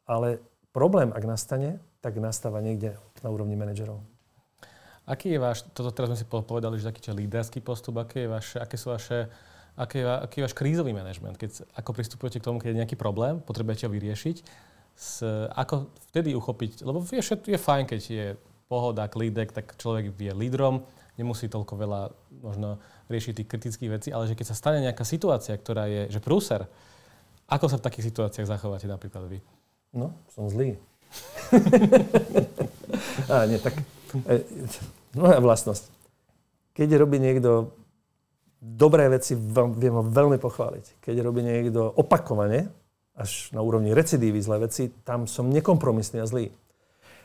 ale 0.07 0.39
problém, 0.75 1.11
ak 1.15 1.23
nastane, 1.23 1.79
tak 1.99 2.19
nastáva 2.19 2.59
niekde 2.61 2.99
na 3.23 3.31
úrovni 3.31 3.55
manažerov. 3.57 4.03
Aký 5.05 5.37
je 5.37 5.39
váš, 5.39 5.61
toto 5.77 5.93
teraz 5.93 6.09
sme 6.09 6.17
si 6.17 6.25
povedali, 6.25 6.81
že 6.81 6.89
taký 6.89 7.13
líderský 7.13 7.61
postup, 7.61 8.01
aké, 8.01 8.25
je 8.25 8.29
vaše, 8.29 8.57
aké 8.57 8.73
sú 8.73 8.89
vaše, 8.89 9.29
aký 9.77 10.01
je, 10.01 10.05
aký 10.05 10.35
je 10.41 10.45
váš 10.49 10.55
krízový 10.57 10.97
manažment? 10.97 11.37
Keď, 11.37 11.77
ako 11.77 11.89
pristupujete 11.93 12.41
k 12.41 12.47
tomu, 12.49 12.57
keď 12.57 12.73
je 12.73 12.79
nejaký 12.81 12.97
problém, 12.97 13.37
potrebujete 13.37 13.85
ho 13.85 13.93
vyriešiť, 13.93 14.37
s, 14.97 15.21
ako 15.53 15.93
vtedy 16.09 16.33
uchopiť, 16.33 16.81
lebo 16.81 17.05
je, 17.05 17.21
je 17.21 17.59
fajn, 17.59 17.83
keď 17.85 18.01
je 18.01 18.25
pohoda, 18.65 19.05
klídek, 19.05 19.53
tak 19.53 19.77
človek 19.77 20.09
je 20.17 20.33
lídrom, 20.33 20.81
nemusí 21.21 21.45
toľko 21.47 21.73
veľa 21.77 22.01
možno 22.41 22.81
riešiť 23.07 23.33
tých 23.37 23.49
kritických 23.49 23.91
vecí, 23.91 24.09
ale 24.09 24.25
že 24.25 24.33
keď 24.33 24.47
sa 24.51 24.57
stane 24.57 24.81
nejaká 24.81 25.05
situácia, 25.05 25.53
ktorá 25.53 25.85
je, 25.85 26.09
že 26.09 26.19
prúser, 26.19 26.65
ako 27.45 27.69
sa 27.69 27.77
v 27.77 27.85
takých 27.85 28.09
situáciách 28.09 28.49
zachováte 28.49 28.89
napríklad 28.89 29.29
vy? 29.29 29.39
No, 29.93 30.17
som 30.33 30.49
zlý. 30.49 30.81
A 33.31 33.45
nie, 33.45 33.61
tak 33.61 33.77
moja 35.19 35.39
vlastnosť. 35.39 35.91
Keď 36.75 36.89
robí 36.99 37.19
niekto 37.19 37.71
dobré 38.59 39.07
veci, 39.07 39.37
viem 39.37 39.95
ho 39.95 40.03
veľmi 40.03 40.41
pochváliť. 40.41 40.99
Keď 40.99 41.15
robí 41.21 41.45
niekto 41.45 41.85
opakovane, 41.95 42.67
až 43.15 43.47
na 43.55 43.63
úrovni 43.63 43.95
recidívy 43.95 44.43
zlé 44.43 44.67
veci, 44.67 44.91
tam 45.07 45.23
som 45.23 45.47
nekompromisný 45.47 46.19
a 46.19 46.27
zlý. 46.27 46.51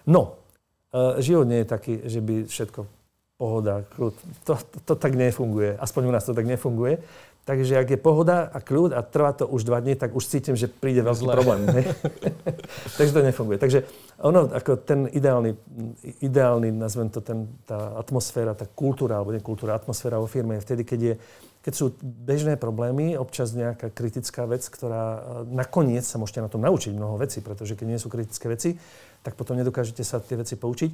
No, 0.07 0.39
e, 0.95 1.19
život 1.19 1.51
nie 1.51 1.67
je 1.67 1.73
taký, 1.73 1.95
že 2.07 2.23
by 2.23 2.47
všetko 2.47 2.87
pohoda, 3.41 3.83
kľud. 3.97 4.15
To, 4.47 4.53
to, 4.55 4.77
to 4.87 4.95
tak 4.95 5.19
nefunguje. 5.19 5.75
Aspoň 5.81 6.03
u 6.07 6.13
nás 6.15 6.23
to 6.29 6.37
tak 6.37 6.47
nefunguje. 6.47 7.03
Takže 7.49 7.81
ak 7.81 7.89
je 7.89 7.99
pohoda 7.99 8.53
a 8.53 8.61
kľud 8.61 8.93
a 8.93 9.01
trvá 9.01 9.33
to 9.33 9.49
už 9.49 9.65
dva 9.65 9.81
dní, 9.81 9.97
tak 9.97 10.13
už 10.13 10.29
cítim, 10.29 10.55
že 10.55 10.69
príde 10.69 11.01
veľký 11.01 11.25
Zle. 11.25 11.35
problém. 11.35 11.61
Takže 13.01 13.13
to 13.17 13.23
nefunguje. 13.25 13.57
Takže 13.57 13.89
ono, 14.21 14.45
ako 14.53 14.77
ten 14.77 15.09
ideálny, 15.09 15.57
ideálny 16.21 16.69
nazvem 16.69 17.09
to, 17.09 17.25
ten, 17.25 17.49
tá 17.65 17.97
atmosféra, 17.97 18.53
tá 18.53 18.69
kultúra, 18.69 19.19
alebo 19.19 19.33
nie 19.33 19.41
kultúra, 19.41 19.73
atmosféra 19.73 20.21
vo 20.21 20.29
firme 20.29 20.61
je 20.61 20.65
vtedy, 20.69 20.83
keď, 20.85 21.01
je, 21.01 21.15
keď 21.65 21.73
sú 21.73 21.97
bežné 22.05 22.61
problémy, 22.61 23.17
občas 23.17 23.57
nejaká 23.57 23.89
kritická 23.89 24.45
vec, 24.45 24.61
ktorá 24.69 25.25
nakoniec 25.49 26.05
sa 26.05 26.21
môžete 26.21 26.45
na 26.45 26.53
tom 26.53 26.61
naučiť 26.61 26.93
mnoho 26.93 27.17
vecí, 27.17 27.41
pretože 27.41 27.73
keď 27.73 27.87
nie 27.89 27.99
sú 27.99 28.13
kritické 28.13 28.53
veci, 28.53 28.77
tak 29.25 29.33
potom 29.35 29.57
nedokážete 29.57 30.05
sa 30.05 30.21
tie 30.21 30.37
veci 30.37 30.61
poučiť. 30.61 30.91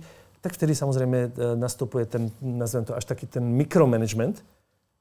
Tak 0.47 0.55
vtedy 0.55 0.78
samozrejme 0.78 1.18
e, 1.18 1.28
nastupuje 1.59 2.07
ten, 2.07 2.30
nazvem 2.38 2.86
to, 2.86 2.94
až 2.94 3.03
taký 3.03 3.26
ten 3.26 3.42
mikromanagement, 3.42 4.42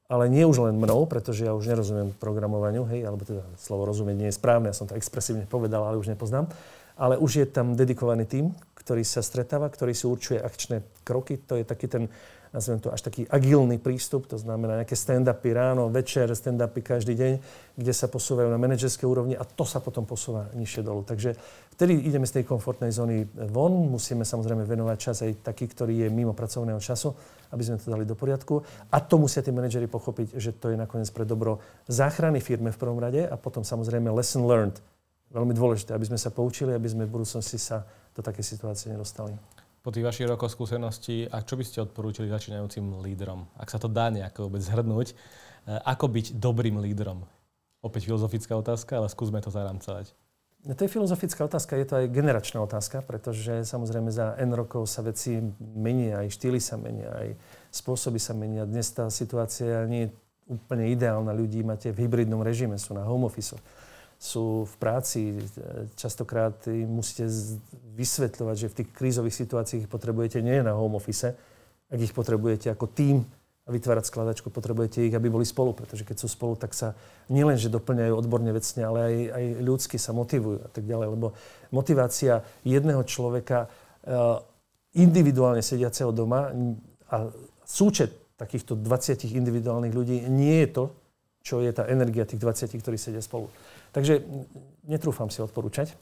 ale 0.06 0.30
nie 0.30 0.46
už 0.46 0.70
len 0.70 0.78
mnou, 0.78 1.06
pretože 1.10 1.42
ja 1.42 1.52
už 1.54 1.66
nerozumiem 1.66 2.14
programovaniu, 2.16 2.86
hej, 2.86 3.06
alebo 3.06 3.26
teda 3.26 3.42
slovo 3.58 3.86
rozumieť 3.90 4.16
nie 4.16 4.28
je 4.30 4.38
správne, 4.38 4.70
ja 4.70 4.76
som 4.78 4.86
to 4.86 4.94
expresívne 4.94 5.46
povedal, 5.50 5.82
ale 5.82 5.98
už 5.98 6.10
nepoznám. 6.10 6.46
Ale 6.96 7.20
už 7.20 7.44
je 7.44 7.46
tam 7.46 7.76
dedikovaný 7.76 8.24
tým, 8.24 8.56
ktorý 8.72 9.04
sa 9.04 9.20
stretáva, 9.20 9.68
ktorý 9.68 9.92
si 9.92 10.08
určuje 10.08 10.40
akčné 10.40 10.80
kroky. 11.04 11.36
To 11.44 11.60
je 11.60 11.64
taký 11.68 11.92
ten 11.92 12.08
nazvem 12.56 12.80
to 12.80 12.88
až 12.88 13.04
taký 13.04 13.28
agilný 13.28 13.76
prístup, 13.76 14.24
to 14.24 14.40
znamená 14.40 14.80
nejaké 14.80 14.96
stand-upy 14.96 15.52
ráno, 15.52 15.92
večer, 15.92 16.32
stand-upy 16.32 16.80
každý 16.80 17.12
deň, 17.12 17.32
kde 17.76 17.92
sa 17.92 18.08
posúvajú 18.08 18.48
na 18.48 18.56
manažerské 18.56 19.04
úrovni 19.04 19.36
a 19.36 19.44
to 19.44 19.68
sa 19.68 19.76
potom 19.84 20.08
posúva 20.08 20.48
nižšie 20.56 20.80
dolu. 20.80 21.04
Takže 21.04 21.36
vtedy 21.76 22.00
ideme 22.08 22.24
z 22.24 22.40
tej 22.40 22.44
komfortnej 22.48 22.88
zóny 22.96 23.28
von, 23.52 23.92
musíme 23.92 24.24
samozrejme 24.24 24.64
venovať 24.64 24.96
čas 24.96 25.20
aj 25.20 25.44
taký, 25.44 25.68
ktorý 25.68 26.06
je 26.06 26.08
mimo 26.08 26.32
pracovného 26.32 26.80
času, 26.80 27.12
aby 27.50 27.62
sme 27.62 27.76
to 27.78 27.92
dali 27.92 28.04
do 28.06 28.18
poriadku. 28.18 28.62
A 28.90 28.98
to 29.02 29.20
musia 29.20 29.42
tí 29.42 29.50
manažeri 29.50 29.86
pochopiť, 29.86 30.38
že 30.38 30.54
to 30.56 30.72
je 30.72 30.76
nakoniec 30.78 31.10
pre 31.10 31.26
dobro 31.28 31.62
záchrany 31.86 32.38
firmy 32.42 32.72
v 32.72 32.80
prvom 32.80 32.98
rade 32.98 33.22
a 33.26 33.34
potom 33.38 33.66
samozrejme 33.66 34.10
lesson 34.14 34.46
learned. 34.46 34.78
Veľmi 35.30 35.52
dôležité, 35.52 35.92
aby 35.92 36.06
sme 36.06 36.18
sa 36.18 36.30
poučili, 36.30 36.72
aby 36.72 36.86
sme 36.86 37.04
v 37.06 37.20
budúcnosti 37.20 37.58
sa 37.58 37.82
do 38.14 38.22
také 38.22 38.46
situácie 38.46 38.90
nedostali 38.94 39.34
po 39.86 39.94
tých 39.94 40.02
vašich 40.02 40.26
rokoch 40.26 40.50
skúseností 40.50 41.30
a 41.30 41.46
čo 41.46 41.54
by 41.54 41.62
ste 41.62 41.78
odporúčili 41.78 42.26
začínajúcim 42.26 42.98
lídrom? 43.06 43.46
Ak 43.54 43.70
sa 43.70 43.78
to 43.78 43.86
dá 43.86 44.10
nejako 44.10 44.50
vôbec 44.50 44.58
zhrnúť, 44.58 45.14
eh, 45.14 45.78
ako 45.78 46.10
byť 46.10 46.26
dobrým 46.42 46.82
lídrom? 46.82 47.22
Opäť 47.86 48.10
filozofická 48.10 48.58
otázka, 48.58 48.98
ale 48.98 49.06
skúsme 49.06 49.38
to 49.38 49.54
zaramcovať. 49.54 50.10
To 50.64 50.80
je 50.82 50.90
filozofická 50.90 51.44
otázka, 51.46 51.78
je 51.78 51.86
to 51.86 51.94
aj 52.00 52.06
generačná 52.10 52.58
otázka, 52.58 53.04
pretože 53.04 53.62
samozrejme 53.68 54.10
za 54.10 54.34
N 54.40 54.50
rokov 54.50 54.90
sa 54.90 55.04
veci 55.04 55.38
menia, 55.60 56.26
aj 56.26 56.32
štýly 56.32 56.58
sa 56.58 56.74
menia, 56.74 57.12
aj 57.12 57.28
spôsoby 57.70 58.18
sa 58.18 58.34
menia. 58.34 58.66
Dnes 58.66 58.90
tá 58.90 59.06
situácia 59.12 59.86
nie 59.86 60.10
je 60.10 60.10
úplne 60.50 60.90
ideálna. 60.90 61.30
Ľudí 61.30 61.62
máte 61.62 61.94
v 61.94 62.06
hybridnom 62.06 62.42
režime, 62.42 62.80
sú 62.82 62.98
na 62.98 63.06
home 63.06 63.30
office 63.30 63.54
sú 64.16 64.64
v 64.64 64.74
práci. 64.80 65.20
Častokrát 65.96 66.56
musíte 66.88 67.28
vysvetľovať, 67.96 68.56
že 68.56 68.70
v 68.72 68.76
tých 68.82 68.88
krízových 68.96 69.36
situáciách 69.36 69.82
ich 69.84 69.92
potrebujete 69.92 70.40
nie 70.40 70.64
na 70.64 70.72
home 70.72 70.96
office, 70.96 71.36
ak 71.92 72.00
ich 72.00 72.16
potrebujete 72.16 72.72
ako 72.72 72.88
tým 72.90 73.28
a 73.66 73.68
vytvárať 73.74 74.06
skladačku, 74.06 74.46
potrebujete 74.54 75.02
ich, 75.02 75.14
aby 75.14 75.26
boli 75.26 75.42
spolu, 75.42 75.74
pretože 75.74 76.06
keď 76.06 76.22
sú 76.22 76.30
spolu, 76.30 76.54
tak 76.54 76.70
sa 76.70 76.94
nielen, 77.26 77.58
že 77.58 77.66
doplňajú 77.66 78.14
odborne 78.14 78.54
vecne, 78.54 78.86
ale 78.86 78.98
aj, 79.02 79.14
aj 79.34 79.44
ľudsky 79.66 79.98
sa 79.98 80.14
motivujú 80.14 80.62
a 80.62 80.70
tak 80.70 80.86
ďalej. 80.86 81.06
Lebo 81.10 81.34
motivácia 81.74 82.46
jedného 82.62 83.02
človeka 83.02 83.66
eh, 83.66 84.38
individuálne 84.94 85.66
sediaceho 85.66 86.14
doma 86.14 86.54
a 87.10 87.16
súčet 87.66 88.38
takýchto 88.38 88.78
20 88.78 89.34
individuálnych 89.34 89.92
ľudí 89.92 90.30
nie 90.30 90.62
je 90.62 90.68
to, 90.70 90.84
čo 91.42 91.58
je 91.58 91.70
tá 91.74 91.90
energia 91.90 92.22
tých 92.22 92.42
20, 92.42 92.70
ktorí 92.78 92.98
sedia 92.98 93.22
spolu. 93.22 93.50
Takže 93.90 94.22
netrúfam 94.86 95.30
si 95.30 95.42
odporúčať. 95.42 95.94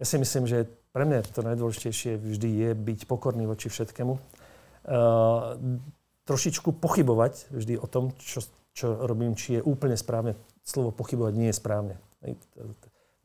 Ja 0.00 0.04
si 0.08 0.16
myslím, 0.16 0.48
že 0.48 0.64
pre 0.92 1.04
mňa 1.04 1.28
to 1.32 1.44
najdôležitejšie 1.44 2.20
vždy 2.20 2.48
je 2.48 2.70
byť 2.72 3.00
pokorný 3.04 3.44
voči 3.48 3.68
všetkému. 3.68 4.16
Trošičku 6.24 6.78
pochybovať 6.78 7.50
vždy 7.50 7.74
o 7.78 7.86
tom, 7.90 8.14
čo, 8.18 8.44
čo 8.72 9.06
robím, 9.06 9.34
či 9.34 9.58
je 9.58 9.64
úplne 9.64 9.98
správne. 9.98 10.38
Slovo 10.62 10.94
pochybovať 10.94 11.34
nie 11.34 11.50
je 11.50 11.56
správne. 11.58 11.94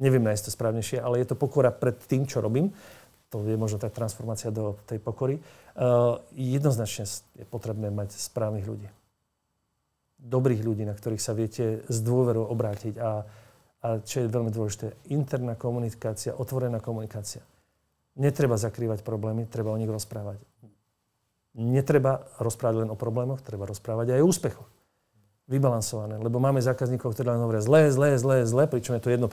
Neviem 0.02 0.26
nájsť 0.26 0.44
to 0.50 0.52
správnejšie, 0.54 0.98
ale 1.02 1.22
je 1.22 1.28
to 1.30 1.36
pokora 1.38 1.70
pred 1.70 1.98
tým, 2.10 2.26
čo 2.26 2.42
robím. 2.42 2.74
To 3.30 3.44
je 3.44 3.60
možno 3.60 3.78
tá 3.78 3.92
transformácia 3.92 4.50
do 4.50 4.80
tej 4.88 5.04
pokory. 5.04 5.38
Uh, 5.78 6.18
jednoznačne 6.34 7.06
je 7.38 7.46
potrebné 7.46 7.94
mať 7.94 8.18
správnych 8.18 8.66
ľudí. 8.66 8.88
Dobrých 10.18 10.66
ľudí, 10.66 10.88
na 10.88 10.98
ktorých 10.98 11.22
sa 11.22 11.38
viete 11.38 11.86
s 11.86 11.98
dôverou 12.02 12.50
obrátiť 12.50 12.98
a 12.98 13.28
a 13.78 14.02
čo 14.02 14.26
je 14.26 14.34
veľmi 14.34 14.50
dôležité, 14.50 15.14
interná 15.14 15.54
komunikácia, 15.54 16.34
otvorená 16.34 16.82
komunikácia. 16.82 17.46
Netreba 18.18 18.58
zakrývať 18.58 19.06
problémy, 19.06 19.46
treba 19.46 19.70
o 19.70 19.78
nich 19.78 19.90
rozprávať. 19.90 20.42
Netreba 21.58 22.22
rozprávať 22.38 22.86
len 22.86 22.90
o 22.94 22.98
problémoch, 22.98 23.42
treba 23.42 23.66
rozprávať 23.66 24.14
aj 24.14 24.22
o 24.22 24.30
úspechoch. 24.30 24.70
Vybalansované, 25.50 26.22
lebo 26.22 26.38
máme 26.38 26.62
zákazníkov, 26.62 27.18
ktorí 27.18 27.34
len 27.34 27.42
hovoria 27.42 27.66
zlé, 27.66 27.90
zlé, 27.90 28.14
zlé, 28.20 28.46
zlé, 28.46 28.70
pričom 28.70 28.94
je 28.94 29.02
to 29.02 29.10
1%. 29.10 29.26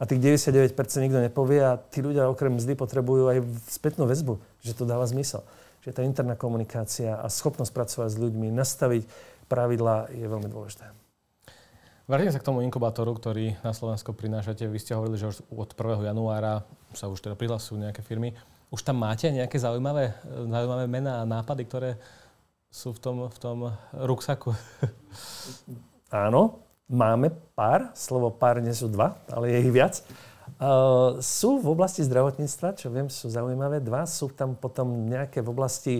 A 0.00 0.02
tých 0.02 0.18
99% 0.18 0.74
nikto 0.98 1.22
nepovie 1.22 1.62
a 1.62 1.78
tí 1.78 2.02
ľudia 2.02 2.26
okrem 2.26 2.58
mzdy 2.58 2.74
potrebujú 2.74 3.30
aj 3.30 3.38
spätnú 3.70 4.10
väzbu, 4.10 4.42
že 4.58 4.74
to 4.74 4.82
dáva 4.82 5.06
zmysel. 5.06 5.46
Že 5.86 5.90
tá 5.94 6.02
interná 6.02 6.34
komunikácia 6.34 7.14
a 7.14 7.30
schopnosť 7.30 7.70
pracovať 7.70 8.10
s 8.10 8.18
ľuďmi, 8.18 8.50
nastaviť 8.50 9.06
pravidlá 9.46 10.10
je 10.10 10.26
veľmi 10.26 10.50
dôležité. 10.50 10.90
Vrátim 12.10 12.34
sa 12.34 12.42
k 12.42 12.48
tomu 12.50 12.66
inkubátoru, 12.66 13.14
ktorý 13.14 13.62
na 13.62 13.70
Slovensko 13.70 14.10
prinášate. 14.10 14.66
Vy 14.66 14.78
ste 14.82 14.98
hovorili, 14.98 15.22
že 15.22 15.38
od 15.54 15.70
1. 15.70 16.02
januára 16.02 16.66
sa 16.98 17.06
už 17.06 17.22
teda 17.22 17.38
prihlasujú 17.38 17.78
nejaké 17.78 18.02
firmy. 18.02 18.34
Už 18.72 18.80
tam 18.80 19.04
máte 19.04 19.28
nejaké 19.28 19.60
zaujímavé, 19.60 20.16
zaujímavé 20.24 20.88
mená 20.88 21.20
a 21.20 21.28
nápady, 21.28 21.62
ktoré 21.68 21.90
sú 22.72 22.96
v 22.96 22.98
tom, 23.04 23.16
v 23.28 23.38
tom 23.38 23.58
ruksaku? 23.92 24.56
Áno, 26.08 26.64
máme 26.88 27.28
pár. 27.52 27.92
Slovo 27.92 28.32
pár 28.32 28.64
nie 28.64 28.72
sú 28.72 28.88
dva, 28.88 29.20
ale 29.28 29.52
je 29.52 29.58
ich 29.68 29.72
viac. 29.76 30.00
Uh, 30.56 31.20
sú 31.20 31.60
v 31.60 31.68
oblasti 31.68 32.00
zdravotníctva, 32.00 32.80
čo 32.80 32.88
viem, 32.88 33.12
sú 33.12 33.28
zaujímavé. 33.28 33.84
Dva 33.84 34.08
sú 34.08 34.32
tam 34.32 34.56
potom 34.56 35.04
nejaké 35.04 35.44
v 35.44 35.52
oblasti 35.52 35.94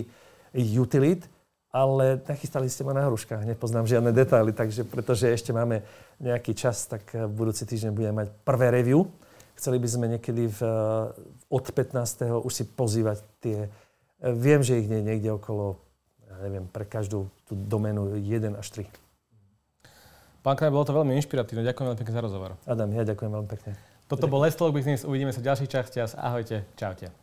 utility 0.57 1.29
ale 1.73 2.21
nachystali 2.29 2.69
ste 2.69 2.85
ma 2.85 2.93
na 2.93 3.09
hruškách, 3.09 3.49
nepoznám 3.49 3.89
žiadne 3.89 4.13
detaily, 4.13 4.53
takže 4.53 4.85
pretože 4.85 5.25
ešte 5.25 5.49
máme 5.49 5.81
nejaký 6.21 6.53
čas, 6.53 6.85
tak 6.85 7.01
v 7.09 7.33
budúci 7.33 7.65
týždeň 7.65 7.91
budeme 7.97 8.15
mať 8.23 8.27
prvé 8.45 8.69
review. 8.69 9.09
Chceli 9.57 9.81
by 9.81 9.89
sme 9.89 10.05
niekedy 10.13 10.53
v, 10.53 10.59
od 11.53 11.65
15. 11.69 12.41
už 12.41 12.51
si 12.51 12.63
pozývať 12.65 13.21
tie... 13.37 13.69
Viem, 14.23 14.65
že 14.65 14.81
ich 14.81 14.89
nie 14.89 15.03
je 15.03 15.07
niekde 15.13 15.29
okolo, 15.37 15.77
ja 16.25 16.35
neviem, 16.49 16.65
pre 16.65 16.87
každú 16.87 17.29
tú 17.45 17.53
domenu 17.53 18.17
1 18.17 18.57
až 18.57 18.67
3. 18.89 18.89
Pán 20.41 20.57
Kraj, 20.57 20.73
bolo 20.73 20.83
to 20.83 20.97
veľmi 20.97 21.13
inšpiratívne. 21.21 21.61
Ďakujem 21.63 21.85
veľmi 21.93 21.99
pekne 22.01 22.13
za 22.17 22.21
rozhovor. 22.23 22.51
Adam, 22.67 22.89
ja 22.91 23.05
ďakujem 23.05 23.31
veľmi 23.31 23.49
pekne. 23.53 23.71
Toto 24.11 24.27
bol 24.27 24.43
Let's 24.43 24.59
Talk 24.59 24.75
Business. 24.75 25.07
Uvidíme 25.07 25.31
sa 25.31 25.39
v 25.39 25.47
ďalších 25.47 25.71
častiach. 25.71 26.19
Ahojte. 26.19 26.67
Čaute. 26.75 27.22